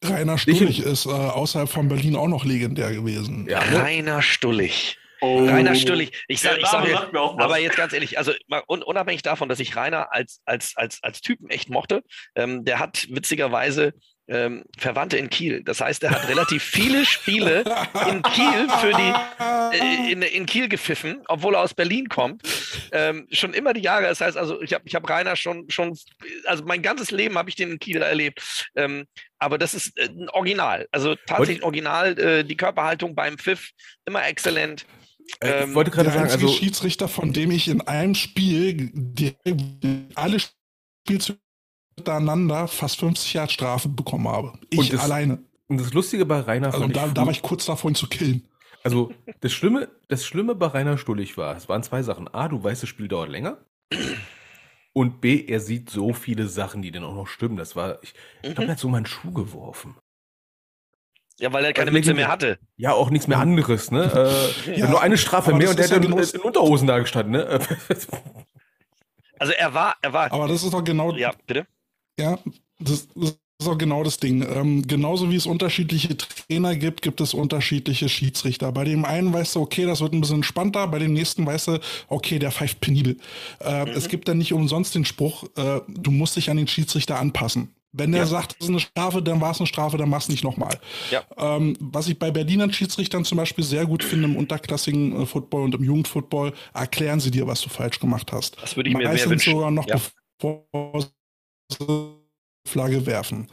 [0.03, 3.47] Rainer Stullig ist äh, außerhalb von Berlin auch noch legendär gewesen.
[3.49, 3.82] Ja, ne?
[3.82, 4.97] Rainer Stullig.
[5.22, 5.45] Oh.
[5.45, 6.26] Rainer Stullig.
[6.28, 8.34] Ich sage, ich sage, aber jetzt ganz ehrlich, also
[8.68, 12.03] unabhängig davon, dass ich Rainer als, als, als, als Typen echt mochte,
[12.36, 13.93] ähm, der hat witzigerweise
[14.28, 15.63] ähm, Verwandte in Kiel.
[15.63, 17.63] Das heißt, er hat relativ viele Spiele
[18.09, 22.41] in Kiel für die äh, in, in, Kiel gepfiffen, obwohl er aus Berlin kommt.
[22.91, 24.03] Ähm, schon immer die Jahre.
[24.03, 25.97] Das heißt, also ich habe ich hab Rainer schon schon
[26.45, 28.69] also mein ganzes Leben habe ich den in Kiel erlebt.
[28.76, 29.05] Ähm,
[29.39, 30.88] aber das ist äh, ein Original.
[30.91, 32.17] Also tatsächlich ein Original.
[32.17, 33.71] Äh, die Körperhaltung beim Pfiff
[34.05, 34.86] immer exzellent.
[35.41, 39.36] Äh, ich ähm, wollte gerade sagen, also Schiedsrichter, von dem ich in einem Spiel die,
[40.15, 41.39] alle Spielzüge
[41.98, 44.54] miteinander fast 50 Jahre Strafe bekommen habe.
[44.70, 45.39] Ich das, alleine.
[45.68, 48.48] Und das Lustige bei Rainer also da, da war ich kurz davor, ihn zu killen.
[48.84, 52.28] Also das Schlimme, das Schlimme bei Rainer Stullig war, es waren zwei Sachen.
[52.34, 53.58] A, du weißt, das Spiel dauert länger.
[54.91, 57.58] Und B, er sieht so viele Sachen, die dann auch noch stimmen.
[57.58, 58.14] Das war, ich,
[58.44, 59.96] ich glaube, er hat so mal einen Schuh geworfen.
[61.39, 62.60] Ja, weil er keine also, Mütze mehr hatte.
[62.78, 64.04] Ja, auch nichts mehr anderes, ne?
[64.68, 67.32] Äh, ja, nur eine Strafe mehr und der hat ja in, in Unterhosen da gestanden,
[67.32, 67.60] ne?
[69.39, 70.32] also er war, er war.
[70.32, 71.12] Aber das ist doch genau.
[71.16, 71.66] Ja, bitte.
[72.20, 72.39] Ja,
[72.80, 74.41] das, das ist auch genau das Ding.
[74.41, 78.72] Ähm, genauso wie es unterschiedliche Trainer gibt, gibt es unterschiedliche Schiedsrichter.
[78.72, 81.70] Bei dem einen weißt du, okay, das wird ein bisschen entspannter, bei dem nächsten weißt
[81.70, 83.18] du, okay, der pfeift penibel.
[83.59, 83.91] Äh, mhm.
[83.91, 87.74] Es gibt dann nicht umsonst den Spruch, äh, du musst dich an den Schiedsrichter anpassen.
[87.95, 88.28] Wenn der ja.
[88.28, 90.80] sagt, es ist eine Strafe, dann war es eine Strafe, dann mach's nicht nochmal.
[91.11, 91.24] Ja.
[91.38, 95.66] Ähm, was ich bei Berlinern Schiedsrichtern zum Beispiel sehr gut finde im unterklassigen äh, Football
[95.66, 98.57] und im Jugendfootball, erklären sie dir, was du falsch gemacht hast.
[98.59, 99.53] Das würde ich mir Meistens mehr wünschen.
[99.53, 100.01] sogar noch ja.
[100.39, 100.66] bevor
[102.67, 103.47] Flagge werfen.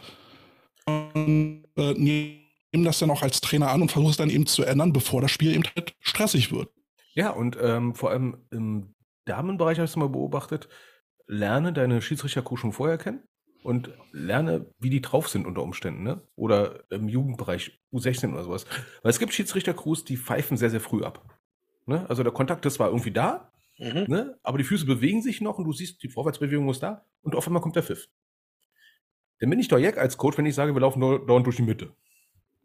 [0.86, 4.64] Und äh, nehmen das dann auch als Trainer an und versuchen es dann eben zu
[4.64, 6.70] ändern, bevor das Spiel eben halt stressig wird.
[7.14, 8.94] Ja, und ähm, vor allem im
[9.24, 10.68] Damenbereich habe ich es mal beobachtet,
[11.26, 13.22] lerne deine Schiedsrichterkuh schon vorher kennen
[13.62, 16.22] und lerne, wie die drauf sind unter Umständen, ne?
[16.34, 18.66] Oder im Jugendbereich U16 oder sowas.
[19.02, 21.24] Weil es gibt Schiedsrichtercrews, die pfeifen sehr, sehr früh ab.
[21.86, 22.08] Ne?
[22.08, 23.49] Also der Kontakt ist zwar irgendwie da,
[23.80, 24.04] mhm.
[24.08, 24.38] ne?
[24.42, 27.46] aber die Füße bewegen sich noch und du siehst, die Vorwärtsbewegung ist da und auf
[27.46, 28.08] einmal kommt der Pfiff.
[29.40, 31.62] Dann bin ich doch Jack als Coach, wenn ich sage, wir laufen dauernd durch die
[31.62, 31.94] Mitte.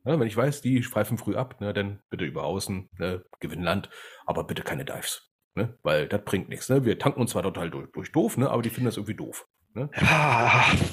[0.03, 3.63] Ne, wenn ich weiß, die pfeifen früh ab, ne, dann bitte über außen, ne, gewinnen
[3.63, 3.89] Land,
[4.25, 5.31] aber bitte keine Dives.
[5.55, 6.69] Ne, weil das bringt nichts.
[6.69, 6.85] Ne?
[6.85, 9.47] Wir tanken uns zwar total durch, durch doof, ne, aber die finden das irgendwie doof.
[9.73, 9.89] Ne?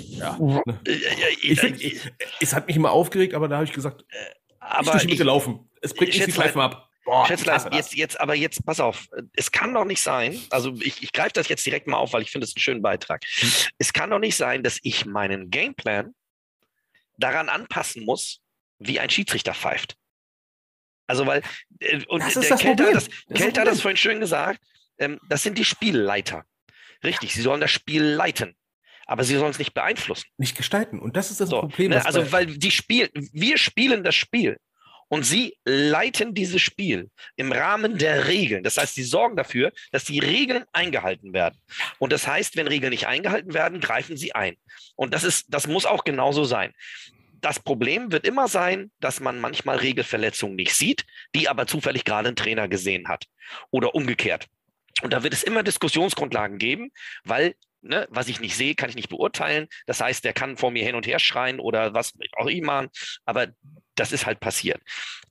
[0.08, 0.38] Ja.
[0.38, 0.62] Ne?
[0.86, 1.94] äh, äh, Ich find, äh,
[2.40, 4.16] es hat mich immer aufgeregt, aber da habe ich gesagt, ich
[4.60, 5.68] aber durch die ich, Mitte laufen.
[5.80, 6.88] Es bringt nichts, die pfeifen ab.
[7.04, 7.66] Boah, das.
[7.72, 11.32] jetzt, jetzt, aber jetzt, pass auf, es kann doch nicht sein, also ich, ich greife
[11.32, 13.24] das jetzt direkt mal auf, weil ich finde es einen schönen Beitrag.
[13.78, 16.14] Es kann doch nicht sein, dass ich meinen Gameplan
[17.18, 18.40] daran anpassen muss,
[18.78, 19.96] wie ein Schiedsrichter pfeift.
[21.08, 21.42] Also, weil,
[21.80, 22.88] äh, und Das ist der Problem.
[22.88, 24.60] hat das, Das ist das Kelter hat das vorhin schön gesagt,
[24.98, 26.44] ähm, das sind die Spielleiter.
[27.04, 28.56] Richtig, sie sollen das Spiel leiten,
[29.06, 30.28] aber sie sollen es nicht beeinflussen.
[30.38, 31.00] Nicht gestalten.
[31.00, 31.90] Und das ist das So, Problem.
[31.90, 34.58] ne, also, weil die Spiel, wir spielen das Spiel
[35.12, 38.64] und sie leiten dieses Spiel im Rahmen der Regeln.
[38.64, 41.60] Das heißt, sie sorgen dafür, dass die Regeln eingehalten werden.
[41.98, 44.56] Und das heißt, wenn Regeln nicht eingehalten werden, greifen sie ein.
[44.96, 46.72] Und das ist, das muss auch genauso sein.
[47.42, 51.04] Das Problem wird immer sein, dass man manchmal Regelverletzungen nicht sieht,
[51.34, 53.26] die aber zufällig gerade ein Trainer gesehen hat.
[53.70, 54.46] Oder umgekehrt.
[55.02, 56.90] Und da wird es immer Diskussionsgrundlagen geben,
[57.22, 59.68] weil ne, was ich nicht sehe, kann ich nicht beurteilen.
[59.84, 62.88] Das heißt, der kann vor mir hin und her schreien oder was auch immer,
[63.26, 63.48] aber
[63.94, 64.80] das ist halt passiert.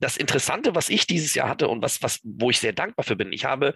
[0.00, 3.16] Das Interessante, was ich dieses Jahr hatte und was, was, wo ich sehr dankbar für
[3.16, 3.74] bin, ich habe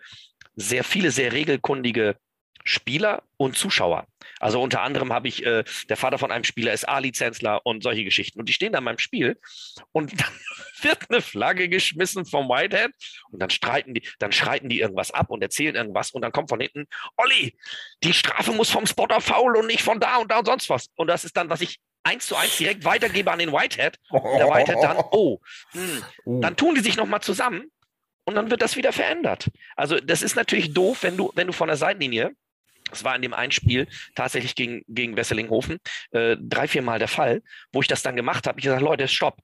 [0.54, 2.16] sehr viele, sehr regelkundige
[2.66, 4.06] Spieler und Zuschauer.
[4.40, 8.02] Also unter anderem habe ich, äh, der Vater von einem Spieler ist A-Lizenzler und solche
[8.02, 8.40] Geschichten.
[8.40, 9.38] Und die stehen da in meinem Spiel
[9.92, 10.32] und dann
[10.82, 12.90] wird eine Flagge geschmissen vom Whitehead
[13.30, 16.48] und dann streiten die, dann schreiten die irgendwas ab und erzählen irgendwas und dann kommt
[16.48, 17.56] von hinten, Olli,
[18.02, 20.88] die Strafe muss vom Spotter faul und nicht von da und da und sonst was.
[20.96, 23.98] Und das ist dann, was ich eins zu eins direkt weitergebe an den Whitehead.
[24.12, 25.40] Der Whitehead dann, oh,
[25.72, 26.40] hm, Oh.
[26.40, 27.70] dann tun die sich nochmal zusammen
[28.24, 29.50] und dann wird das wieder verändert.
[29.74, 32.32] Also das ist natürlich doof, wenn du, wenn du von der Seitenlinie,
[32.90, 35.78] das war in dem einen Spiel tatsächlich gegen, gegen Wesselinghofen,
[36.12, 37.42] äh, drei, vier Mal der Fall,
[37.72, 38.60] wo ich das dann gemacht habe.
[38.60, 39.38] Ich gesagt, Leute, stopp.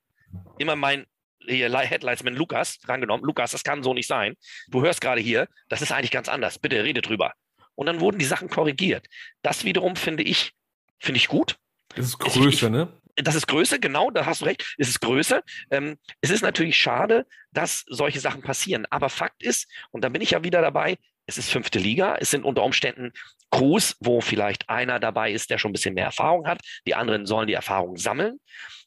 [0.59, 1.07] Immer mein
[1.45, 3.27] hier, Headlinesman Lukas rangenommen.
[3.27, 4.37] Lukas, das kann so nicht sein.
[4.69, 6.61] Du hörst gerade hier, das ist eigentlich ganz anders.
[6.61, 7.33] Bitte rede drüber.
[7.75, 9.09] Und dann wurden die Sachen korrigiert.
[9.43, 10.53] Das wiederum finde ich,
[11.01, 11.57] finde ich gut
[11.97, 12.89] das ist ich- Größe, ne?
[13.17, 14.75] das ist Größe, genau, da hast du recht.
[14.79, 15.43] Es ist Größe.
[15.71, 18.87] Ähm, es ist natürlich schade, dass solche Sachen passieren.
[18.91, 22.17] Aber Fakt ist, und da bin ich ja wieder dabei, es ist fünfte Liga.
[22.19, 23.13] Es sind unter Umständen
[23.51, 26.61] Crews, wo vielleicht einer dabei ist, der schon ein bisschen mehr Erfahrung hat.
[26.87, 28.41] Die anderen sollen die Erfahrung sammeln.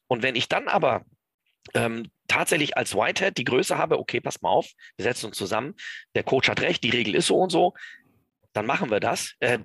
[0.07, 1.05] Und wenn ich dann aber
[1.73, 5.75] ähm, tatsächlich als Whitehead die Größe habe, okay, pass mal auf, wir setzen uns zusammen,
[6.15, 7.73] der Coach hat recht, die Regel ist so und so,
[8.53, 9.33] dann machen wir das.
[9.39, 9.59] Äh,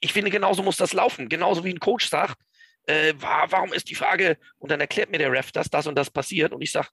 [0.00, 1.28] ich finde, genauso muss das laufen.
[1.28, 2.36] Genauso wie ein Coach sagt,
[2.88, 5.94] äh, wa- warum ist die Frage, und dann erklärt mir der Ref, dass das und
[5.94, 6.88] das passiert und ich sage,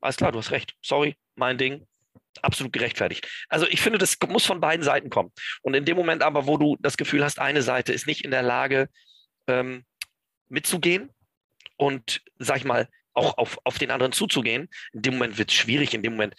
[0.00, 1.86] alles klar, du hast recht, sorry, mein Ding,
[2.42, 3.28] absolut gerechtfertigt.
[3.48, 5.32] Also ich finde, das muss von beiden Seiten kommen.
[5.62, 8.30] Und in dem Moment aber, wo du das Gefühl hast, eine Seite ist nicht in
[8.30, 8.88] der Lage,
[9.46, 9.84] ähm,
[10.48, 11.10] mitzugehen
[11.76, 15.56] und, sag ich mal, auch auf, auf den anderen zuzugehen, in dem Moment wird es
[15.56, 16.34] schwierig, in dem Moment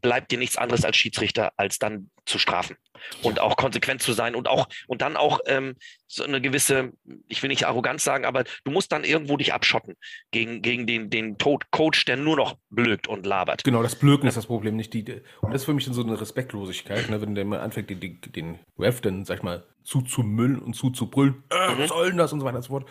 [0.00, 2.76] bleibt dir nichts anderes als Schiedsrichter, als dann zu strafen
[3.22, 5.74] und auch konsequent zu sein und auch und dann auch ähm,
[6.06, 6.92] so eine gewisse,
[7.28, 9.94] ich will nicht Arroganz sagen, aber du musst dann irgendwo dich abschotten
[10.30, 13.64] gegen, gegen den, den Tod Coach, der nur noch blökt und labert.
[13.64, 15.04] Genau, das Blöken ist das Problem, nicht die.
[15.40, 18.00] Und das ist für mich dann so eine Respektlosigkeit, ne, wenn der mal anfängt, den,
[18.00, 22.32] den, den Ref dann, sag ich mal, zuzumüllen und zuzubrüllen, äh, was soll denn das
[22.32, 22.88] und so weiter und so fort.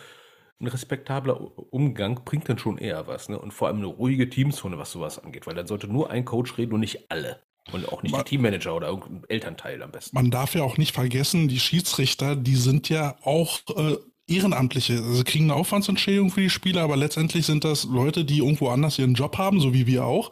[0.60, 1.40] Ein respektabler
[1.72, 3.38] Umgang bringt dann schon eher was, ne?
[3.38, 6.56] Und vor allem eine ruhige Teamzone, was sowas angeht, weil dann sollte nur ein Coach
[6.58, 7.40] reden und nicht alle.
[7.72, 10.14] Und auch nicht Ma- die Teammanager oder irgendein Elternteil am besten.
[10.14, 13.96] Man darf ja auch nicht vergessen, die Schiedsrichter, die sind ja auch äh,
[14.26, 14.94] Ehrenamtliche.
[14.94, 18.98] Also kriegen eine Aufwandsentschädigung für die Spieler, aber letztendlich sind das Leute, die irgendwo anders
[18.98, 20.30] ihren Job haben, so wie wir auch.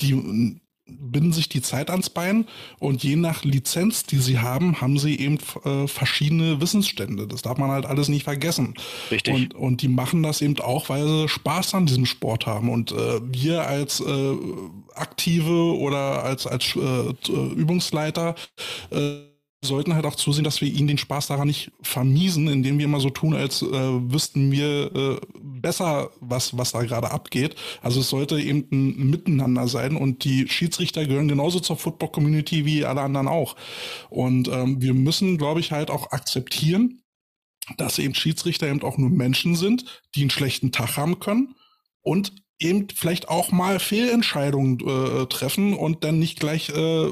[0.00, 0.60] Die
[1.00, 2.46] binden sich die Zeit ans Bein
[2.78, 7.26] und je nach Lizenz, die sie haben, haben sie eben äh, verschiedene Wissensstände.
[7.26, 8.74] Das darf man halt alles nicht vergessen.
[9.10, 9.34] Richtig.
[9.34, 12.70] Und, und die machen das eben auch, weil sie Spaß an diesem Sport haben.
[12.70, 14.36] Und äh, wir als äh,
[14.94, 18.34] Aktive oder als, als äh, Übungsleiter
[18.90, 19.31] äh,
[19.64, 23.00] sollten halt auch zusehen, dass wir ihnen den Spaß daran nicht vermiesen, indem wir immer
[23.00, 27.54] so tun, als äh, wüssten wir äh, besser, was, was da gerade abgeht.
[27.80, 32.84] Also es sollte eben ein Miteinander sein und die Schiedsrichter gehören genauso zur Football-Community wie
[32.84, 33.54] alle anderen auch.
[34.10, 37.02] Und ähm, wir müssen, glaube ich, halt auch akzeptieren,
[37.76, 41.54] dass eben Schiedsrichter eben auch nur Menschen sind, die einen schlechten Tag haben können
[42.00, 47.10] und eben vielleicht auch mal Fehlentscheidungen äh, treffen und dann nicht gleich äh,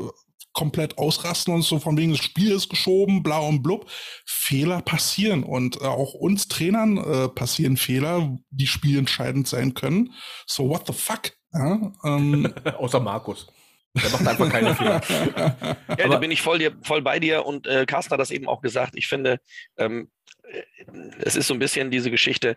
[0.52, 3.90] komplett ausrasten und so von wegen das Spiel ist geschoben, bla und blub.
[4.26, 10.12] Fehler passieren und äh, auch uns Trainern äh, passieren Fehler, die spielentscheidend sein können.
[10.46, 11.32] So what the fuck?
[11.52, 13.46] Ja, ähm, Außer Markus.
[13.94, 15.00] Der macht einfach keine Fehler.
[15.98, 18.48] Ja, da bin ich voll, dir, voll bei dir und äh, Carsten hat das eben
[18.48, 18.94] auch gesagt.
[18.96, 19.40] Ich finde,
[19.76, 20.10] ähm,
[20.44, 20.62] äh,
[21.18, 22.56] es ist so ein bisschen diese Geschichte,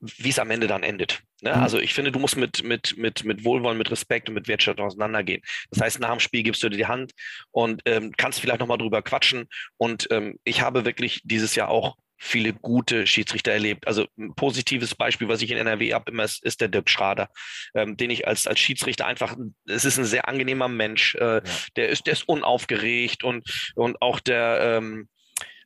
[0.00, 1.22] wie es am Ende dann endet.
[1.42, 1.54] Ne?
[1.54, 1.62] Mhm.
[1.62, 4.86] Also ich finde, du musst mit, mit, mit, mit Wohlwollen, mit Respekt und mit Wertschätzung
[4.86, 5.42] auseinandergehen.
[5.70, 7.12] Das heißt, nach dem Spiel gibst du dir die Hand
[7.50, 9.48] und ähm, kannst vielleicht nochmal drüber quatschen.
[9.76, 13.86] Und ähm, ich habe wirklich dieses Jahr auch viele gute Schiedsrichter erlebt.
[13.86, 17.30] Also ein positives Beispiel, was ich in NRW habe, immer ist, ist der Dirk Schrader,
[17.74, 19.36] ähm, den ich als, als Schiedsrichter einfach,
[19.66, 21.42] es ist ein sehr angenehmer Mensch, äh, ja.
[21.76, 25.08] der ist, der ist unaufgeregt und, und auch der, ähm,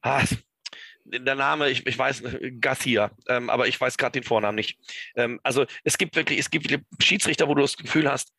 [0.02, 0.22] ah,
[1.04, 2.22] der Name, ich, ich weiß,
[2.60, 4.78] Garcia, ähm, aber ich weiß gerade den Vornamen nicht.
[5.16, 8.32] Ähm, also es gibt wirklich, es gibt viele Schiedsrichter, wo du das Gefühl hast,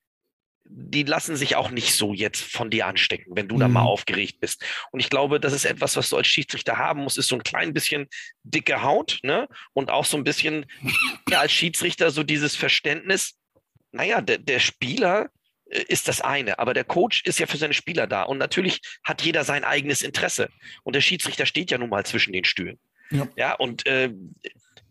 [0.65, 3.59] die lassen sich auch nicht so jetzt von dir anstecken, wenn du mhm.
[3.59, 4.63] da mal aufgeregt bist.
[4.91, 7.43] Und ich glaube, das ist etwas, was du als Schiedsrichter haben musst, ist so ein
[7.43, 8.07] klein bisschen
[8.43, 9.47] dicke Haut, ne?
[9.73, 10.65] Und auch so ein bisschen,
[11.29, 13.37] ja, als Schiedsrichter so dieses Verständnis,
[13.91, 15.29] naja, der, der Spieler
[15.73, 18.23] ist das eine, aber der Coach ist ja für seine Spieler da.
[18.23, 20.49] Und natürlich hat jeder sein eigenes Interesse.
[20.83, 22.79] Und der Schiedsrichter steht ja nun mal zwischen den Stühlen.
[23.11, 24.11] Ja, ja und äh,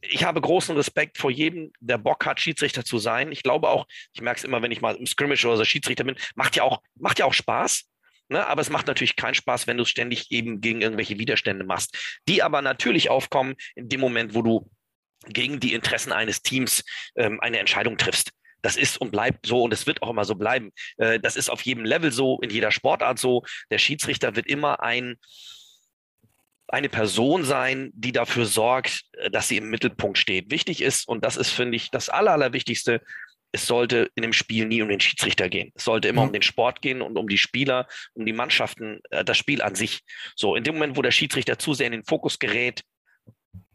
[0.01, 3.31] ich habe großen Respekt vor jedem, der Bock hat, Schiedsrichter zu sein.
[3.31, 6.05] Ich glaube auch, ich merke es immer, wenn ich mal im Scrimmage oder so Schiedsrichter
[6.05, 7.85] bin, macht ja auch, macht ja auch Spaß.
[8.29, 8.47] Ne?
[8.47, 12.21] Aber es macht natürlich keinen Spaß, wenn du es ständig eben gegen irgendwelche Widerstände machst,
[12.29, 14.71] die aber natürlich aufkommen in dem Moment, wo du
[15.29, 18.31] gegen die Interessen eines Teams ähm, eine Entscheidung triffst.
[18.63, 20.71] Das ist und bleibt so und es wird auch immer so bleiben.
[20.97, 23.43] Äh, das ist auf jedem Level so, in jeder Sportart so.
[23.71, 25.17] Der Schiedsrichter wird immer ein,
[26.69, 30.51] eine Person sein, die dafür sorgt, äh, dass sie im Mittelpunkt steht.
[30.51, 33.03] Wichtig ist, und das ist, finde ich, das Aller, Allerwichtigste,
[33.53, 35.73] es sollte in dem Spiel nie um den Schiedsrichter gehen.
[35.75, 36.29] Es sollte immer mhm.
[36.29, 39.75] um den Sport gehen und um die Spieler, um die Mannschaften, äh, das Spiel an
[39.75, 40.01] sich.
[40.35, 42.83] So, in dem Moment, wo der Schiedsrichter zu sehr in den Fokus gerät,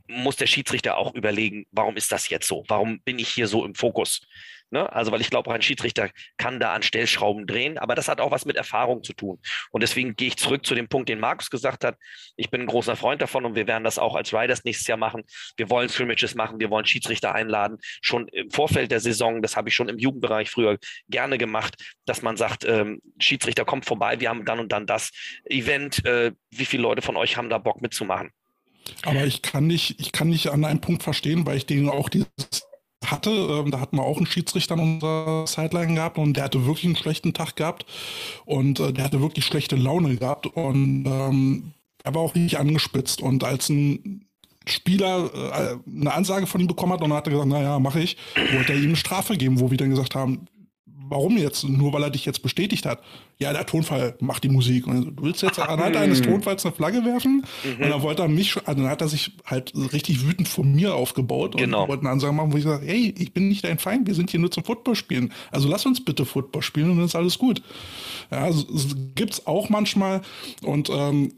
[0.08, 2.64] muss der Schiedsrichter auch überlegen, warum ist das jetzt so?
[2.68, 4.22] Warum bin ich hier so im Fokus?
[4.70, 4.91] Ne?
[4.91, 8.32] Also, weil ich glaube, ein Schiedsrichter kann da an Stellschrauben drehen, aber das hat auch
[8.32, 9.39] was mit Erfahrung zu tun.
[9.72, 11.95] Und deswegen gehe ich zurück zu dem Punkt, den Markus gesagt hat.
[12.36, 14.97] Ich bin ein großer Freund davon und wir werden das auch als Riders nächstes Jahr
[14.97, 15.24] machen.
[15.55, 17.78] Wir wollen Scrimmages machen, wir wollen Schiedsrichter einladen.
[18.01, 22.22] Schon im Vorfeld der Saison, das habe ich schon im Jugendbereich früher gerne gemacht, dass
[22.22, 25.11] man sagt, ähm, Schiedsrichter kommt vorbei, wir haben dann und dann das
[25.45, 26.05] Event.
[26.05, 28.32] Äh, wie viele Leute von euch haben da Bock mitzumachen?
[29.03, 32.09] Aber ich kann nicht, ich kann nicht an einem Punkt verstehen, weil ich den auch
[32.09, 32.68] dieses
[33.06, 33.30] hatte.
[33.30, 36.86] Ähm, da hatten wir auch einen Schiedsrichter an unserer Sideline gehabt und der hatte wirklich
[36.86, 37.86] einen schlechten Tag gehabt
[38.45, 41.74] und äh, der hatte wirklich schlechte Laune gehabt und ähm,
[42.04, 43.22] er war auch nicht angespitzt.
[43.22, 44.26] Und als ein
[44.66, 48.18] Spieler äh, eine Ansage von ihm bekommen hat und hat er gesagt, naja, mache ich,
[48.54, 50.48] wollte er ihm eine Strafe geben, wo wir dann gesagt haben,
[51.10, 51.64] warum jetzt?
[51.64, 53.01] Nur weil er dich jetzt bestätigt hat.
[53.38, 54.88] Ja, der Tonfall macht die Musik.
[54.88, 57.45] Und du willst jetzt anhand eines Tonfalls eine Flagge werfen?
[57.64, 57.84] Mhm.
[57.84, 60.95] Und dann wollte er mich, also dann hat er sich halt richtig wütend von mir
[60.95, 61.84] aufgebaut genau.
[61.84, 64.16] und wollte eine Ansage machen, wo ich sage, hey, ich bin nicht dein Feind, wir
[64.16, 65.32] sind hier nur zum Football spielen.
[65.51, 67.62] Also lass uns bitte Football spielen und dann ist alles gut.
[68.32, 68.66] Ja, also,
[69.16, 70.22] gibt's auch manchmal
[70.64, 71.32] und ähm,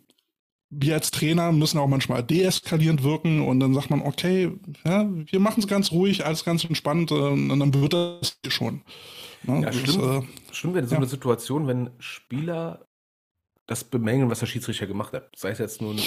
[0.70, 4.52] wir als Trainer müssen auch manchmal deeskalierend wirken und dann sagt man, okay,
[4.86, 8.82] ja, wir machen es ganz ruhig, alles ganz entspannt und dann wird das schon.
[9.44, 9.62] Ne?
[9.62, 10.98] Ja, schlimm, äh, schlimm wäre so ja.
[10.98, 12.86] eine Situation, wenn Spieler
[13.68, 15.30] das bemängeln, was der Schiedsrichter gemacht hat.
[15.36, 16.00] Sei es jetzt nun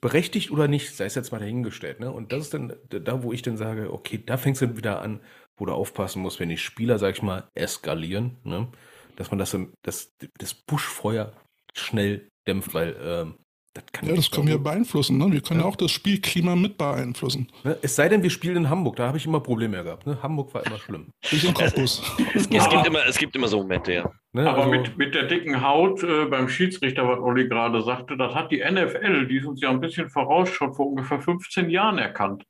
[0.00, 2.00] berechtigt oder nicht, sei es jetzt mal dahingestellt.
[2.00, 2.10] Ne?
[2.10, 5.00] Und das ist dann da, wo ich dann sage, okay, da fängt es dann wieder
[5.02, 5.20] an,
[5.56, 8.68] wo du aufpassen musst, wenn die Spieler, sag ich mal, eskalieren, ne?
[9.16, 11.32] dass man das, das, das Buschfeuer
[11.74, 13.34] schnell dämpft, weil ähm,
[13.74, 15.16] das kann ja, das können wir beeinflussen.
[15.16, 15.32] Ne?
[15.32, 15.66] Wir können ja.
[15.66, 17.48] auch das Spielklima mit beeinflussen.
[17.64, 17.78] Ne?
[17.80, 18.96] Es sei denn, wir spielen in Hamburg.
[18.96, 20.06] Da habe ich immer Probleme gehabt.
[20.06, 20.18] Ne?
[20.22, 21.12] Hamburg war immer schlimm.
[21.22, 22.02] Ich im Cottbus.
[22.34, 24.12] es, es, gibt immer, es gibt immer so Momente, ja.
[24.32, 24.48] Ne?
[24.48, 28.34] Aber also, mit, mit der dicken Haut äh, beim Schiedsrichter, was Olli gerade sagte, das
[28.34, 31.96] hat die NFL, die ist uns ja ein bisschen voraus, schon vor ungefähr 15 Jahren
[31.96, 32.44] erkannt.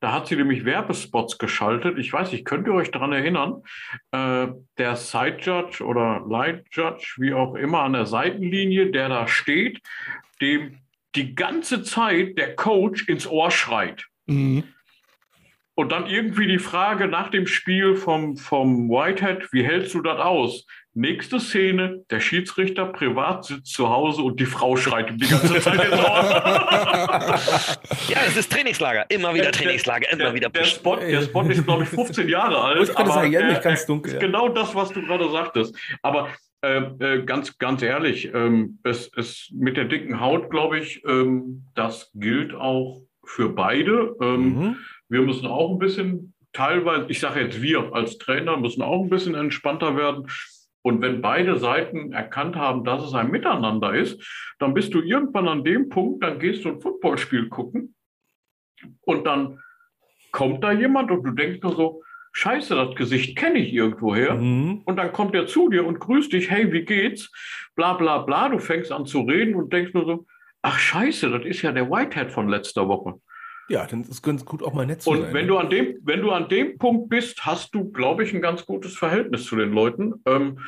[0.00, 1.96] Da hat sie nämlich Werbespots geschaltet.
[1.96, 3.62] Ich weiß, ich könnte euch daran erinnern.
[4.10, 9.28] Äh, der Side Judge oder Light Judge, wie auch immer, an der Seitenlinie, der da
[9.28, 9.80] steht,
[10.42, 10.78] dem
[11.14, 14.04] die ganze Zeit der Coach ins Ohr schreit.
[14.26, 14.64] Mhm.
[15.74, 20.20] Und dann irgendwie die Frage nach dem Spiel vom, vom Whitehead, wie hältst du das
[20.20, 20.66] aus?
[20.92, 25.58] Nächste Szene, der Schiedsrichter privat sitzt zu Hause und die Frau schreit ihm die ganze
[25.60, 27.38] Zeit ins Ohr.
[28.08, 31.64] ja, es ist Trainingslager, immer wieder Trainingslager, immer der, wieder der Spot, der Spot ist,
[31.64, 32.90] glaube ich, 15 Jahre alt.
[32.90, 34.12] Ich aber sagen, ja, nicht ganz dunkel.
[34.12, 34.26] Ist ja.
[34.26, 35.74] genau das, was du gerade sagtest.
[36.02, 36.28] Aber
[36.62, 41.64] äh, äh, ganz, ganz ehrlich, ähm, es, es mit der dicken Haut, glaube ich, ähm,
[41.74, 44.16] das gilt auch für beide.
[44.20, 44.76] Ähm, mhm.
[45.08, 49.10] Wir müssen auch ein bisschen teilweise, ich sage jetzt wir als Trainer, müssen auch ein
[49.10, 50.26] bisschen entspannter werden.
[50.82, 54.20] Und wenn beide Seiten erkannt haben, dass es ein Miteinander ist,
[54.58, 57.94] dann bist du irgendwann an dem Punkt, dann gehst du ein Footballspiel gucken
[59.02, 59.60] und dann
[60.32, 62.02] kommt da jemand und du denkst nur so,
[62.32, 64.34] Scheiße, das Gesicht kenne ich irgendwoher.
[64.34, 64.82] Mhm.
[64.84, 67.30] Und dann kommt er zu dir und grüßt dich, hey, wie geht's?
[67.76, 68.48] Bla bla bla.
[68.48, 70.26] Du fängst an zu reden und denkst nur so,
[70.62, 73.14] ach Scheiße, das ist ja der Whitehead von letzter Woche.
[73.68, 75.34] Ja, dann ist es ganz gut, auch mal nett zu Und sein.
[75.34, 75.48] wenn ne?
[75.48, 78.66] du an dem, wenn du an dem Punkt bist, hast du, glaube ich, ein ganz
[78.66, 80.14] gutes Verhältnis zu den Leuten.
[80.26, 80.58] Ähm,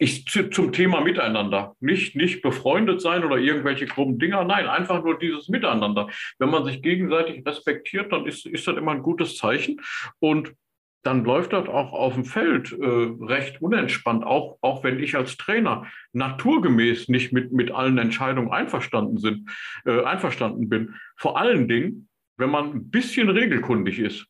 [0.00, 1.76] ich, zu, zum Thema Miteinander.
[1.78, 4.44] Nicht, nicht befreundet sein oder irgendwelche krummen Dinger.
[4.44, 6.08] Nein, einfach nur dieses Miteinander.
[6.38, 9.80] Wenn man sich gegenseitig respektiert, dann ist, ist das immer ein gutes Zeichen.
[10.18, 10.54] Und
[11.02, 12.86] dann läuft das auch auf dem Feld äh,
[13.20, 19.18] recht unentspannt, auch, auch wenn ich als Trainer naturgemäß nicht mit, mit allen Entscheidungen einverstanden,
[19.18, 19.50] sind,
[19.84, 20.94] äh, einverstanden bin.
[21.16, 22.08] Vor allen Dingen,
[22.38, 24.26] wenn man ein bisschen regelkundig ist.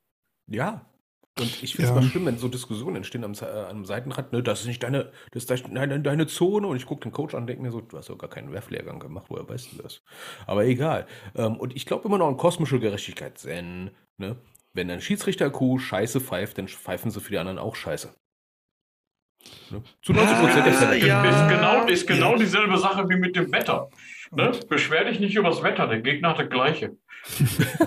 [0.48, 0.89] Ja.
[1.38, 2.00] Und ich finde es Ja.
[2.00, 5.10] mal schlimm, wenn so Diskussionen entstehen am, äh, am Seitenrand, ne, das ist nicht deine,
[5.30, 6.66] das ist deine, deine Zone.
[6.66, 8.52] Und ich gucke den Coach an und denke mir so, du hast ja gar keinen
[8.52, 10.02] Werflehrgang gemacht, woher weißt du das?
[10.46, 11.06] Aber egal.
[11.34, 13.42] Ähm, und ich glaube immer noch an kosmische Gerechtigkeit.
[13.44, 14.36] Denn, ne,
[14.74, 18.14] wenn ein Schiedsrichter-Kuh scheiße pfeift, dann pfeifen sie für die anderen auch scheiße.
[19.70, 19.82] Ne?
[20.02, 21.06] Zu 90 Prozent der Ah, Fälle.
[21.06, 21.24] ja.
[21.24, 23.88] Ist genau, ist genau dieselbe Sache wie mit dem Wetter.
[24.32, 24.52] Ne?
[24.68, 26.96] Beschwer dich nicht übers Wetter, der Gegner hat das Gleiche.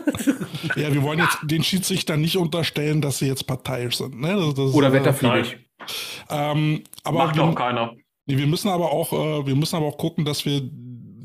[0.78, 4.20] Ja, wir wollen jetzt den Schiedsrichtern nicht unterstellen, dass sie jetzt parteiisch sind.
[4.20, 4.34] Ne?
[4.34, 5.57] Das, das, Oder äh, wetterfliebig.
[6.30, 7.94] Ähm, aber Macht wir, auch keiner.
[8.26, 10.61] nee, wir müssen aber auch, äh, wir müssen aber auch gucken, dass wir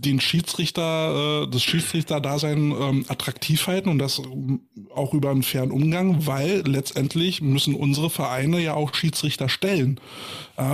[0.00, 4.60] den Schiedsrichter, äh, das Schiedsrichter-Dasein ähm, attraktiv halten und das ähm,
[4.94, 10.00] auch über einen fairen Umgang, weil letztendlich müssen unsere Vereine ja auch Schiedsrichter stellen.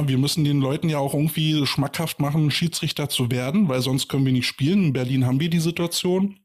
[0.06, 4.24] Wir müssen den Leuten ja auch irgendwie schmackhaft machen, Schiedsrichter zu werden, weil sonst können
[4.24, 4.84] wir nicht spielen.
[4.84, 6.38] In Berlin haben wir die Situation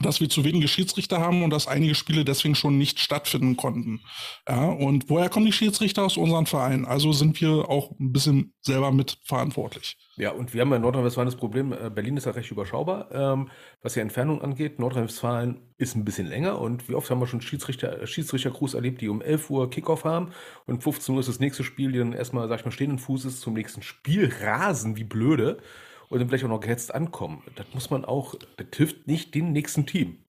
[0.00, 4.00] dass wir zu wenige Schiedsrichter haben und dass einige Spiele deswegen schon nicht stattfinden konnten.
[4.48, 6.84] Ja, und woher kommen die Schiedsrichter aus unseren Vereinen?
[6.84, 9.96] Also sind wir auch ein bisschen selber mit verantwortlich.
[10.16, 13.50] Ja, und wir haben in Nordrhein-Westfalen das Problem, äh, Berlin ist ja recht überschaubar, ähm,
[13.82, 14.78] was die Entfernung angeht.
[14.78, 19.00] Nordrhein-Westfalen ist ein bisschen länger und wie oft haben wir schon Schiedsrichter, äh, Schiedsrichter-Crews erlebt,
[19.00, 20.32] die um 11 Uhr Kickoff haben
[20.66, 22.98] und um 15 Uhr ist das nächste Spiel, die dann erstmal, sag ich mal, stehenden
[22.98, 25.58] Fußes zum nächsten Spiel rasen, wie blöde
[26.08, 27.42] und dann vielleicht auch noch gehetzt ankommen.
[27.56, 30.24] Das muss man auch, das hilft nicht dem nächsten Team.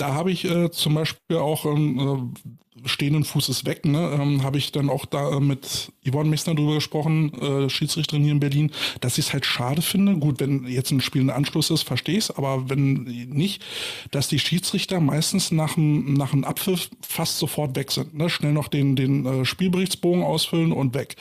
[0.00, 4.56] Da habe ich äh, zum Beispiel auch ähm, äh, stehenden Fußes weg, ne, ähm, habe
[4.56, 8.70] ich dann auch da äh, mit Yvonne Messner drüber gesprochen, äh, Schiedsrichterin hier in Berlin,
[9.02, 10.16] dass ich es halt schade finde.
[10.16, 13.62] Gut, wenn jetzt ein Spiel ein Anschluss ist, verstehe ich es, aber wenn nicht,
[14.10, 18.14] dass die Schiedsrichter meistens nach dem nach Abpfiff fast sofort weg sind.
[18.14, 18.30] Ne?
[18.30, 21.16] Schnell noch den, den äh, Spielberichtsbogen ausfüllen und weg.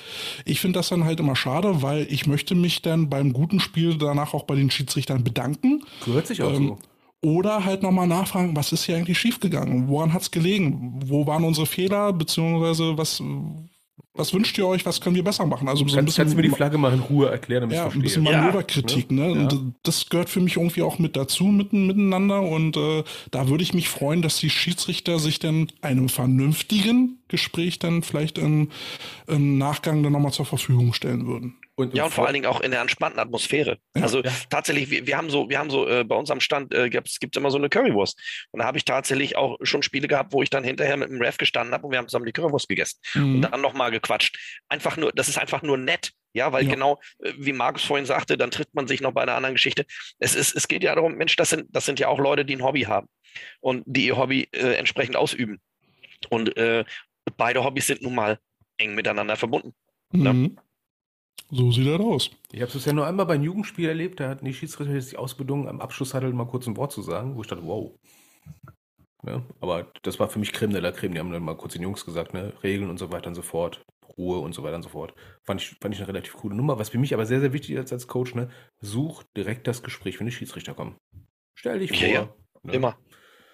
[0.46, 3.98] Ich finde das dann halt immer schade, weil ich möchte mich dann beim guten Spiel
[3.98, 5.84] danach auch bei den Schiedsrichtern bedanken.
[6.06, 6.78] Gehört sich auch Ähm, so.
[7.22, 9.90] Oder halt nochmal nachfragen, was ist hier eigentlich schiefgegangen?
[9.90, 11.02] Woran hat's gelegen?
[11.06, 12.14] Wo waren unsere Fehler?
[12.14, 13.22] Beziehungsweise was,
[14.14, 14.86] was wünscht ihr euch?
[14.86, 15.68] Was können wir besser machen?
[15.68, 17.88] Also so ein Kannst, kannst du mir die Flagge mal in Ruhe erklären, damit ja,
[17.88, 18.42] ich ein bisschen verstehe?
[18.42, 19.32] Manöverkritik, ne?
[19.32, 22.42] Und das gehört für mich irgendwie auch mit dazu, mitten, miteinander.
[22.42, 27.80] Und äh, da würde ich mich freuen, dass die Schiedsrichter sich dann einem vernünftigen Gespräch
[27.80, 28.70] dann vielleicht im,
[29.28, 31.56] im Nachgang dann nochmal zur Verfügung stellen würden.
[31.80, 33.78] Und, Ja, und vor allen Dingen auch in der entspannten Atmosphäre.
[33.94, 36.90] Also tatsächlich, wir, wir haben so, wir haben so äh, bei uns am Stand äh,
[36.90, 38.20] gibt's immer so eine Currywurst.
[38.52, 41.22] Und da habe ich tatsächlich auch schon Spiele gehabt, wo ich dann hinterher mit dem
[41.22, 43.42] Ref gestanden habe und wir haben zusammen die Currywurst gegessen und Mhm.
[43.44, 44.38] dann nochmal gequatscht.
[44.68, 46.12] Einfach nur, das ist einfach nur nett.
[46.34, 46.72] Ja, weil Ja.
[46.74, 49.86] genau, äh, wie Markus vorhin sagte, dann trifft man sich noch bei einer anderen Geschichte.
[50.20, 52.58] Es, ist, es geht ja darum, Mensch, das sind, das sind ja auch Leute, die
[52.58, 53.08] ein Hobby haben
[53.62, 55.62] und die ihr Hobby äh, entsprechend ausüben.
[56.30, 56.84] Und äh,
[57.38, 58.38] beide Hobbys sind nun mal
[58.78, 59.74] eng miteinander verbunden.
[60.14, 60.34] Ja.
[60.34, 60.58] Mhm.
[61.52, 62.32] So sieht das aus.
[62.52, 65.18] Ich habe es bisher nur einmal bei einem Jugendspiel erlebt, da hatten die Schiedsrichter sich
[65.18, 67.92] ausbedungen, am Abschlusshattel mal kurz ein Wort zu sagen, wo ich dachte, wow.
[69.26, 71.14] Ja, aber das war für mich Creme de la Creme.
[71.14, 73.42] Die haben dann mal kurz den Jungs gesagt, ne, Regeln und so weiter und so
[73.42, 73.82] fort,
[74.18, 75.14] Ruhe und so weiter und so fort.
[75.46, 76.80] Fand ich, fand ich eine relativ coole Nummer.
[76.80, 78.50] Was für mich aber sehr, sehr wichtig ist als Coach, ne,
[78.82, 80.96] such direkt das Gespräch, wenn die Schiedsrichter kommen.
[81.58, 82.08] Stell dich Ja, vor.
[82.08, 82.36] ja.
[82.64, 82.74] ne?
[82.74, 82.98] Immer.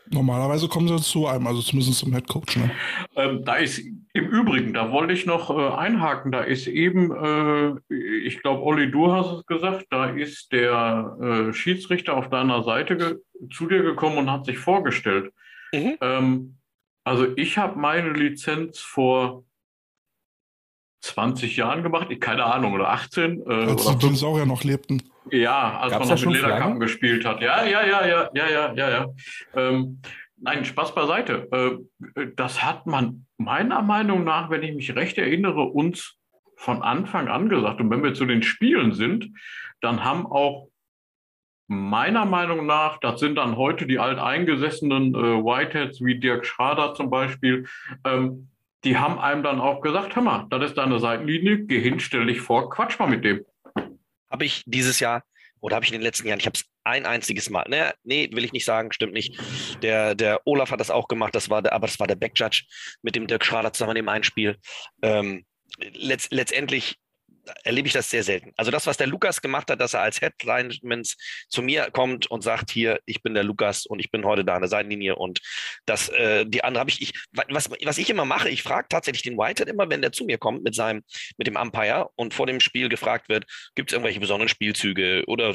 [0.10, 2.58] Normalerweise kommen sie zu einem, also zumindest zum Headcoach.
[2.58, 2.72] Ne?
[3.16, 7.96] Ähm, da ist im Übrigen, da wollte ich noch äh, einhaken, da ist eben, äh,
[8.24, 13.22] ich glaube, Olli, du hast es gesagt, da ist der äh, Schiedsrichter auf deiner Seite
[13.52, 15.34] zu dir gekommen und hat sich vorgestellt.
[15.74, 15.98] Mhm.
[16.02, 16.58] Ähm,
[17.04, 19.44] also ich habe meine Lizenz vor
[21.02, 24.00] 20 Jahren gemacht, ich, keine Ahnung, oder 18 äh, Als oder die 15.
[24.00, 25.04] Dinosaurier noch lebten.
[25.32, 27.42] Ja, als Gab's man noch mit Lederkappen gespielt hat.
[27.42, 29.08] Ja, ja, ja, ja, ja, ja, ja, ja.
[29.56, 30.02] Ähm,
[30.38, 31.48] nein, Spaß beiseite.
[31.52, 36.18] Äh, das hat man meiner Meinung nach, wenn ich mich recht erinnere, uns
[36.58, 37.82] von Anfang an gesagt.
[37.82, 39.30] Und wenn wir zu den Spielen sind,
[39.82, 40.70] dann haben auch
[41.68, 47.10] meiner Meinung nach, das sind dann heute die alteingesessenen äh, Whiteheads wie Dirk Schrader zum
[47.10, 47.68] Beispiel,
[48.04, 48.50] ähm,
[48.84, 52.28] die haben einem dann auch gesagt, hör mal, das ist deine Seitenlinie, geh hin, stell
[52.28, 53.44] dich vor, quatsch mal mit dem.
[54.36, 55.24] Habe ich dieses Jahr
[55.62, 58.30] oder habe ich in den letzten Jahren, ich habe es ein einziges Mal, ne, nee,
[58.34, 59.40] will ich nicht sagen, stimmt nicht.
[59.82, 62.66] Der, der Olaf hat das auch gemacht, das war der, aber das war der Backjudge
[63.02, 64.58] mit dem Dirk Schrader zusammen dem Einspiel.
[65.02, 65.46] Ähm,
[65.78, 66.98] letzt, letztendlich
[67.64, 68.52] erlebe ich das sehr selten.
[68.58, 71.04] Also das, was der Lukas gemacht hat, dass er als Headlineman
[71.50, 74.56] zu mir kommt und sagt, hier, ich bin der Lukas und ich bin heute da
[74.56, 75.42] an der Seitenlinie und
[75.86, 79.24] das, äh, die andere habe ich, ich, was, was ich immer mache, ich frage tatsächlich
[79.24, 81.04] den Whitehead immer, wenn der zu mir kommt mit seinem,
[81.38, 83.46] mit dem Umpire und vor dem Spiel gefragt wird,
[83.76, 85.54] gibt es irgendwelche besonderen Spielzüge oder,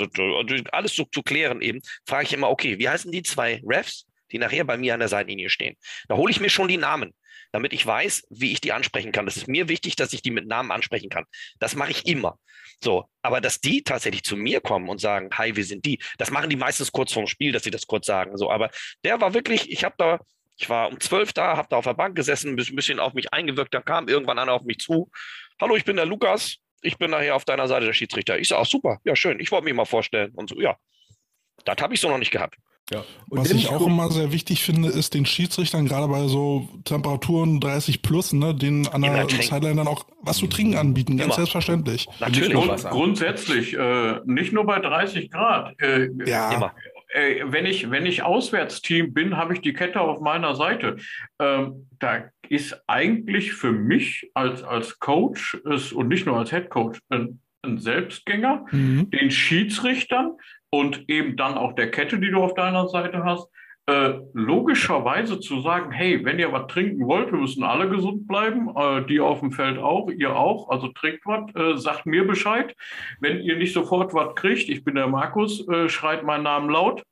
[0.72, 4.38] alles so zu klären eben, frage ich immer, okay, wie heißen die zwei Refs, die
[4.38, 5.76] nachher bei mir an der Seitenlinie stehen?
[6.08, 7.12] Da hole ich mir schon die Namen
[7.52, 9.27] damit ich weiß, wie ich die ansprechen kann.
[9.27, 11.24] Das ist mir wichtig, dass ich die mit Namen ansprechen kann.
[11.59, 12.39] Das mache ich immer.
[12.82, 16.31] So, aber dass die tatsächlich zu mir kommen und sagen, hi, wir sind die, das
[16.31, 18.36] machen die meistens kurz vorm Spiel, dass sie das kurz sagen.
[18.36, 18.70] So, aber
[19.05, 20.20] der war wirklich, ich habe da,
[20.56, 23.32] ich war um zwölf da, habe da auf der Bank gesessen, ein bisschen auf mich
[23.32, 25.10] eingewirkt, dann kam irgendwann einer auf mich zu.
[25.60, 28.39] Hallo, ich bin der Lukas, ich bin nachher auf deiner Seite der Schiedsrichter.
[28.39, 30.77] Ich sage, super, ja schön, ich wollte mich mal vorstellen und so, ja.
[31.64, 32.56] Das habe ich so noch nicht gehabt.
[32.90, 33.04] Ja.
[33.28, 38.02] Was ich auch immer sehr wichtig finde, ist den Schiedsrichtern, gerade bei so Temperaturen 30
[38.02, 41.34] plus, ne, den an der Sideline dann auch was zu trinken anbieten, ganz immer.
[41.34, 42.08] selbstverständlich.
[42.18, 42.52] Natürlich.
[42.52, 45.80] Grund, grundsätzlich, äh, nicht nur bei 30 Grad.
[45.80, 46.52] Äh, ja.
[46.52, 46.74] Immer.
[47.12, 50.96] Äh, wenn ich, wenn ich Auswärtsteam bin, habe ich die Kette auf meiner Seite.
[51.38, 56.70] Ähm, da ist eigentlich für mich als, als Coach ist, und nicht nur als Head
[56.70, 59.10] Coach ein, ein Selbstgänger, mhm.
[59.10, 60.32] den Schiedsrichtern
[60.70, 63.48] und eben dann auch der Kette, die du auf deiner Seite hast,
[63.86, 68.68] äh, logischerweise zu sagen, hey, wenn ihr was trinken wollt, wir müssen alle gesund bleiben,
[68.76, 72.76] äh, die auf dem Feld auch, ihr auch, also trinkt was, äh, sagt mir Bescheid.
[73.20, 77.02] Wenn ihr nicht sofort was kriegt, ich bin der Markus, äh, schreit meinen Namen laut.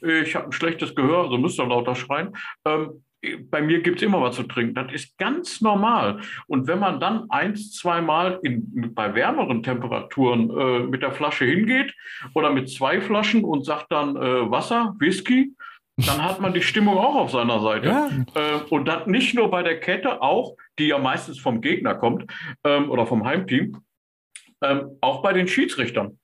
[0.00, 2.36] Ich habe ein schlechtes Gehör, also müsst ihr lauter schreien.
[2.64, 3.04] Ähm,
[3.50, 4.74] bei mir gibt es immer was zu trinken.
[4.74, 6.20] Das ist ganz normal.
[6.46, 11.94] Und wenn man dann eins, zweimal in, bei wärmeren Temperaturen äh, mit der Flasche hingeht
[12.34, 15.54] oder mit zwei Flaschen und sagt dann äh, Wasser, Whisky,
[15.96, 17.88] dann hat man die Stimmung auch auf seiner Seite.
[17.88, 18.08] Ja.
[18.34, 22.32] Äh, und das nicht nur bei der Kette, auch, die ja meistens vom Gegner kommt
[22.64, 23.82] ähm, oder vom Heimteam,
[24.62, 26.18] ähm, auch bei den Schiedsrichtern.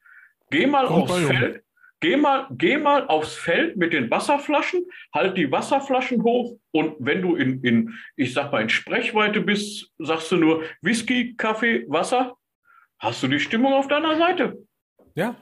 [0.50, 1.62] Geh mal aufs Feld,
[2.00, 7.22] Geh mal, geh mal aufs Feld mit den Wasserflaschen, halt die Wasserflaschen hoch und wenn
[7.22, 12.36] du in, in, ich sag mal, in Sprechweite bist, sagst du nur Whisky, Kaffee, Wasser,
[13.00, 14.58] hast du die Stimmung auf deiner Seite.
[15.14, 15.34] Ja.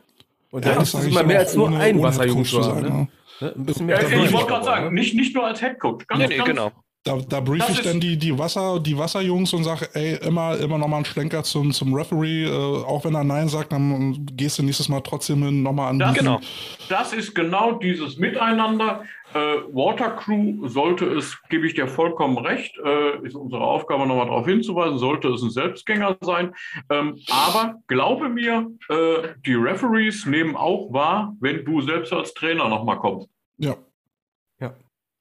[0.51, 2.53] Und da ja, ist es immer mehr als nur ein Wasserjungs.
[2.55, 3.09] Ne?
[3.41, 3.53] Ne?
[3.55, 4.93] Ein bisschen mehr ja, ich wollte gerade sagen, ne?
[4.93, 6.07] nicht, nicht nur als Headcoach.
[6.07, 6.73] Ganz, nee, nee, genau.
[7.07, 10.77] Da, da brief ich dann die, die, Wasser, die Wasserjungs und sage, ey, immer, immer
[10.77, 12.47] nochmal einen Schlenker zum, zum Referee.
[12.47, 16.01] Äh, auch wenn er Nein sagt, dann gehst du nächstes Mal trotzdem nochmal an.
[16.01, 16.41] Das, genau.
[16.89, 19.05] das ist genau dieses Miteinander.
[19.35, 19.39] Äh,
[19.73, 24.99] Watercrew sollte es, gebe ich dir vollkommen recht, äh, ist unsere Aufgabe nochmal darauf hinzuweisen,
[24.99, 26.55] sollte es ein Selbstgänger sein.
[26.91, 32.69] Ähm, aber glaube mir, äh, die Referees nehmen auch wahr, wenn du selbst als Trainer
[32.69, 33.29] nochmal kommst.
[33.59, 33.77] Ja.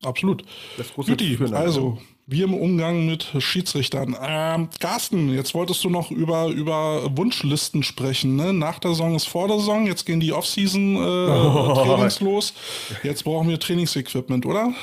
[0.05, 0.43] Absolut.
[0.77, 4.15] Das Juti, also wir im Umgang mit Schiedsrichtern.
[4.19, 8.35] Ähm, Carsten, jetzt wolltest du noch über, über Wunschlisten sprechen.
[8.35, 8.51] Ne?
[8.51, 12.25] Nach der Saison ist vor der Saison, jetzt gehen die Off-Season-Trainings äh, oh.
[12.25, 12.53] los.
[13.03, 14.73] Jetzt brauchen wir Trainingsequipment, oder?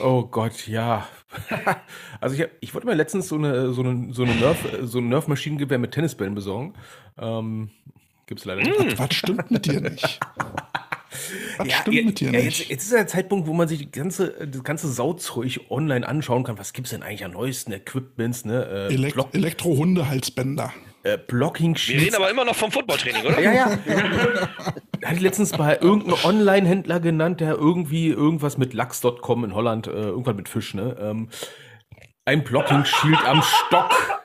[0.00, 1.08] Oh Gott, ja.
[2.20, 5.08] also ich, ich wollte mir letztens so eine, so eine, so eine Nerf, so ein
[5.08, 6.74] Nerf-Maschinengewehr mit Tennisbällen besorgen.
[7.18, 7.70] Ähm,
[8.26, 8.98] Gibt es leider nicht.
[8.98, 10.20] Was stimmt mit dir nicht?
[11.58, 12.58] Was ja, stimmt ja, mit dir ja, nicht?
[12.60, 16.44] Jetzt, jetzt, ist der Zeitpunkt, wo man sich die ganze, das ganze Sauzeug online anschauen
[16.44, 16.58] kann.
[16.58, 18.44] Was gibt es denn eigentlich an neuesten Equipments?
[18.44, 18.88] Ne?
[18.90, 20.72] Äh, Elekt Elektro-Hundehalsbänder.
[21.04, 23.40] Äh, Blocking Wir reden aber immer noch vom Footballtraining, oder?
[23.40, 23.70] ja, ja.
[25.04, 29.90] Hatte ich letztens bei irgendeinem Online-Händler genannt, der irgendwie irgendwas mit Lachs.com in Holland, äh,
[29.90, 30.96] irgendwann mit Fisch, ne?
[31.00, 31.28] Ähm,
[32.24, 34.21] ein Blocking-Shield am Stock.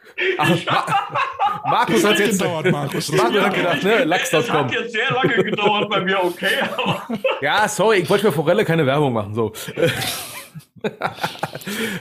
[1.66, 3.12] Markus hat jetzt gedauert, Markus.
[3.12, 4.04] Markus hat gedacht, ne?
[4.04, 4.42] Lachs.com.
[4.42, 6.50] Das hat jetzt sehr lange gedauert bei mir, okay.
[7.42, 9.36] ja, sorry, ich wollte für Forelle keine Werbung machen.
[9.36, 9.54] So.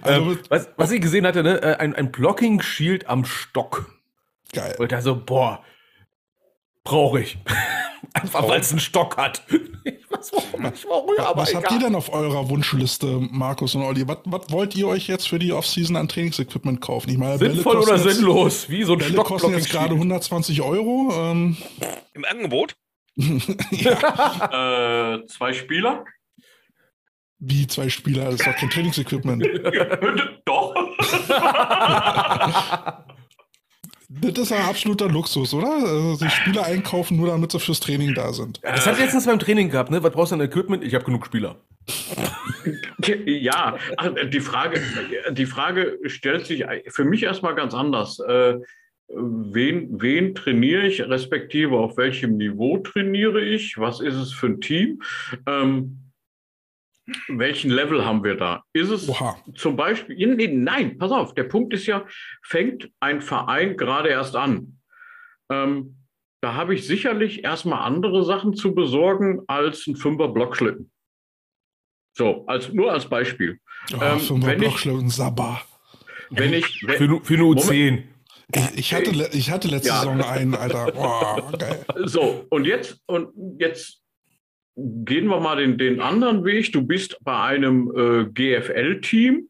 [0.03, 1.63] also, ähm, was, was ich gesehen hatte, ne?
[1.63, 3.91] Äh, ein, ein Blocking Shield am Stock.
[4.53, 4.77] Geil.
[4.79, 5.63] Und da so, boah,
[6.85, 7.39] brauche ich.
[8.15, 9.43] Einfach weil es einen Stock hat.
[10.17, 11.63] Ich weiß warum nicht, warum, aber Was egal.
[11.63, 14.07] habt ihr denn auf eurer Wunschliste, Markus und Olli?
[14.09, 17.11] Was, was wollt ihr euch jetzt für die Offseason an Trainingsequipment kaufen?
[17.11, 18.69] Ich meine, Sinnvoll oder jetzt, sinnlos?
[18.69, 21.13] Wie so ein Bälle Stock kosten jetzt gerade 120 Euro.
[21.15, 21.57] Ähm.
[22.15, 22.75] Im Angebot?
[23.17, 23.41] äh,
[25.27, 26.05] zwei Spieler?
[27.39, 28.27] Wie zwei Spieler?
[28.27, 29.45] Das ist doch kein Trainingsequipment.
[30.45, 30.75] doch.
[34.09, 35.73] Das ist ein absoluter Luxus, oder?
[35.73, 38.61] Also sich Spieler einkaufen, nur damit sie fürs Training da sind.
[38.63, 40.03] Das hat letztens beim Training gehabt, ne?
[40.03, 40.85] Was brauchst du an Equipment?
[40.85, 41.57] Ich habe genug Spieler.
[43.25, 43.77] Ja,
[44.33, 44.81] die Frage,
[45.31, 48.19] die Frage stellt sich für mich erstmal ganz anders.
[48.19, 48.57] Äh,
[49.09, 53.79] wen, wen trainiere ich, respektive auf welchem Niveau trainiere ich?
[53.79, 55.03] Was ist es für ein Team?
[55.47, 56.06] Ähm,
[57.29, 58.63] welchen Level haben wir da?
[58.73, 59.37] Ist es Oha.
[59.55, 62.05] zum Beispiel, nee, nein, pass auf, der Punkt ist ja,
[62.43, 64.81] fängt ein Verein gerade erst an.
[65.51, 65.97] ähm,
[66.43, 70.93] da habe ich sicherlich erstmal andere Sachen zu besorgen als ein Fünfer Blockschlitten.
[72.17, 73.59] So, als, nur als Beispiel.
[73.95, 75.63] Oh, Ähm, Fünfer Blockschlitten, Sabba.
[76.31, 78.03] Wenn ich, wenn, Für, nu- für eine U10.
[78.55, 79.99] Ich, ich, hatte, ich hatte letzte Ja.
[80.01, 80.93] Saison einen, Alter.
[80.93, 81.85] Boah, geil.
[82.05, 84.03] So, und jetzt, und jetzt
[84.77, 86.73] gehen wir mal den, den anderen Weg.
[86.73, 89.49] Du bist bei einem äh, GFL-Team.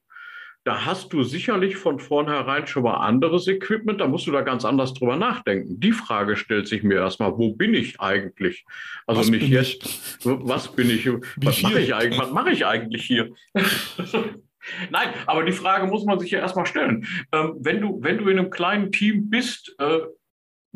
[0.64, 4.00] Da hast du sicherlich von vornherein schon mal anderes Equipment.
[4.00, 5.78] Da musst du da ganz anders drüber nachdenken.
[5.78, 8.64] Die Frage stellt sich mir erstmal, wo bin ich eigentlich?
[9.06, 13.04] Also Was nicht jetzt, was bin ich, was mache ich, eigentlich- was mache ich eigentlich
[13.04, 13.30] hier?
[14.90, 17.06] Nein, aber die Frage muss man sich ja erstmal stellen.
[17.30, 20.00] Ähm, wenn, du, wenn du in einem kleinen Team bist, äh,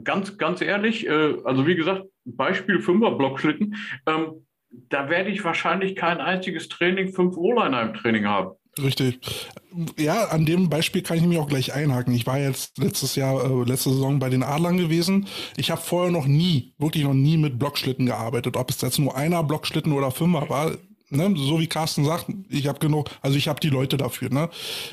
[0.04, 3.76] ganz, ganz ehrlich, äh, also wie gesagt, Beispiel Fünfer-Blockschlitten,
[4.06, 8.50] ähm, da werde ich wahrscheinlich kein einziges Training, fünf O-Liner im Training haben.
[8.80, 9.18] Richtig.
[9.98, 12.14] Ja, an dem Beispiel kann ich mich auch gleich einhaken.
[12.14, 15.26] Ich war jetzt letztes Jahr, äh, letzte Saison bei den Adlern gewesen.
[15.56, 18.56] Ich habe vorher noch nie, wirklich noch nie mit Blockschlitten gearbeitet.
[18.56, 20.72] Ob es jetzt nur einer Blockschlitten oder Fünfer war,
[21.10, 21.34] ne?
[21.36, 24.48] so wie Carsten sagt, ich habe genug, also ich habe die Leute dafür, ne?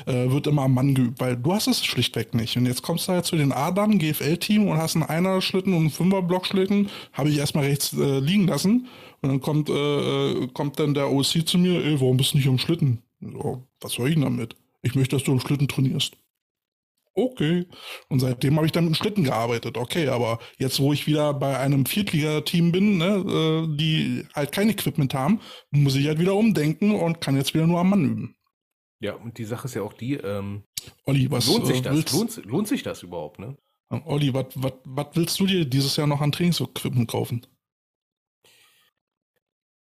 [0.06, 2.56] Äh, wird immer am Mann geübt, weil du hast es schlichtweg nicht.
[2.56, 5.90] Und jetzt kommst du halt zu den Adlern, GFL-Team und hast einen Einer-Schlitten und einen
[5.90, 8.86] Fünfer-Blockschlitten, habe ich erstmal rechts äh, liegen lassen.
[9.20, 12.38] Und dann kommt, äh, äh, kommt dann der OC zu mir, ey, warum bist du
[12.38, 13.02] nicht am Schlitten?
[13.20, 14.54] So, was soll ich denn damit?
[14.82, 16.16] Ich möchte, dass du am Schlitten trainierst.
[17.18, 17.66] Okay.
[18.08, 19.76] Und seitdem habe ich dann mit Schlitten gearbeitet.
[19.76, 24.68] Okay, aber jetzt, wo ich wieder bei einem Viertliga-Team bin, ne, äh, die halt kein
[24.68, 25.40] Equipment haben,
[25.70, 28.36] muss ich halt wieder umdenken und kann jetzt wieder nur am Mann üben.
[29.00, 30.62] Ja, und die Sache ist ja auch die, ähm,
[31.04, 31.94] Olli, was lohnt sich äh, das?
[31.94, 33.56] willst, Lohnt, lohnt sich das überhaupt, ne?
[33.90, 34.46] Olli, was,
[35.14, 37.46] willst du dir dieses Jahr noch an Trainingsequipment kaufen?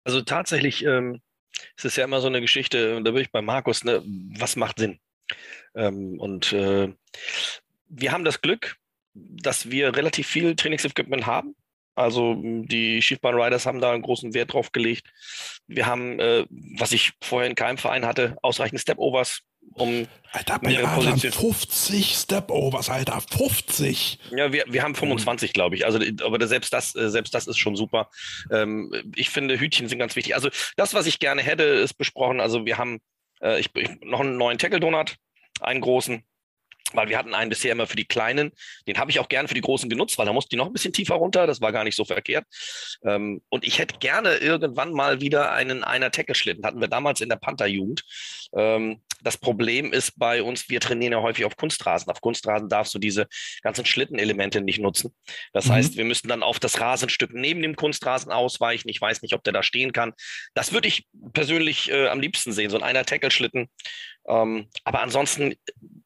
[0.04, 1.20] Also tatsächlich ähm,
[1.76, 4.02] es ist ja immer so eine Geschichte, und da bin ich bei Markus, ne,
[4.38, 4.98] was macht Sinn?
[5.74, 6.92] Ähm, und äh,
[7.88, 8.76] wir haben das Glück,
[9.14, 11.54] dass wir relativ viel Trainingsequipment haben.
[11.94, 15.06] Also die Schiefbahn Riders haben da einen großen Wert drauf gelegt.
[15.66, 16.46] Wir haben, äh,
[16.78, 19.42] was ich vorher in keinem Verein hatte, ausreichend Stepovers,
[19.74, 21.32] um Alter, Mehrere Positionen.
[21.32, 24.18] 50 Step-Overs, Alter, 50!
[24.30, 25.84] Ja, wir, wir haben 25, glaube ich.
[25.84, 28.08] Also, aber selbst das, äh, selbst das ist schon super.
[28.50, 30.34] Ähm, ich finde, Hütchen sind ganz wichtig.
[30.34, 32.40] Also, das, was ich gerne hätte, ist besprochen.
[32.40, 33.00] Also, wir haben
[33.42, 35.16] äh, ich, ich, noch einen neuen Tackle-Donut,
[35.62, 36.24] einen großen,
[36.92, 38.52] weil wir hatten einen bisher immer für die Kleinen.
[38.86, 40.72] Den habe ich auch gerne für die Großen genutzt, weil da musste die noch ein
[40.72, 41.46] bisschen tiefer runter.
[41.46, 42.44] Das war gar nicht so verkehrt.
[43.04, 46.64] Ähm, und ich hätte gerne irgendwann mal wieder einen einer Tackle-Schlitten.
[46.64, 48.04] Hatten wir damals in der Panther-Jugend.
[48.54, 52.10] Ähm, das Problem ist bei uns, wir trainieren ja häufig auf Kunstrasen.
[52.10, 53.26] Auf Kunstrasen darfst du diese
[53.62, 55.14] ganzen Schlittenelemente nicht nutzen.
[55.52, 55.72] Das Mhm.
[55.72, 58.88] heißt, wir müssten dann auf das Rasenstück neben dem Kunstrasen ausweichen.
[58.88, 60.12] Ich weiß nicht, ob der da stehen kann.
[60.54, 63.68] Das würde ich persönlich äh, am liebsten sehen, so ein einer Tackle-Schlitten.
[64.28, 65.54] Ähm, aber ansonsten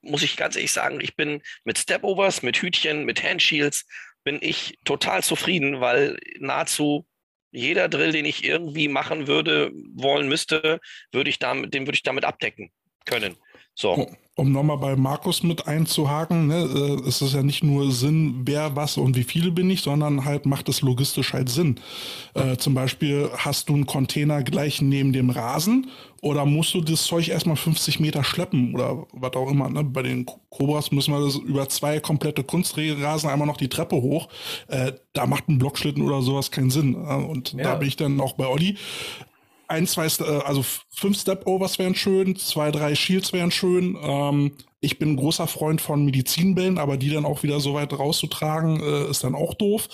[0.02, 3.86] muss ich ganz ehrlich sagen, ich bin mit Stepovers, mit Hütchen, mit Handshields,
[4.24, 7.06] bin ich total zufrieden, weil nahezu
[7.50, 10.80] jeder Drill, den ich irgendwie machen würde, wollen müsste,
[11.12, 12.70] würde ich damit, den würde ich damit abdecken
[13.06, 13.34] können.
[13.74, 13.92] So.
[14.38, 18.76] Um- nochmal bei Markus mit einzuhaken, ne, äh, es ist ja nicht nur Sinn, wer,
[18.76, 21.80] was und wie viele bin ich, sondern halt macht es logistisch halt Sinn.
[22.34, 25.88] Äh, zum Beispiel hast du einen Container gleich neben dem Rasen
[26.20, 29.70] oder musst du das Zeug erstmal 50 Meter schleppen oder was auch immer.
[29.70, 29.84] Ne?
[29.84, 34.28] Bei den Cobras müssen wir das über zwei komplette Kunstrasen einmal noch die Treppe hoch.
[34.68, 36.94] Äh, da macht ein Blockschlitten oder sowas keinen Sinn.
[36.94, 37.62] Äh, und Ja.
[37.64, 38.76] da bin ich dann auch bei Olli
[39.68, 40.64] ein, zwei, äh, also
[40.94, 43.96] fünf Step-Overs wären schön, zwei, drei Shields wären schön.
[44.00, 47.92] Ähm, ich bin ein großer Freund von Medizinbällen, aber die dann auch wieder so weit
[47.92, 49.88] rauszutragen, äh, ist dann auch doof.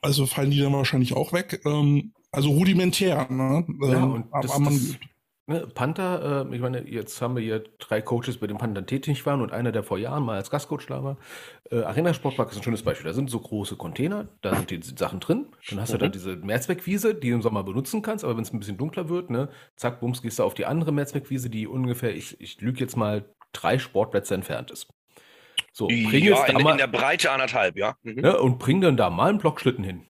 [0.00, 1.60] Also fallen die dann wahrscheinlich auch weg.
[1.64, 3.64] Ähm, also rudimentär, ne?
[3.82, 4.96] Ja, Ähm, aber das, man- das,
[5.46, 9.24] ne, Panther, äh, ich meine, jetzt haben wir hier drei Coaches, bei den Panthern tätig
[9.26, 11.16] waren und einer, der vor Jahren mal als Gastcoach da war.
[11.70, 13.06] Äh, Arena Sportpark ist ein schönes Beispiel.
[13.06, 15.46] Da sind so große Container, da sind die Sachen drin.
[15.70, 18.52] Dann hast du da diese Mehrzweckwiese, die du im Sommer benutzen kannst, aber wenn es
[18.52, 22.14] ein bisschen dunkler wird, ne, zack, bums, gehst du auf die andere Mehrzweckwiese, die ungefähr,
[22.14, 24.88] ich, ich lüge jetzt mal, drei Sportplätze entfernt ist.
[25.72, 27.96] So, bring Ja, jetzt da in, mal, in der Breite anderthalb, ja.
[28.02, 28.20] Mhm.
[28.20, 30.06] ne, und bring dann da mal einen Blockschlitten hin.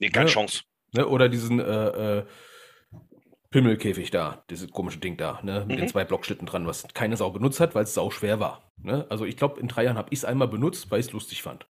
[0.00, 0.32] Nee, keine Ja.
[0.32, 0.62] Chance.
[0.92, 1.06] Ne?
[1.06, 2.24] Oder diesen äh, äh,
[3.50, 5.64] Pimmelkäfig da, dieses komische Ding da, ne?
[5.66, 5.88] mit den Mhm.
[5.88, 8.70] zwei Blockschlitten dran, was keine Sau benutzt hat, weil es sau schwer war.
[8.82, 9.06] Ne?
[9.08, 11.42] Also ich glaube, in drei Jahren habe ich es einmal benutzt, weil ich es lustig
[11.42, 11.66] fand.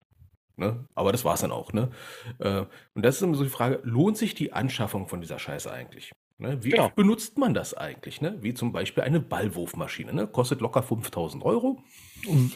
[0.55, 0.85] Ne?
[0.95, 1.73] Aber das war es dann auch.
[1.73, 1.91] Ne?
[2.39, 5.71] Äh, und das ist immer so die Frage, lohnt sich die Anschaffung von dieser Scheiße
[5.71, 6.11] eigentlich?
[6.39, 6.63] Ne?
[6.63, 6.85] Wie Genau.
[6.85, 8.21] oft benutzt man das eigentlich?
[8.21, 8.37] Ne?
[8.41, 10.13] Wie zum Beispiel eine Ballwurfmaschine.
[10.13, 10.25] Ne?
[10.25, 11.83] Kostet locker 5000 Euro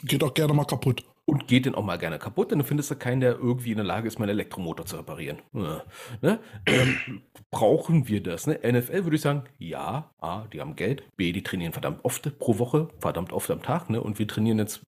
[0.04, 1.04] geht auch gerne mal kaputt.
[1.26, 3.86] und geht dann auch mal gerne kaputt, dann findest du keinen, der irgendwie in der
[3.86, 5.42] Lage ist, meinen Elektromotor zu reparieren.
[5.54, 5.84] Ja.
[6.22, 6.40] Ne?
[6.66, 7.22] Ähm,
[7.52, 8.48] brauchen wir das?
[8.48, 8.60] Ne?
[8.64, 12.60] NFL würde ich sagen, ja, A, die haben Geld, B, die trainieren verdammt oft pro
[12.60, 14.02] Woche, verdammt oft am Tag, ne?
[14.02, 14.82] Und wir trainieren jetzt,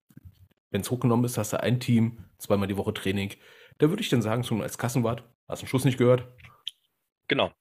[0.70, 3.30] wenn es hochgenommen ist, hast du ein Team, zweimal die Woche Training.
[3.78, 6.28] da würde ich dann sagen, so als Kassenwart, hast du einen Schuss nicht gehört?
[7.28, 7.52] Genau.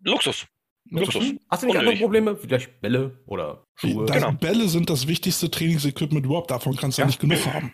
[0.00, 0.46] Luxus.
[0.90, 1.34] Luxus.
[1.48, 1.96] Hast du nicht andere.
[1.96, 2.36] Probleme?
[2.36, 4.06] Vielleicht Bälle oder Schuhe?
[4.06, 4.32] Da, Genau.
[4.32, 6.50] Bälle sind das wichtigste Trainingsequipment überhaupt.
[6.50, 7.72] Davon kannst du ja nicht genug haben.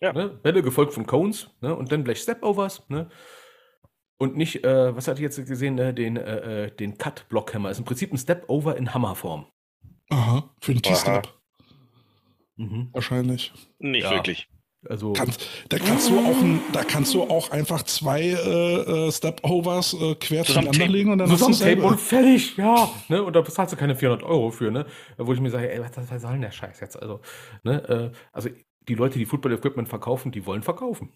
[0.00, 0.12] Ja.
[0.12, 0.28] Ne?
[0.28, 1.74] Bälle gefolgt von Cones ne?
[1.74, 2.82] und dann gleich Stepovers.
[2.88, 3.08] Ne?
[4.18, 5.94] Und nicht, äh, was hatte ich jetzt gesehen, ne?
[5.94, 7.70] den, äh, äh, den Cut-Blockhammer.
[7.70, 9.46] Ist im Prinzip ein Stepover in Hammerform.
[10.10, 11.28] Aha, für den T-Step
[12.56, 12.90] Mhm.
[12.92, 13.52] wahrscheinlich.
[13.78, 14.10] Nicht Ja.
[14.12, 14.48] wirklich.
[14.88, 19.12] Also, Kannst, da kannst du auch, ein, da kannst du auch einfach zwei äh, äh,
[19.12, 22.90] Stepovers äh, quer zueinander legen und dann hast du und fertig, ja.
[23.08, 23.22] Ne?
[23.22, 24.86] Und da bezahlst du keine 400 Euro für, ne?
[25.16, 27.00] Wo ich mir sage, ey, was, was soll denn der Scheiß jetzt?
[27.00, 27.20] Also,
[27.62, 28.12] ne?
[28.12, 28.50] Äh, also
[28.88, 31.12] die Leute, die Football-Equipment verkaufen, die wollen verkaufen.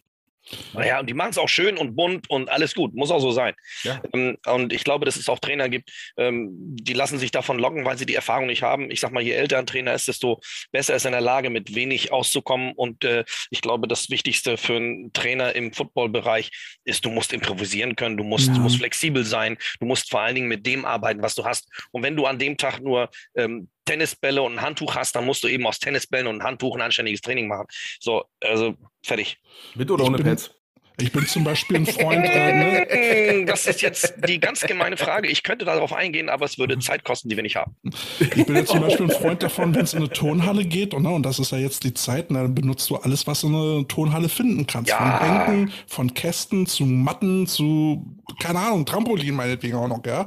[0.72, 2.94] Naja, und die machen es auch schön und bunt und alles gut.
[2.94, 3.54] Muss auch so sein.
[3.82, 4.00] Ja.
[4.12, 7.84] Ähm, und ich glaube, dass es auch Trainer gibt, ähm, die lassen sich davon locken,
[7.84, 8.90] weil sie die Erfahrung nicht haben.
[8.90, 10.40] Ich sag mal, je älter ein Trainer ist, desto
[10.72, 12.72] besser ist er in der Lage, mit wenig auszukommen.
[12.74, 16.50] Und äh, ich glaube, das Wichtigste für einen Trainer im Footballbereich
[16.84, 18.54] ist, du musst improvisieren können, du musst, Ja.
[18.54, 21.68] du musst flexibel sein, du musst vor allen Dingen mit dem arbeiten, was du hast.
[21.92, 25.42] Und wenn du an dem Tag nur ähm, Tennisbälle und ein Handtuch hast, dann musst
[25.42, 27.66] du eben aus Tennisbällen und einem Handtuch ein anständiges Training machen.
[28.00, 28.76] So, also
[29.09, 29.39] fertig.
[29.74, 30.55] Mit oder Ich ohne bin- Pads?
[31.01, 33.44] Ich bin zum Beispiel ein Freund, äh, ne?
[33.44, 35.28] Das ist jetzt die ganz gemeine Frage.
[35.28, 37.76] Ich könnte darauf eingehen, aber es würde Zeit kosten, die wir nicht haben.
[38.18, 41.05] ich bin jetzt zum Beispiel ein Freund davon, wenn es in eine Turnhalle geht, und,
[41.05, 43.55] ne, und das ist ja jetzt die Zeit, dann benutzt du alles, was du in
[43.55, 44.90] einer Turnhalle finden kannst.
[44.90, 45.18] Ja.
[45.18, 48.05] Von Bänken, von Kästen zu Matten zu,
[48.40, 50.26] keine Ahnung, Trampolin meinetwegen auch noch, ja.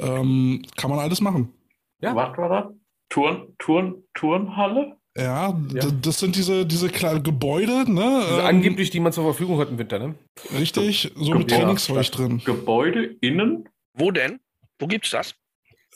[0.00, 1.52] Ähm, kann man alles machen.
[2.00, 2.12] Ja.
[2.16, 2.64] Was war das?
[3.08, 4.96] Turn, Turn, Turnhalle?
[5.18, 5.90] Ja, Ja.
[6.02, 8.04] das sind diese, diese kleinen Gebäude, ne?
[8.24, 10.14] Also ähm, angeblich, die man zur Verfügung hat im Winter, ne?
[10.58, 12.42] Richtig, so mit Ja, Trainingszeug drin.
[12.44, 13.68] Gebäude innen?
[13.94, 14.38] Wo denn?
[14.78, 15.34] Wo gibt's das?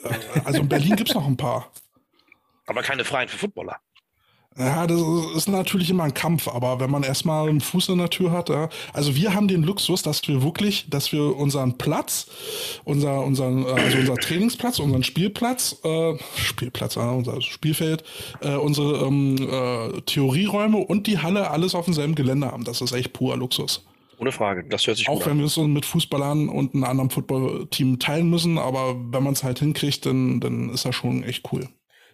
[0.03, 0.09] Äh,
[0.45, 1.73] Also in Berlin gibt's noch ein paar.
[2.67, 3.77] Aber keine freien für Footballer.
[4.59, 5.01] Ja, das
[5.35, 8.51] ist natürlich immer ein Kampf, aber wenn man erstmal einen Fuß in der Tür hat,
[8.51, 8.69] ja.
[8.93, 12.27] Also wir haben den Luxus, dass wir wirklich, dass wir unseren Platz,
[12.85, 18.05] unser, unseren, äh, also unser Trainingsplatz, unseren Spielplatz, äh, Spielplatz, ja, unser Spielfeld,
[18.41, 22.65] äh, unsere ähm, äh, Theorieräume und die Halle alles auf demselben Gelände haben.
[22.65, 23.85] Das ist echt purer Luxus.
[24.19, 24.65] Ohne Frage.
[24.69, 28.29] Das hört sich Auch wenn wir es so mit Fußballern und einem anderen Footballteam teilen
[28.29, 31.69] müssen, aber wenn man es halt hinkriegt, dann, dann ist das schon echt cool.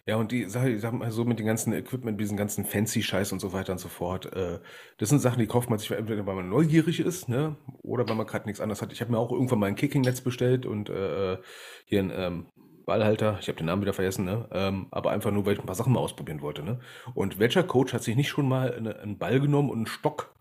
[0.09, 3.31] Ja, und die Sache, ich sag mal so mit dem ganzen Equipment, diesen ganzen Fancy-Scheiß
[3.31, 4.57] und so weiter und so fort, äh,
[4.97, 8.15] das sind Sachen, die kauft man sich entweder, weil man neugierig ist, ne, oder weil
[8.15, 8.91] man gerade nichts anderes hat.
[8.91, 11.37] Ich habe mir auch irgendwann mal ein Kicking-Netz bestellt und äh,
[11.85, 12.45] hier ein ähm,
[12.87, 15.67] Ballhalter, ich habe den Namen wieder vergessen, ne, ähm, aber einfach nur, weil ich ein
[15.67, 16.79] paar Sachen mal ausprobieren wollte, ne.
[17.13, 20.33] Und welcher Coach hat sich nicht schon mal eine, einen Ball genommen und einen Stock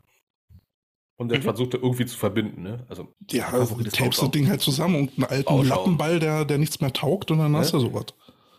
[1.18, 1.42] und dann Mhm.
[1.42, 2.86] versucht er irgendwie zu verbinden, ne?
[2.88, 4.30] Also, Ja, ist tapest das.
[4.30, 5.68] Ding halt zusammen und einen alten Bauschaum.
[5.68, 8.06] Lappenball, der, der nichts mehr taugt und dann hast du sowas.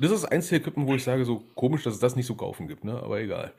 [0.02, 2.36] Das ist das einzige Equipment, wo ich sage, so komisch, dass es das nicht so
[2.36, 2.94] kaufen gibt, ne?
[3.04, 3.54] Aber egal.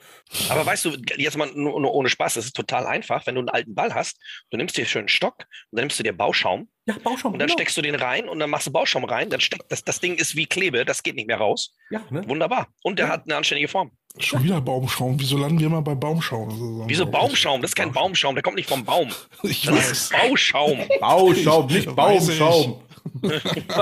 [0.48, 3.26] Aber weißt du, jetzt mal nur, nur ohne Spaß, das ist total einfach.
[3.26, 4.18] Wenn du einen alten Ball hast,
[4.50, 7.34] du nimmst dir schön einen Stock und dann nimmst du dir Bauschaum Ja, Bauschaum.
[7.34, 9.84] und dann steckst du den rein und dann machst du Bauschaum rein, dann steckt das,
[9.84, 11.74] das Ding ist wie Klebe, das geht nicht mehr raus.
[11.90, 12.26] Ja, ne?
[12.28, 12.68] Wunderbar.
[12.82, 13.12] Und der Ja.
[13.12, 13.90] hat eine anständige Form.
[14.18, 15.20] Schon wieder Baumschaum.
[15.20, 16.48] Wieso landen wir immer bei Baumschaum?
[16.48, 17.62] Das ist Wieso so- Baumschaum?
[17.62, 19.08] Das ist kein Baumschaum, der kommt nicht vom Baum.
[19.44, 19.90] Ich Das weiß.
[19.92, 20.78] ist Bauschaum.
[21.00, 21.94] Bauschaum, nicht.
[21.94, 22.82] Baumschaum.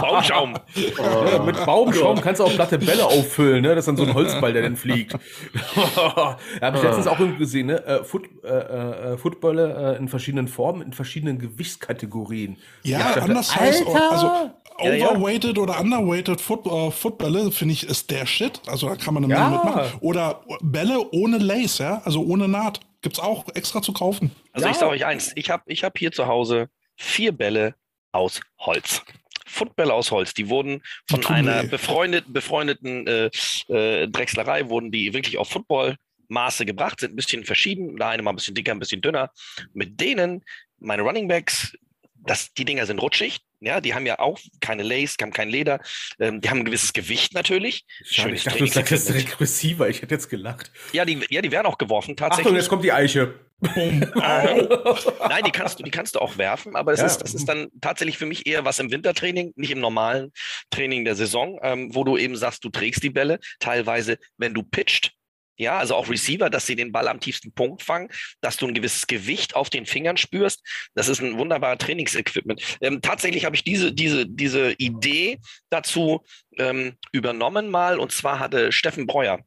[0.00, 0.54] Baumschaum.
[0.74, 3.70] Ja, mit Baumschaum kannst du auch platte Bälle auffüllen, ne?
[3.74, 5.12] Das ist dann so ein Holzball, der dann fliegt.
[5.96, 7.84] da habe ich letztens auch irgendwie gesehen, ne?
[7.84, 12.56] Äh, Foot, äh, äh, Footballer äh, in verschiedenen Formen, in verschiedenen Gewichtskategorien.
[12.82, 14.50] Ja, anders heißt, also
[14.82, 15.10] Ja, ja.
[15.10, 18.60] overweighted oder underweighted Foot, äh, Footbälle, finde ich, ist der Shit.
[18.66, 19.48] Also da kann man eine Ja.
[19.48, 19.98] Menge mitmachen.
[20.00, 22.80] Oder Bälle ohne Lace, ja, also ohne Naht.
[23.02, 24.30] Gibt's auch extra zu kaufen.
[24.52, 24.72] Also Ja.
[24.72, 27.74] ich sage euch eins, ich habe ich hab hier zu Hause vier Bälle
[28.14, 29.02] aus Holz.
[29.46, 31.68] Footbälle aus Holz, die wurden von tun einer weh.
[31.68, 33.30] befreundet, befreundeten äh,
[33.68, 38.32] äh, Drechslerei, wurden die wirklich auf Footballmaße gebracht, sind ein bisschen verschieden, der eine mal
[38.32, 39.30] ein bisschen dicker, ein bisschen dünner.
[39.72, 40.42] Mit denen,
[40.80, 41.76] meine Running Backs,
[42.14, 45.80] das, die Dinger sind rutschig, ja, die haben ja auch keine Lace, haben kein Leder,
[46.18, 47.84] ähm, die haben ein gewisses Gewicht natürlich.
[48.04, 49.24] Schade, Schönes ich dachte, du sagst Trainingsequipment.
[49.24, 49.88] direkt Receiver.
[49.88, 50.70] Ich hätte jetzt gelacht.
[50.92, 52.46] Ja, die, ja, die werden auch geworfen, tatsächlich.
[52.46, 53.34] Achtung, jetzt kommt die Eiche.
[53.74, 57.06] Nein, die kannst du, die kannst du auch werfen, aber das, Ja.
[57.06, 60.32] ist, das ist dann tatsächlich für mich eher was im Wintertraining, nicht im normalen
[60.70, 63.38] Training der Saison, ähm, wo du eben sagst, du trägst die Bälle.
[63.60, 65.12] Teilweise, wenn du pitcht,
[65.56, 68.08] ja, also auch Receiver, dass sie den Ball am tiefsten Punkt fangen,
[68.40, 70.62] dass du ein gewisses Gewicht auf den Fingern spürst.
[70.94, 72.78] Das ist ein wunderbarer Trainingsequipment.
[72.80, 75.38] Ähm, tatsächlich habe ich diese, diese, diese Idee
[75.70, 76.24] dazu
[76.58, 79.40] ähm, übernommen mal, und zwar hatte Steffen Breuer,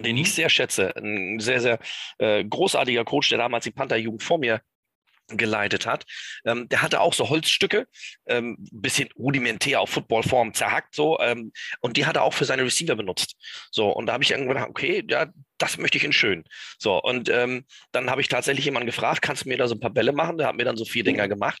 [0.00, 1.78] den ich sehr schätze, ein sehr, sehr
[2.18, 4.60] äh, großartiger Coach, der damals die Panther-Jugend vor mir
[5.28, 6.04] geleitet hat,
[6.44, 7.86] ähm, der hatte auch so Holzstücke,
[8.26, 12.64] ähm, bisschen rudimentär auf Footballform zerhackt so, ähm, und die hat er auch für seine
[12.64, 13.36] Receiver benutzt.
[13.70, 15.26] So, und da habe ich irgendwann gedacht, okay, ja,
[15.58, 16.44] das möchte ich in schön.
[16.78, 19.80] So, und ähm, dann habe ich tatsächlich jemanden gefragt, kannst du mir da so ein
[19.80, 20.38] paar Bälle machen?
[20.38, 21.60] Der hat mir dann so vier Dinger gemacht.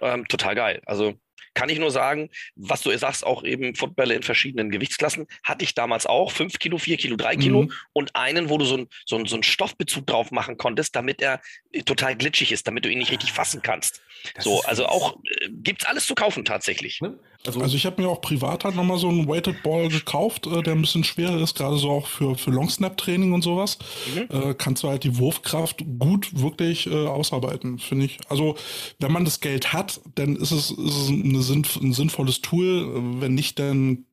[0.00, 0.82] Ähm, total geil.
[0.86, 1.14] Also
[1.54, 5.74] kann ich nur sagen, was du sagst, auch eben Footbälle in verschiedenen Gewichtsklassen, hatte ich
[5.74, 7.72] damals auch, 5 Kilo, 4 Kilo, 3 Kilo Mhm.
[7.92, 11.22] und einen, wo du so, ein, so, ein, so einen Stoffbezug drauf machen konntest, damit
[11.22, 11.40] er
[11.72, 14.02] äh, total glitschig ist, damit du ihn nicht richtig fassen kannst.
[14.34, 17.00] Das so, also auch äh, gibt's alles zu kaufen tatsächlich.
[17.00, 17.18] Ne?
[17.46, 20.62] Also, Also ich habe mir auch privat halt nochmal so einen Weighted Ball gekauft, äh,
[20.62, 23.78] der ein bisschen schwerer ist, gerade so auch für, für Long-Snap-Training und sowas.
[24.14, 24.28] Mhm.
[24.50, 28.18] Äh, kannst du halt die Wurfkraft gut wirklich äh, ausarbeiten, finde ich.
[28.30, 28.56] Also
[28.98, 33.20] wenn man das Geld hat, dann ist es, ist es eine sinn, ein sinnvolles Tool.
[33.20, 34.06] Wenn nicht, dann,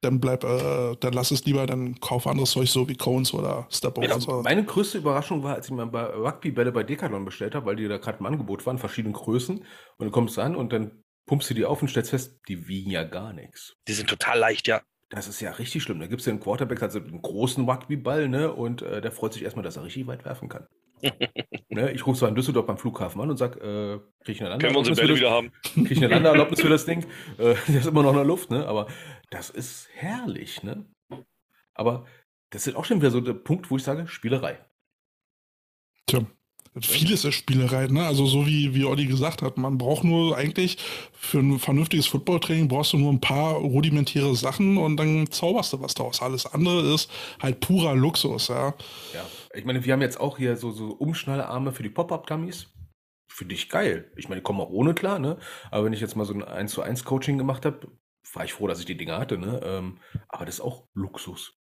[0.00, 3.66] dann bleib, äh, dann lass es lieber, dann kauf anderes Zeug so wie Cones oder
[3.70, 4.42] Stepper Ja, oder so.
[4.42, 7.88] meine größte Überraschung war, als ich mir bei Rugby-Bälle bei Decathlon bestellt habe, weil die
[7.88, 9.58] da gerade im Angebot waren, verschiedenen Größen.
[9.58, 9.66] Und
[9.98, 12.90] dann kommst du an und dann pumpst du die auf und stellst fest, die wiegen
[12.90, 13.76] ja gar nichts.
[13.86, 14.82] Die sind total leicht, ja.
[15.10, 16.00] Das ist ja richtig schlimm.
[16.00, 18.52] Da gibt es ja einen Quarterback, also einen großen Rugby-Ball, ne?
[18.52, 20.66] Und äh, der freut sich erstmal, dass er richtig weit werfen kann.
[21.70, 21.92] Ne?
[21.92, 24.74] Ich rufe so an Düsseldorf beim Flughafen an und sag, äh, krieg ich eine Können
[24.74, 25.52] wir unsere Bälle das- wieder haben?
[25.62, 27.04] krieg ich eine Landeerlaubnis für das Ding?
[27.38, 28.66] Äh, der ist immer noch in der Luft, ne?
[28.66, 28.86] Aber
[29.30, 30.84] das ist herrlich, ne?
[31.74, 32.06] Aber
[32.50, 34.58] das ist auch schon wieder so der Punkt, wo ich sage, Spielerei.
[36.06, 36.20] Tja.
[36.80, 38.06] Vieles ist Spielerei, ne?
[38.06, 40.78] Also so wie, wie Olli gesagt hat, man braucht nur eigentlich
[41.12, 45.80] für ein vernünftiges Footballtraining brauchst du nur ein paar rudimentäre Sachen und dann zauberst du
[45.82, 46.22] was draus.
[46.22, 47.10] Alles andere ist
[47.42, 48.68] halt purer Luxus, ja.
[49.12, 52.68] Ja, ich meine, wir haben jetzt auch hier so, so Umschnallarme für die Pop-Up-Dummies.
[53.28, 54.10] Finde ich geil.
[54.16, 55.38] Ich meine, die kommen auch ohne klar, ne?
[55.70, 57.88] Aber wenn ich jetzt mal so ein 1 zu 1 Coaching gemacht habe,
[58.32, 59.60] war ich froh, dass ich die Dinger hatte, ne?
[59.64, 59.98] Ähm,
[60.28, 61.59] aber das ist auch Luxus.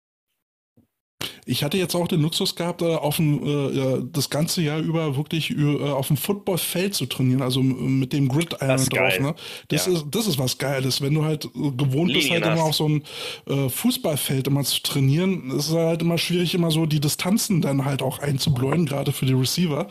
[1.45, 5.15] Ich hatte jetzt auch den Luxus gehabt, äh, auf dem, äh, das ganze Jahr über
[5.17, 9.19] wirklich äh, auf dem Footballfeld zu trainieren, also mit dem Gridiron drauf.
[9.19, 9.35] Ne?
[9.67, 9.93] Das, Ja.
[9.93, 12.69] ist, das ist was Geiles, wenn du halt gewohnt bist, Linien halt immer hast.
[12.69, 13.03] auf so ein
[13.47, 15.51] äh, Fußballfeld immer zu trainieren.
[15.57, 19.25] Es ist halt immer schwierig, immer so die Distanzen dann halt auch einzubläuen, gerade für
[19.25, 19.87] die Receiver.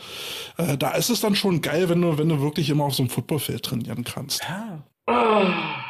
[0.79, 3.09] Da ist es dann schon geil, wenn du, wenn du wirklich immer auf so einem
[3.09, 4.41] Footballfeld trainieren kannst.
[4.43, 4.83] Ja.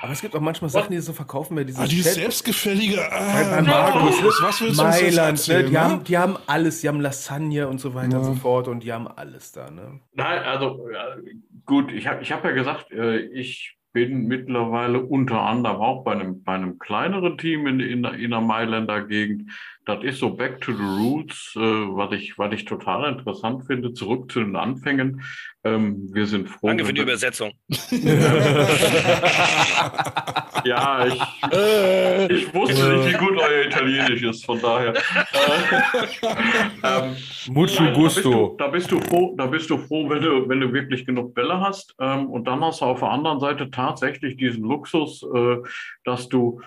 [0.01, 2.99] Aber es gibt auch manchmal Sachen, die so verkaufen, dieses Ah, die Feld- selbstgefällige.
[3.11, 5.21] Ah, bei Markus, was willst du uns Mailand, ne?
[5.31, 5.79] erzählen, die, ne?
[5.81, 8.33] haben, die haben alles, die haben Lasagne und so weiter und Ja.
[8.33, 9.99] so fort und die haben alles da, ne?
[10.13, 10.87] Nein, also
[11.65, 16.13] gut, ich habe ich hab ja gesagt, äh, ich bin mittlerweile unter anderem auch bei
[16.13, 19.51] einem, bei einem kleineren Team in, in, der- in der Mailänder Gegend.
[19.85, 23.93] Das ist so Back to the Roots, äh, was, ich, was ich total interessant finde,
[23.93, 25.23] zurück zu den Anfängen.
[25.63, 26.67] Ähm, wir sind froh.
[26.67, 27.51] Danke für die Übersetzung.
[30.65, 31.13] Ja, ich,
[32.29, 34.93] ich wusste nicht, wie gut euer Italienisch ist, von daher.
[36.83, 37.15] Äh, ähm,
[37.49, 38.55] Mucho Nein, gusto.
[38.57, 40.73] Da bist, du, da bist du froh, da bist du froh, wenn du, wenn du
[40.73, 41.95] wirklich genug Bälle hast.
[41.99, 45.57] Ähm, und dann hast du auf der anderen Seite tatsächlich diesen Luxus, äh,
[46.03, 46.61] dass du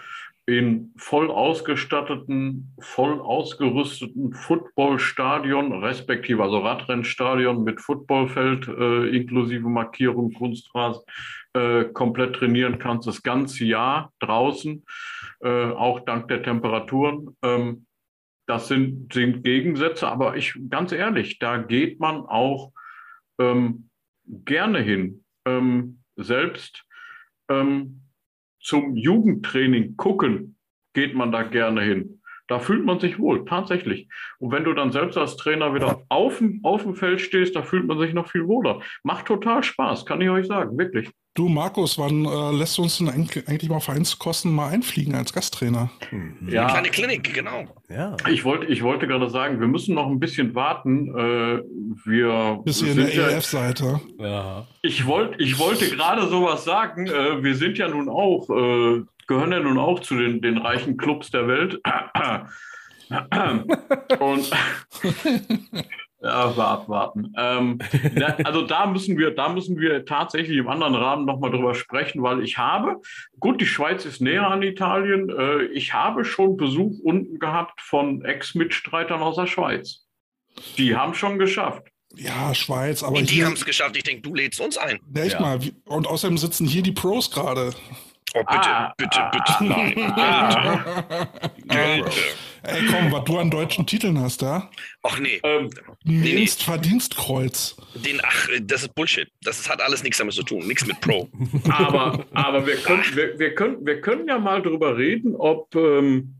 [0.46, 11.02] in voll ausgestatteten, voll ausgerüsteten Footballstadion, respektive also Radrennstadion mit Footballfeld äh, inklusive Markierung, Kunstrasen,
[11.54, 14.84] äh, komplett trainieren kannst, das ganze Jahr draußen,
[15.40, 17.36] äh, auch dank der Temperaturen.
[17.42, 17.86] Ähm,
[18.46, 22.72] das sind, sind Gegensätze, aber ich ganz ehrlich, da geht man auch
[23.38, 23.88] ähm,
[24.26, 25.24] gerne hin.
[25.46, 26.84] Ähm, selbst
[27.48, 28.03] ähm,
[28.64, 30.56] zum Jugendtraining gucken
[30.94, 32.13] geht man da gerne hin.
[32.46, 34.06] Da fühlt man sich wohl, tatsächlich.
[34.38, 37.62] Und wenn du dann selbst als Trainer wieder auf dem, auf dem Feld stehst, da
[37.62, 38.80] fühlt man sich noch viel wohler.
[39.02, 41.08] Macht total Spaß, kann ich euch sagen, wirklich.
[41.36, 45.90] Du, Markus, wann äh, lässt du uns denn eigentlich, mal Vereinskosten mal einfliegen als Gasttrainer?
[46.12, 46.48] Mhm.
[46.48, 46.66] Ja.
[46.68, 47.64] Kleine Klinik, genau.
[47.88, 48.16] Ja.
[48.30, 51.08] Ich wollte, ich wollte gerade sagen, wir müssen noch ein bisschen warten.
[51.08, 51.62] Äh,
[52.04, 54.00] wir Bist du in sind der ja- EF-Seite?
[54.20, 54.66] ja.
[54.82, 57.06] Ich wollte, ich wollte gerade sowas sagen.
[57.08, 60.96] Äh, wir sind ja nun auch, äh, gehören ja nun auch zu den, den reichen
[60.96, 61.80] Clubs der Welt.
[64.18, 64.50] Und
[66.22, 67.32] ja, abwarten.
[67.36, 67.78] Ähm,
[68.16, 72.22] da, also da müssen wir, da müssen wir tatsächlich im anderen Rahmen nochmal drüber sprechen,
[72.22, 73.00] weil ich habe,
[73.38, 75.28] gut, die Schweiz ist näher an Italien.
[75.28, 80.06] Äh, ich habe schon Besuch unten gehabt von Ex-Mitstreitern aus der Schweiz.
[80.78, 81.82] Die haben schon geschafft.
[82.16, 83.96] Ja, Schweiz, aber Und die haben es geschafft.
[83.96, 85.00] Ich denke, du lädst uns ein.
[85.14, 85.40] Echt Ja.
[85.40, 85.58] mal.
[85.84, 87.74] Und außerdem sitzen hier die Pros gerade.
[88.36, 89.52] Oh, bitte, Ah, bitte, ah, bitte.
[90.16, 91.28] ah.
[91.64, 92.10] Nein, Kälte.
[92.66, 94.70] Ey, komm, was du an deutschen Titeln hast, da?
[95.02, 95.68] Ach nee, Ähm,
[96.02, 96.22] nee.
[96.36, 97.76] Dienstverdienstkreuz.
[97.94, 99.28] den, ach, das ist Bullshit.
[99.42, 100.66] Das ist, hat alles nichts damit zu tun.
[100.66, 101.28] Nichts mit Pro.
[101.68, 106.36] aber, aber wir, können, wir, wir, können, wir können ja mal drüber reden, ob, ähm,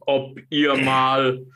[0.00, 1.46] ob ihr mal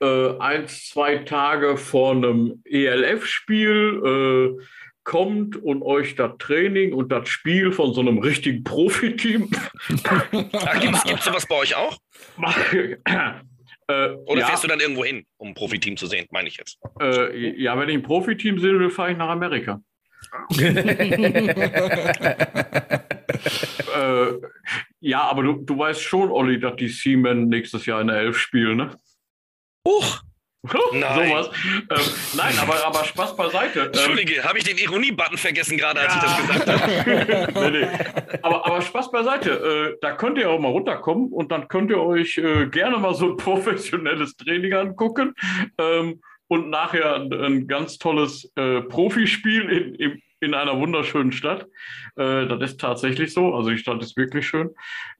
[0.00, 4.64] äh, eins, zwei Tage vor einem ELF-Spiel äh,
[5.04, 9.50] kommt und euch das Training und das Spiel von so einem richtigen Profiteam.
[9.88, 11.98] Gibt es sowas bei euch auch?
[13.86, 14.46] Äh, Oder ja.
[14.46, 16.78] fährst du dann irgendwo hin, um ein Profiteam zu sehen, meine ich jetzt?
[17.00, 19.82] Äh, ja, wenn ich ein Profiteam sehen will, fahre ich nach Amerika.
[20.56, 20.72] äh,
[25.00, 28.38] ja, aber du, du weißt schon, Olli, dass die Seamen nächstes Jahr in der Elf
[28.38, 28.98] spielen, ne?
[29.86, 30.22] Uch!
[30.92, 31.28] Nein.
[31.28, 31.50] Sowas.
[31.90, 33.80] Ähm, nein, aber, aber Spaß beiseite.
[33.80, 36.20] Ähm, Entschuldige, habe ich den Ironie-Button vergessen gerade, als ja.
[36.20, 37.70] ich das gesagt habe?
[37.70, 37.88] nee, nee.
[38.42, 39.50] Aber, aber Spaß beiseite.
[39.50, 43.14] Äh, da könnt ihr auch mal runterkommen und dann könnt ihr euch äh, gerne mal
[43.14, 45.34] so ein professionelles Training angucken
[45.78, 51.66] ähm, und nachher ein, ein ganz tolles äh, Profispiel in, im, in einer wunderschönen Stadt.
[52.16, 53.54] Äh, das ist tatsächlich so.
[53.54, 54.70] Also die Stadt ist wirklich schön.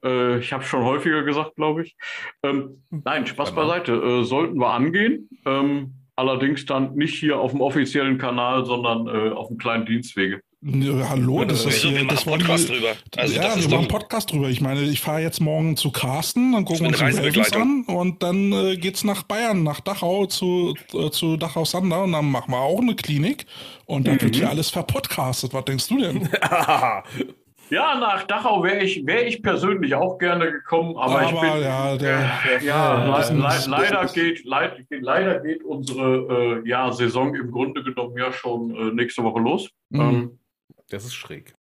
[0.04, 1.96] Äh, ich habe schon häufiger gesagt, glaube ich.
[2.42, 3.62] Ähm, nein, Spaß genau.
[3.62, 3.92] beiseite.
[3.92, 5.28] Äh, sollten wir angehen.
[5.46, 10.40] Ähm, allerdings dann nicht hier auf dem offiziellen Kanal, sondern äh, auf dem kleinen Dienstwege.
[10.66, 12.92] Ja, hallo, das ist hier, das war Podcast drüber.
[13.18, 14.48] Also ja, wir machen einen Podcast drüber.
[14.48, 18.22] Ich meine, ich fahre jetzt morgen zu Carsten, dann gucken wir uns die an und
[18.22, 22.50] dann äh, geht's nach Bayern, nach Dachau zu, äh, zu Dachau Sander und dann machen
[22.50, 23.44] wir auch eine Klinik
[23.84, 24.22] und dann mhm.
[24.22, 25.52] wird hier alles verpodcastet.
[25.52, 26.30] Was denkst du denn?
[27.70, 31.62] Ja, nach Dachau wäre ich, wär ich persönlich auch gerne gekommen, aber, aber ich bin.
[31.62, 32.30] Ja, der,
[32.60, 37.82] äh, ja, le le leider, geht, leid, leider geht unsere äh, ja, Saison im Grunde
[37.82, 39.70] genommen ja schon äh, nächste Woche los.
[39.88, 40.00] Mhm.
[40.00, 40.38] Ähm,
[40.90, 41.54] das ist schräg.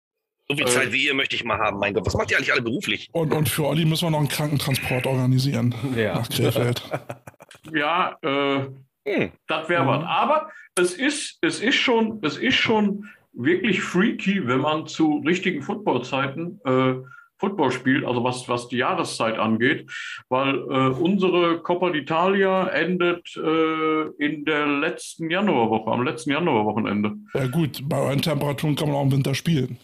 [0.48, 1.78] So viel Zeit wie ihr möchte ich mal haben.
[1.78, 3.08] Mein Gott, was macht ihr eigentlich alle beruflich?
[3.12, 5.74] Und, und für Olli müssen wir noch einen Krankentransport organisieren.
[5.96, 6.14] Ja.
[6.14, 6.82] Nach Krefeld.
[7.72, 8.66] ja, äh,
[9.06, 9.32] hm.
[9.46, 9.88] das wäre mhm.
[9.88, 10.04] was.
[10.04, 15.62] Aber es ist, es, ist schon, es ist schon wirklich freaky, wenn man zu richtigen
[15.62, 16.94] Footballzeiten äh,
[17.42, 19.90] Football spielt, also was, was die Jahreszeit angeht,
[20.28, 27.14] weil äh, unsere Coppa d'Italia endet äh, in der letzten Januarwoche, am letzten Januarwochenende.
[27.34, 29.76] Ja gut, bei euren Temperaturen kann man auch im Winter spielen.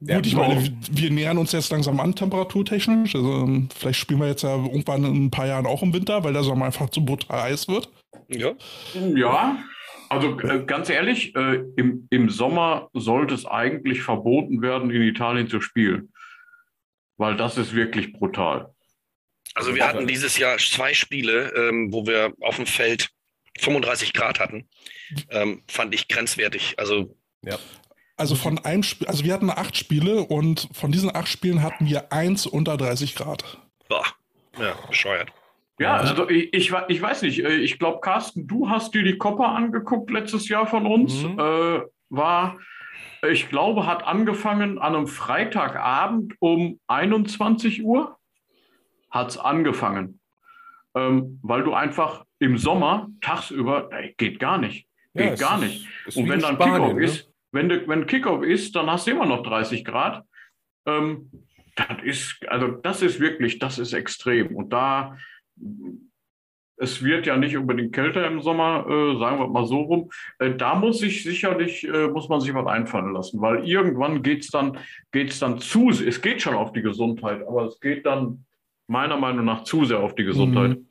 [0.00, 0.76] Ja, gut, ich meine, genau.
[0.90, 3.14] wir nähern uns jetzt langsam an temperaturtechnisch.
[3.14, 3.46] Also
[3.76, 6.42] vielleicht spielen wir jetzt ja irgendwann in ein paar Jahren auch im Winter, weil der
[6.42, 7.90] Sommer einfach zu brutal heiß wird.
[8.28, 8.52] Ja.
[9.14, 9.58] Ja,
[10.08, 15.48] also äh, ganz ehrlich, äh, im, im Sommer sollte es eigentlich verboten werden, in Italien
[15.48, 16.11] zu spielen
[17.22, 18.74] weil das ist wirklich brutal.
[19.54, 23.10] Also wir hatten dieses Jahr zwei Spiele, ähm, wo wir auf dem Feld
[23.60, 24.68] 35 Grad hatten.
[25.30, 26.74] Ähm, fand ich grenzwertig.
[26.78, 27.58] Also ja.
[28.16, 31.86] Also von einem Spiel, also wir hatten acht Spiele und von diesen acht Spielen hatten
[31.86, 33.58] wir eins unter 30 Grad.
[33.88, 34.04] Boah.
[34.58, 35.32] Ja, bescheuert.
[35.78, 39.16] Ja, also ich, ich, ich weiß nicht, äh, ich glaube, Carsten, du hast dir die
[39.16, 41.22] Kopper angeguckt letztes Jahr von uns.
[41.22, 41.38] Mhm.
[41.38, 41.80] Äh,
[42.10, 42.58] war
[43.30, 48.18] ich glaube, hat angefangen an einem Freitagabend um 21 Uhr.
[49.10, 50.20] Hat es angefangen.
[50.94, 54.88] Ähm, weil du einfach im Sommer tagsüber, ey, geht gar nicht.
[55.14, 55.88] Geht ja, gar ist, nicht.
[56.06, 57.04] Ist Und wenn dann Kickoff ne?
[57.04, 60.24] ist, wenn, de, wenn Kickoff ist, dann hast du immer noch 30 Grad.
[60.86, 61.30] Ähm,
[61.76, 64.54] das ist, also das ist wirklich, das ist extrem.
[64.56, 65.16] Und da
[66.82, 70.10] es wird ja nicht unbedingt kälter im Sommer, äh, sagen wir mal so rum.
[70.40, 74.42] Äh, da muss sich sicherlich, äh, muss man sich was einfallen lassen, weil irgendwann geht
[74.44, 74.78] es dann,
[75.12, 78.44] geht's dann zu, es geht schon auf die Gesundheit, aber es geht dann
[78.88, 80.70] meiner Meinung nach zu sehr auf die Gesundheit.
[80.70, 80.86] Mhm.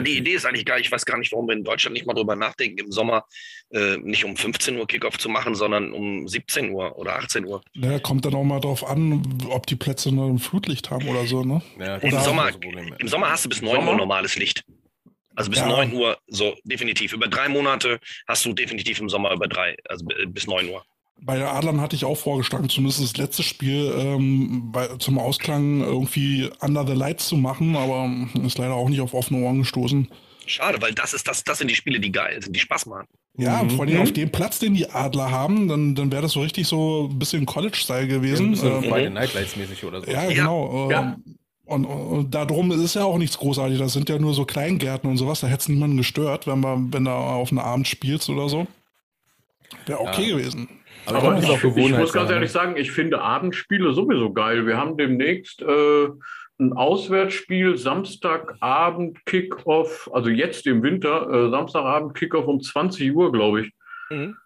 [0.00, 0.80] Die Idee ist eigentlich geil.
[0.80, 3.24] Ich weiß gar nicht, warum wir in Deutschland nicht mal drüber nachdenken, im Sommer
[3.70, 7.62] äh, nicht um 15 Uhr Kickoff zu machen, sondern um 17 Uhr oder 18 Uhr.
[7.74, 11.26] Ja, kommt dann auch mal drauf an, ob die Plätze nur ein Flutlicht haben oder
[11.26, 11.60] so, ne?
[11.78, 12.50] Ja, Im, Sommer,
[12.98, 14.64] Im Sommer hast du bis 9 Uhr normales Licht.
[15.34, 15.66] Also bis ja.
[15.66, 17.12] 9 Uhr, so definitiv.
[17.12, 20.84] Über drei Monate hast du definitiv im Sommer über drei, also bis 9 Uhr.
[21.24, 25.80] Bei der Adlern hatte ich auch vorgeschlagen, zumindest das letzte Spiel ähm, bei, zum Ausklang
[25.80, 28.10] irgendwie Under the Lights zu machen, aber
[28.44, 30.08] ist leider auch nicht auf offene Ohren gestoßen.
[30.46, 33.06] Schade, weil das ist das, das sind die Spiele, die geil sind, die Spaß machen.
[33.38, 33.70] Ja, mhm.
[33.70, 36.66] vor allem auf dem Platz, den die Adler haben, dann, dann wäre das so richtig
[36.66, 38.54] so ein bisschen College-Style gewesen.
[38.54, 40.10] Ja, ähm, beide Nightlights-mäßig oder so.
[40.10, 40.90] Ja, genau.
[40.90, 41.16] Ja.
[41.64, 43.78] Und, und darum ist es ja auch nichts großartig.
[43.78, 45.40] Das sind ja nur so Kleingärten und sowas.
[45.40, 48.66] Da hätte es niemanden gestört, wenn man, wenn du auf einen Abend spielst oder so.
[49.86, 50.36] Wäre okay ja.
[50.36, 50.68] gewesen.
[51.06, 54.66] Aber, Aber ich, ich, ich, muss ganz ehrlich sagen, ich finde Abendspiele sowieso geil.
[54.66, 56.08] Wir haben demnächst äh,
[56.58, 63.62] ein Auswärtsspiel, Samstagabend Kickoff, also jetzt im Winter, äh, Samstagabend Kickoff um 20 Uhr, glaube
[63.62, 63.72] ich.
[64.10, 64.36] Mhm.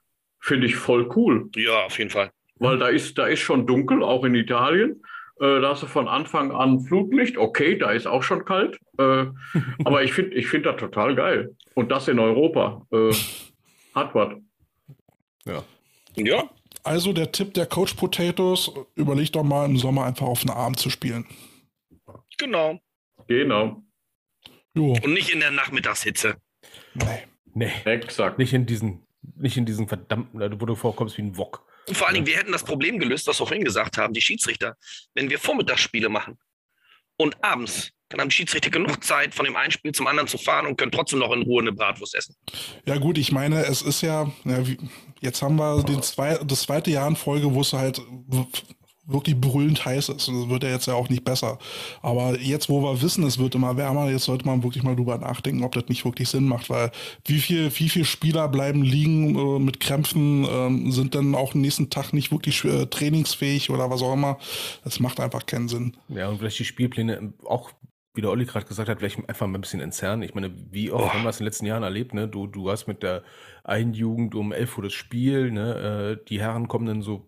[0.41, 1.49] Finde ich voll cool.
[1.57, 2.31] Ja, auf jeden Fall.
[2.59, 5.03] Weil da ist, da ist schon dunkel, auch in Italien.
[5.41, 7.37] Äh, da hast du von Anfang an Flutlicht.
[7.37, 8.79] Okay, da ist auch schon kalt.
[8.99, 9.27] Äh,
[9.85, 11.55] aber ich finde ich find das total geil.
[11.75, 12.87] Und das in Europa.
[12.91, 13.13] Äh,
[13.95, 14.35] hat was.
[15.45, 15.63] Ja.
[16.17, 16.51] Ja.
[16.83, 20.79] Also der Tipp der Coach Potatoes, überleg doch mal im Sommer einfach auf einen Abend
[20.79, 21.27] zu spielen.
[22.39, 22.79] Genau.
[23.27, 23.83] Genau.
[24.75, 24.93] Jo.
[25.03, 26.37] Und nicht in der Nachmittagshitze.
[26.95, 27.25] Nee.
[27.55, 28.39] Nee, Exakt.
[28.39, 29.03] nicht in diesen,
[29.35, 31.67] nicht in diesen verdammten, wo du vorkommst wie ein Wok.
[31.89, 34.21] Und vor allen Dingen, wir hätten das Problem gelöst, was wir vorhin gesagt haben, die
[34.21, 34.77] Schiedsrichter.
[35.15, 36.39] Wenn wir Vormittagsspiele machen
[37.17, 40.39] und abends, dann haben die Schiedsrichter genug Zeit, von dem einen Spiel zum anderen zu
[40.39, 42.37] fahren und können trotzdem noch in Ruhe eine Bratwurst essen.
[42.85, 44.79] Ja gut, ich meine, es ist ja, ja wie,
[45.21, 48.01] jetzt haben wir den zwei, das zweite Jahr in Folge, wo es halt
[49.07, 50.29] wirklich brüllend heiß ist.
[50.29, 51.59] Und das wird ja jetzt ja auch nicht besser.
[52.03, 55.19] Aber jetzt, wo wir wissen, es wird immer wärmer, jetzt sollte man wirklich mal drüber
[55.19, 56.91] nachdenken, ob das nicht wirklich Sinn macht, weil
[57.25, 61.61] wie viel, wie viel Spieler bleiben liegen äh, mit Krämpfen, ähm, sind dann auch am
[61.61, 64.39] nächsten Tag nicht wirklich äh, trainingsfähig oder was auch immer.
[64.85, 65.97] Das macht einfach keinen Sinn.
[66.09, 67.71] Ja, und vielleicht die Spielpläne auch,
[68.15, 70.23] wie der Olli gerade gesagt hat, vielleicht einfach mal ein bisschen entzerren.
[70.23, 71.13] Ich meine, wie oft Oh.
[71.13, 72.27] haben wir es in den letzten Jahren erlebt, ne?
[72.27, 73.23] Du, du hast mit der
[73.63, 76.19] einen Jugend um 11 Uhr das Spiel, ne?
[76.23, 77.27] Äh, die Herren kommen dann so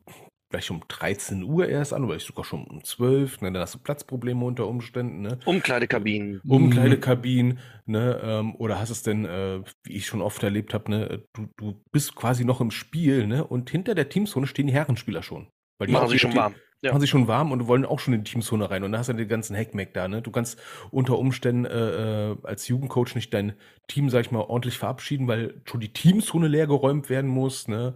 [0.51, 3.53] vielleicht um 13 Uhr erst an, oder vielleicht sogar schon um 12, ne?
[3.53, 5.39] Dann hast du Platzprobleme unter Umständen, ne?
[5.45, 6.41] Umkleidekabinen.
[6.47, 11.25] Umkleidekabinen, ne, ähm, oder hast es denn, äh, wie ich schon oft erlebt habe, ne,
[11.35, 15.23] du, du bist quasi noch im Spiel, ne, und hinter der Teamzone stehen die Herrenspieler
[15.23, 15.49] schon.
[15.79, 16.55] Weil die Machen sie schon warm.
[16.81, 16.93] Ja.
[16.93, 18.85] Machen sie schon warm und wollen auch schon in die Teamzone rein.
[18.85, 20.23] Und da hast du den ganzen Hackmack da, ne?
[20.23, 20.61] Du kannst
[20.93, 23.55] unter Umständen äh, äh, als Jugendcoach nicht dein
[23.89, 27.95] Team, sag ich mal, ordentlich verabschieden, weil schon die Teamzone leer geräumt werden muss, ne?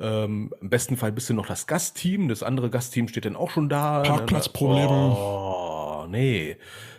[0.00, 3.50] Ähm, Im besten Fall bist du noch das Gastteam, das andere Gastteam steht dann auch
[3.50, 3.98] schon da.
[3.98, 4.08] ne?
[4.08, 4.88] Parkplatzprobleme.
[4.88, 6.56] Oh, nee.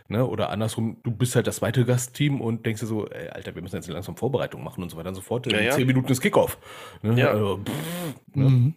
[0.08, 0.28] Ne?
[0.28, 3.64] Oder andersrum, du bist halt das zweite Gastteam und denkst dir so, ey, Alter, wir
[3.64, 5.52] müssen jetzt langsam Vorbereitung machen und so weiter und so fort.
[5.52, 5.72] Ja, in ja.
[5.72, 6.60] zehn Minuten ist Kickoff.
[7.02, 7.20] Ne?
[7.20, 7.30] Ja.
[7.30, 8.50] Also, pff, ne?
[8.50, 8.74] Mhm.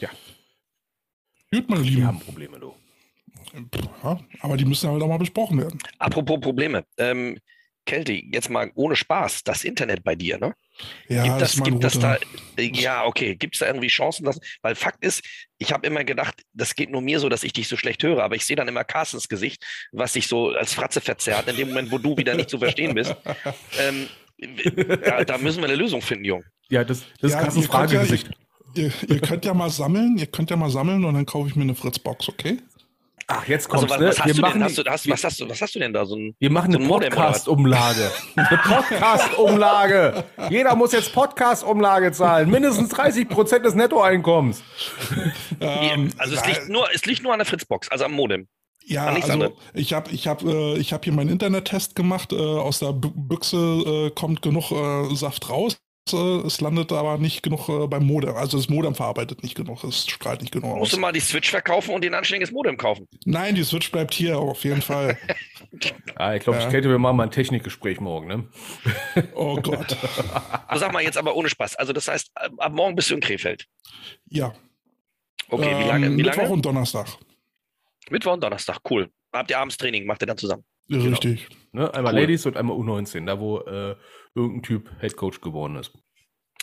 [0.00, 0.08] Ja.
[1.52, 2.06] Gut, meine Die Lieben.
[2.06, 2.74] haben Probleme, du.
[4.04, 5.78] Ja, aber die müssen halt auch mal besprochen werden.
[5.98, 6.84] Apropos Probleme.
[6.96, 7.38] Ähm,
[7.86, 10.54] Kälte, jetzt mal ohne Spaß, das Internet bei dir, ne?
[11.08, 12.16] Ja, gibt das, ist mein gibt das da,
[12.56, 15.24] äh, ja, okay, gibt es da irgendwie Chancen, dass, weil Fakt ist,
[15.58, 18.22] ich habe immer gedacht, das geht nur mir so, dass ich dich so schlecht höre,
[18.22, 21.68] aber ich sehe dann immer Carstens Gesicht, was sich so als Fratze verzerrt, in dem
[21.68, 23.14] Moment, wo du wieder nicht zu verstehen bist.
[23.78, 24.08] Ähm,
[25.04, 26.44] da, da müssen wir eine Lösung finden, Jung.
[26.70, 28.30] Ja, das, das Ja, ist Carstens könnt ja- Fragegesicht.
[28.74, 31.56] Ihr, ihr könnt ja mal sammeln, ihr könnt ja mal sammeln und dann kaufe ich
[31.56, 32.58] mir eine Fritzbox, okay?
[33.32, 34.08] Ach, jetzt Also kommt's, was, ne?
[34.08, 35.92] was, hast machen, denn, hast du, hast, wir, was, hast du, was hast du denn
[35.92, 36.04] da?
[36.04, 36.98] So ein, wir machen so eine was?
[36.98, 38.10] Podcast-Umlage.
[38.34, 40.24] Eine Podcast-Umlage.
[40.50, 42.50] Jeder muss jetzt Podcast-Umlage zahlen.
[42.50, 44.62] Mindestens 30 Prozent des Nettoeinkommens.
[45.60, 48.48] Ähm, also es liegt, nur, es liegt nur an der Fritzbox, also am Modem.
[48.84, 52.32] Ja, also ich habe ich hab, äh, ich hab hier meinen Internettest gemacht.
[52.32, 55.76] Äh, aus der B Büchse äh, kommt genug äh, Saft raus.
[56.12, 58.36] Äh, es landet aber nicht genug äh, beim Modem.
[58.36, 59.82] Also das Modem verarbeitet nicht genug.
[59.84, 60.96] Es strahlt nicht genug Musst aus.
[60.96, 63.06] du mal die Switch verkaufen und den anständiges Modem kaufen.
[63.24, 65.16] Nein, die Switch bleibt hier auf jeden Fall.
[66.16, 66.64] Ah, ich glaube, Ja.
[66.64, 68.48] ich Kälte, wir machen mal ein Technikgespräch morgen, ne?
[69.34, 69.96] Oh Gott.
[70.66, 71.76] Also sag mal jetzt aber ohne Spaß.
[71.76, 73.66] Also das heißt, ab morgen bist du in Krefeld.
[74.28, 74.52] Ja.
[75.48, 76.10] Okay, wie ähm, lange?
[76.10, 76.50] Wie Mittwoch lange?
[76.54, 77.06] und Donnerstag.
[78.10, 79.10] Mittwoch und Donnerstag, cool.
[79.32, 80.64] Habt ihr abends Training, macht ihr dann zusammen.
[80.90, 81.48] Richtig.
[81.72, 81.92] Ne?
[81.94, 82.20] Einmal Cool.
[82.20, 83.96] Ladies und einmal U19, da wo äh,
[84.34, 85.92] irgendein Typ Headcoach geworden ist.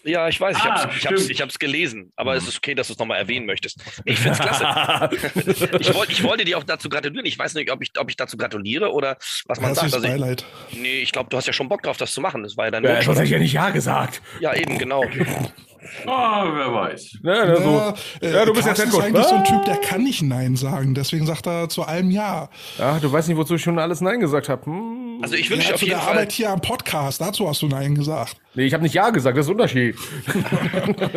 [0.04, 2.76] Ja, ich weiß, ich Ah, hab's, ich hab's, ich hab's gelesen, aber es ist okay,
[2.76, 3.82] dass du es nochmal erwähnen möchtest.
[4.06, 5.10] Ich find's klasse.
[5.80, 7.26] ich, wollt, ich wollte dir auch dazu gratulieren.
[7.26, 9.18] Ich weiß nicht, ob ich, ob ich dazu gratuliere oder
[9.48, 9.92] was man sagt.
[9.92, 10.46] Herzliches Also ich, Beileid.
[10.72, 12.44] nee, ich glaube, du hast ja schon Bock drauf, das zu machen.
[12.44, 14.22] Das war ja dein Ja, sonst hätte ich ja nicht Ja gesagt.
[14.40, 15.04] Ja, eben, genau.
[16.06, 17.18] Ah, wer weiß.
[17.22, 17.34] Ne?
[17.34, 19.04] Also, Ja, äh, ja, du bist Carsten jetzt ist Headcoach.
[19.04, 19.44] eigentlich so ein.
[19.44, 20.94] Typ, der kann nicht Nein sagen.
[20.96, 22.50] Deswegen sagt er zu allem Ja.
[22.80, 24.66] Ach, du weißt nicht, wozu ich schon alles Nein gesagt habe.
[24.66, 25.20] Hm.
[25.22, 26.14] Also ich wünsche Ja, auf jeden der Fall.
[26.14, 28.38] Arbeit hier am Podcast, dazu hast du Nein gesagt.
[28.54, 29.96] Nee, ich habe nicht Ja gesagt, das ist ein Unterschied.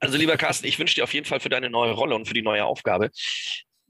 [0.00, 2.34] Also lieber Carsten, ich wünsche dir auf jeden Fall für deine neue Rolle und für
[2.34, 3.10] die neue Aufgabe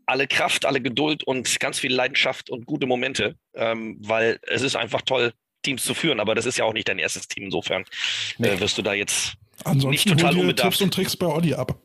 [0.06, 4.76] alle Kraft, alle Geduld und ganz viel Leidenschaft und gute Momente, ähm, weil es ist
[4.76, 7.44] einfach toll, Teams zu führen, aber das ist ja auch nicht dein erstes Team.
[7.44, 7.84] Insofern
[8.38, 9.32] äh, wirst du da jetzt
[9.64, 10.70] Ansonsten Nicht total unbedarft.
[10.78, 11.78] Tipps und Tricks bei Olli ab.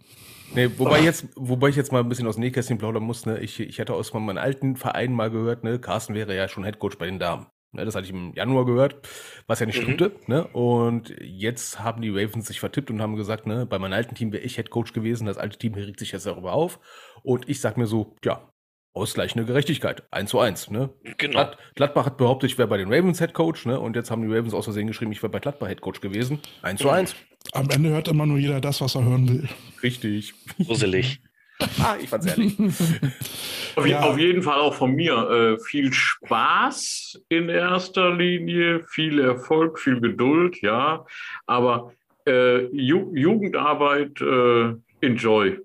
[0.56, 3.26] Nee, wobei, jetzt, wobei ich jetzt mal ein bisschen aus dem Nähkästchen plaudern muss.
[3.28, 3.40] Ne?
[3.40, 5.80] Ich, ich hatte aus meinem alten Verein mal gehört, ne?
[5.80, 7.46] Carsten wäre ja schon Headcoach bei den Damen.
[7.72, 7.86] Ne?
[7.86, 9.08] Das hatte ich im Januar gehört,
[9.46, 9.84] was ja nicht Mhm.
[9.84, 10.12] stimmte.
[10.26, 10.48] Ne?
[10.48, 14.32] Und jetzt haben die Ravens sich vertippt und haben gesagt, ne, bei meinem alten Team
[14.32, 15.28] wäre ich Headcoach gewesen.
[15.28, 16.80] Das alte Team regt sich jetzt darüber auf.
[17.22, 18.50] Und ich sag mir so, ja,
[18.96, 20.04] ausgleichende Gerechtigkeit.
[20.10, 20.72] Eins zu eins.
[20.72, 20.90] Ne?
[21.20, 21.34] genau.
[21.34, 23.66] Glad, Gladbach hat behauptet, ich wäre bei den Ravens Headcoach.
[23.66, 23.80] Ne?
[23.80, 26.40] Und jetzt haben die Ravens aus Versehen geschrieben, ich wäre bei Gladbach Headcoach gewesen.
[26.64, 27.16] Eins zu eins.
[27.54, 29.50] Am Ende hört immer nur jeder das, was er hören will.
[29.84, 30.34] Richtig.
[30.66, 31.20] Gruselig.
[31.80, 32.56] ah, ich fand's ehrlich.
[33.76, 34.02] Auf, Ja.
[34.02, 35.14] auf jeden Fall auch von mir
[35.58, 41.06] äh, viel Spaß in erster Linie, viel Erfolg, viel Geduld, ja.
[41.46, 41.94] Aber
[42.28, 45.60] äh, Ju Jugendarbeit, äh, enjoy.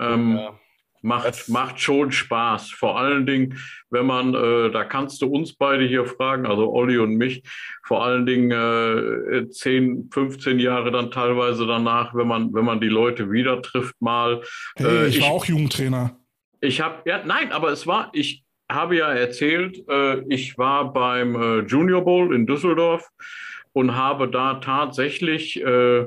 [0.00, 0.58] Ähm, Ja.
[1.04, 2.70] Macht, macht schon Spaß.
[2.70, 3.58] Vor allen Dingen,
[3.90, 7.42] wenn man, äh, da kannst du uns beide hier fragen, also Olli und mich,
[7.86, 12.88] vor allen Dingen äh, 10, 15 Jahre dann teilweise danach, wenn man, wenn man die
[12.88, 14.40] Leute wieder trifft mal.
[14.76, 16.16] Hey, Äh, ich, ich- war auch Jugendtrainer.
[16.62, 21.34] Ich habe, ja, nein, aber es war, ich habe ja erzählt, äh, ich war beim
[21.36, 23.06] äh, Junior Bowl in Düsseldorf
[23.74, 26.06] und habe da tatsächlich äh,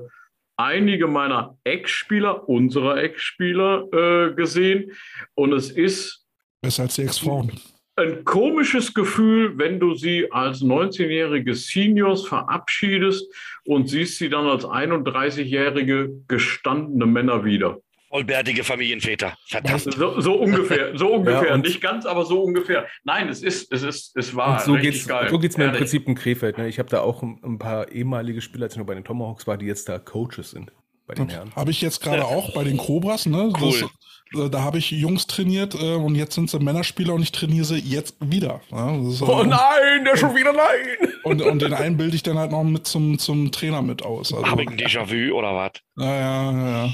[0.57, 4.91] einige meiner Ex-Spieler, unserer Ex-Spieler äh, gesehen.
[5.35, 6.25] Und es ist
[6.61, 7.51] Besser als die Ex-Frauen.
[7.95, 13.31] ein komisches Gefühl, wenn du sie als 19-jährige Seniors verabschiedest
[13.65, 17.79] und siehst sie dann als 31-jährige gestandene Männer wieder.
[18.17, 19.37] Vollbärtige Familienväter.
[19.45, 19.93] Verdammt.
[19.93, 21.53] So, so ungefähr, so ungefähr.
[21.53, 22.87] und- Nicht ganz, aber so ungefähr.
[23.03, 25.27] Nein, es ist, es ist, es war Und so richtig geht's, geil.
[25.29, 25.81] so geht's mir im Ehrlich.
[25.81, 26.57] Prinzip in Krefeld.
[26.57, 26.67] Ne?
[26.67, 29.45] Ich habe da auch ein, ein paar ehemalige Spieler, als ich noch bei den Tomahawks
[29.45, 30.71] war, die jetzt da Coaches sind
[31.05, 31.51] bei den Herren.
[31.55, 33.53] Habe ich jetzt gerade auch bei den Cobras, ne?
[33.61, 33.87] Cool.
[34.33, 37.31] Das, äh, da habe ich Jungs trainiert äh, und jetzt sind sie Männerspieler und ich
[37.31, 38.61] trainiere sie jetzt wieder.
[38.71, 38.97] Ja?
[38.97, 41.11] Das ist, Oh nein, der schon wieder nein!
[41.23, 44.33] Und, und den einen bilde ich dann halt noch mit zum, zum Trainer mit aus.
[44.33, 45.71] Also, Habe ich ein Déjà-vu oder was?
[45.97, 46.93] ja, ja, ja, ja.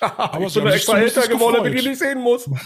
[0.16, 2.48] Aber nur sich extra älter geworden, damit ich nicht sehen muss.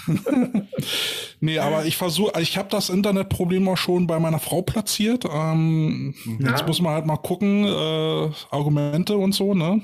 [1.43, 5.25] Nee, aber ich versuche, ich habe das Internetproblem auch schon bei meiner Frau platziert.
[5.25, 9.81] Ähm, Jetzt muss man halt mal gucken, äh, Argumente und so, ne?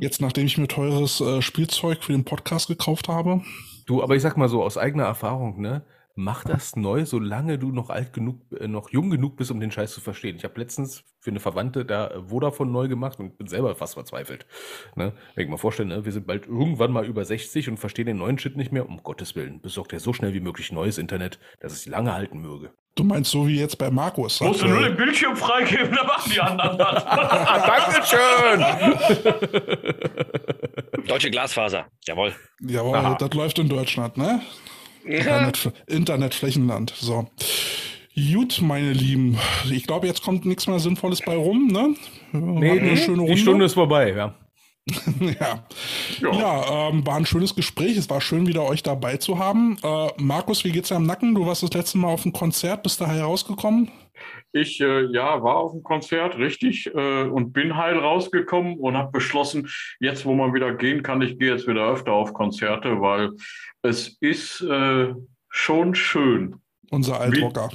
[0.00, 3.42] Jetzt, nachdem ich mir teures äh, Spielzeug für den Podcast gekauft habe.
[3.86, 5.82] Du, aber ich sag mal so, aus eigener Erfahrung, ne?
[6.18, 9.70] Mach das neu, solange du noch alt genug, äh, noch jung genug bist, um den
[9.70, 10.36] Scheiß zu verstehen.
[10.36, 13.94] Ich habe letztens für eine Verwandte da äh, Vodafone neu gemacht und bin selber fast
[13.94, 14.46] verzweifelt.
[14.94, 15.12] Ne?
[15.34, 16.06] Wenn ich mal vorstellen, ne?
[16.06, 18.88] wir sind bald irgendwann mal über 60 und verstehen den neuen Shit nicht mehr.
[18.88, 22.38] Um Gottes Willen, besorgt dir so schnell wie möglich neues Internet, dass es lange halten
[22.40, 22.72] möge.
[22.94, 24.40] Du meinst so wie jetzt bei Markus.
[24.40, 27.04] Musst du nur den Bildschirm freigeben, dann machen die anderen das.
[28.06, 28.64] Dankeschön!
[31.06, 31.88] Deutsche Glasfaser.
[32.06, 32.34] Jawohl.
[32.62, 33.16] Jawohl, Aha.
[33.16, 34.40] das läuft in Deutschland, ne?
[35.06, 36.92] Internet, Internetflächenland.
[36.96, 37.28] So.
[38.14, 39.38] Gut, meine Lieben.
[39.70, 41.94] Ich glaube, jetzt kommt nichts mehr Sinnvolles bei rum, ne?
[42.32, 43.36] Nee, nee, schöne die.
[43.36, 44.34] Stunde ist vorbei, ja.
[45.20, 45.66] ja,
[46.20, 46.32] Ja.
[46.32, 47.96] ja ähm, war ein schönes Gespräch.
[47.96, 49.76] Es war schön, wieder euch dabei zu haben.
[49.82, 51.34] Äh, Markus, wie geht's dir am Nacken?
[51.34, 53.90] Du warst das letzte Mal auf dem Konzert, bist da herausgekommen?
[54.52, 59.10] Ich äh, ja, war auf dem Konzert, richtig, äh, und bin heil rausgekommen und habe
[59.10, 59.68] beschlossen,
[60.00, 63.32] jetzt wo man wieder gehen kann, ich gehe jetzt wieder öfter auf Konzerte, weil
[63.86, 65.14] es ist äh,
[65.48, 66.56] schon schön.
[66.90, 67.70] Unser Altrocker.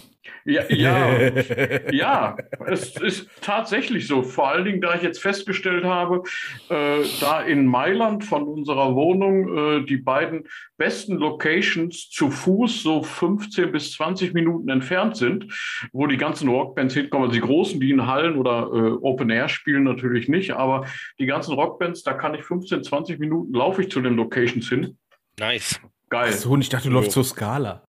[0.45, 1.31] Ja, ja,
[1.91, 4.23] ja, es ist tatsächlich so.
[4.23, 6.23] Vor allen Dingen, da ich jetzt festgestellt habe,
[6.69, 10.47] äh, da in Mailand von unserer Wohnung äh, die beiden
[10.77, 15.47] besten Locations zu Fuß so 15 bis 20 Minuten entfernt sind,
[15.91, 17.27] wo die ganzen Rockbands hinkommen.
[17.27, 20.85] Also die großen, die in Hallen oder äh, Open Air spielen, natürlich nicht, aber
[21.19, 24.97] die ganzen Rockbands, da kann ich 15, 20 Minuten laufe ich zu den Locations hin.
[25.39, 25.79] Nice.
[26.11, 26.33] Geil.
[26.33, 27.85] So, und ich dachte, du läufst zur Skala.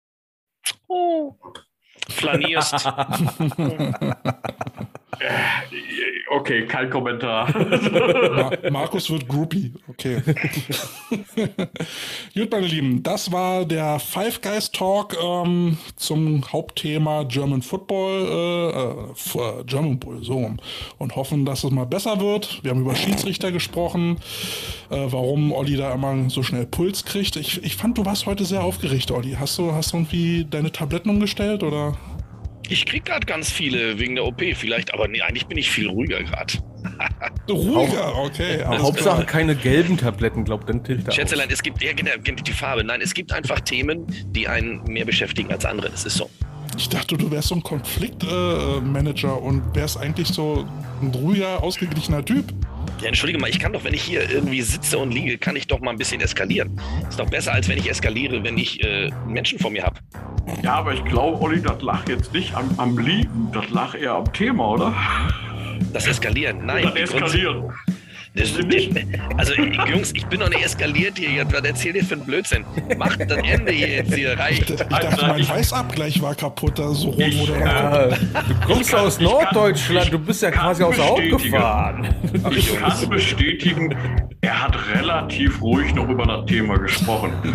[0.87, 1.35] Oh.
[2.07, 2.75] Flanierst.
[6.29, 7.49] Okay, kein Kommentar.
[7.51, 9.73] Ma Markus wird Groupie.
[9.89, 10.21] Okay.
[12.33, 19.39] Gut, meine Lieben, das war der Five Guys Talk ähm, zum Hauptthema German Football, äh,
[19.39, 20.55] äh, äh, German Bull, so.
[20.97, 22.63] Und hoffen, dass es mal besser wird.
[22.63, 24.17] Wir haben über Schiedsrichter gesprochen,
[24.89, 27.35] äh, warum Olli da immer so schnell Puls kriegt.
[27.35, 29.35] Ich, ich fand, du warst heute sehr aufgeregt, Olli.
[29.37, 31.97] Hast du, hast du irgendwie deine Tabletten umgestellt oder?
[32.69, 35.87] Ich krieg gerade ganz viele wegen der OP vielleicht, aber nee, eigentlich bin ich viel
[35.87, 36.53] ruhiger gerade.
[37.49, 38.61] Ruhiger, okay.
[38.63, 39.25] alles Hauptsache klar.
[39.25, 41.53] keine gelben Tabletten, glaubt dann er Schätzelein, aus.
[41.53, 42.83] es gibt, ja, genau, genau, die Farbe.
[42.83, 45.91] Nein, es gibt einfach Themen, die einen mehr beschäftigen als andere.
[45.93, 46.29] Es ist so.
[46.77, 50.65] Ich dachte, du wärst so ein Konfliktmanager äh, und wärst eigentlich so
[51.01, 52.45] ein ruhiger, ausgeglichener Typ.
[53.01, 55.65] Ja, entschuldige mal, ich kann doch, wenn ich hier irgendwie sitze und liege, kann ich
[55.67, 56.79] doch mal ein bisschen eskalieren.
[57.09, 59.99] Ist doch besser, als wenn ich eskaliere, wenn ich äh, Menschen vor mir habe.
[60.61, 64.13] Ja, aber ich glaube, Olli, das lag jetzt nicht am, am Liegen, das lag eher
[64.13, 64.95] am Thema, oder?
[65.93, 66.83] Das Eskalieren, nein.
[66.83, 67.63] Das Grund- Eskalieren.
[67.87, 67.95] Das,
[69.37, 71.29] also, Jungs, ich bin doch nicht eskaliert hier.
[71.31, 71.51] jetzt.
[71.53, 72.63] Was erzählt ihr für einen Blödsinn?
[72.97, 74.69] Macht das Ende hier jetzt hier, Ich, reicht.
[74.69, 77.47] ich dachte, Alter, mein ich- Weißabgleich war kaputt, da so rot Ich.
[77.49, 78.15] Ja, du
[78.65, 82.07] kommst aus ich kann- Norddeutschland, du bist ja kann quasi aus der Haut gefahren.
[82.55, 83.95] Ich kann bestätigen,
[84.39, 87.31] er hat relativ ruhig noch über das Thema gesprochen.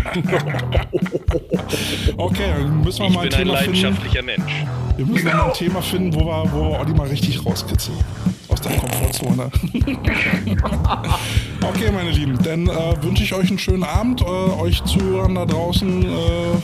[2.19, 3.81] Okay, dann müssen wir Ich mal ein bin ein Thema finden.
[3.83, 4.53] leidenschaftlicher Mensch.
[4.97, 7.97] Wir müssen mal ein Thema finden, wo wir, wo wir Olli mal richtig rauskitzeln.
[8.57, 9.51] Aus der Komfortzone.
[11.63, 15.45] okay, meine Lieben, dann äh, wünsche ich euch einen schönen Abend, äh, euch Zuhörern da
[15.45, 16.57] draußen äh, äh,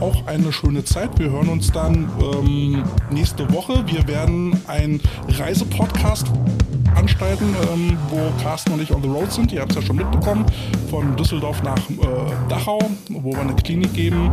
[0.00, 1.16] auch eine schöne Zeit.
[1.16, 2.82] Wir hören uns dann ähm,
[3.12, 3.84] nächste Woche.
[3.86, 6.26] Wir werden einen Reisepodcast
[6.96, 9.52] anstalten, ähm, wo Carsten und ich on the road sind.
[9.52, 10.44] Ihr habt es ja schon mitbekommen.
[10.90, 11.94] Von Düsseldorf nach äh,
[12.48, 14.30] Dachau, wo wir eine Klinik geben.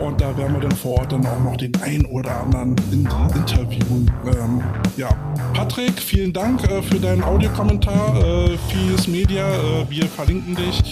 [0.00, 3.08] Und da werden wir dann vor Ort dann auch noch den ein oder anderen in
[3.34, 4.10] interviewen.
[4.26, 4.62] Ähm,
[4.96, 5.08] ja,
[5.54, 8.16] Patrick, vielen Dank äh, für deinen Audiokommentar.
[8.16, 10.82] Äh, vieles Media, äh, wir verlinken dich.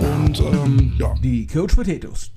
[0.00, 2.30] Und ähm, ja, Die Coach Potatoes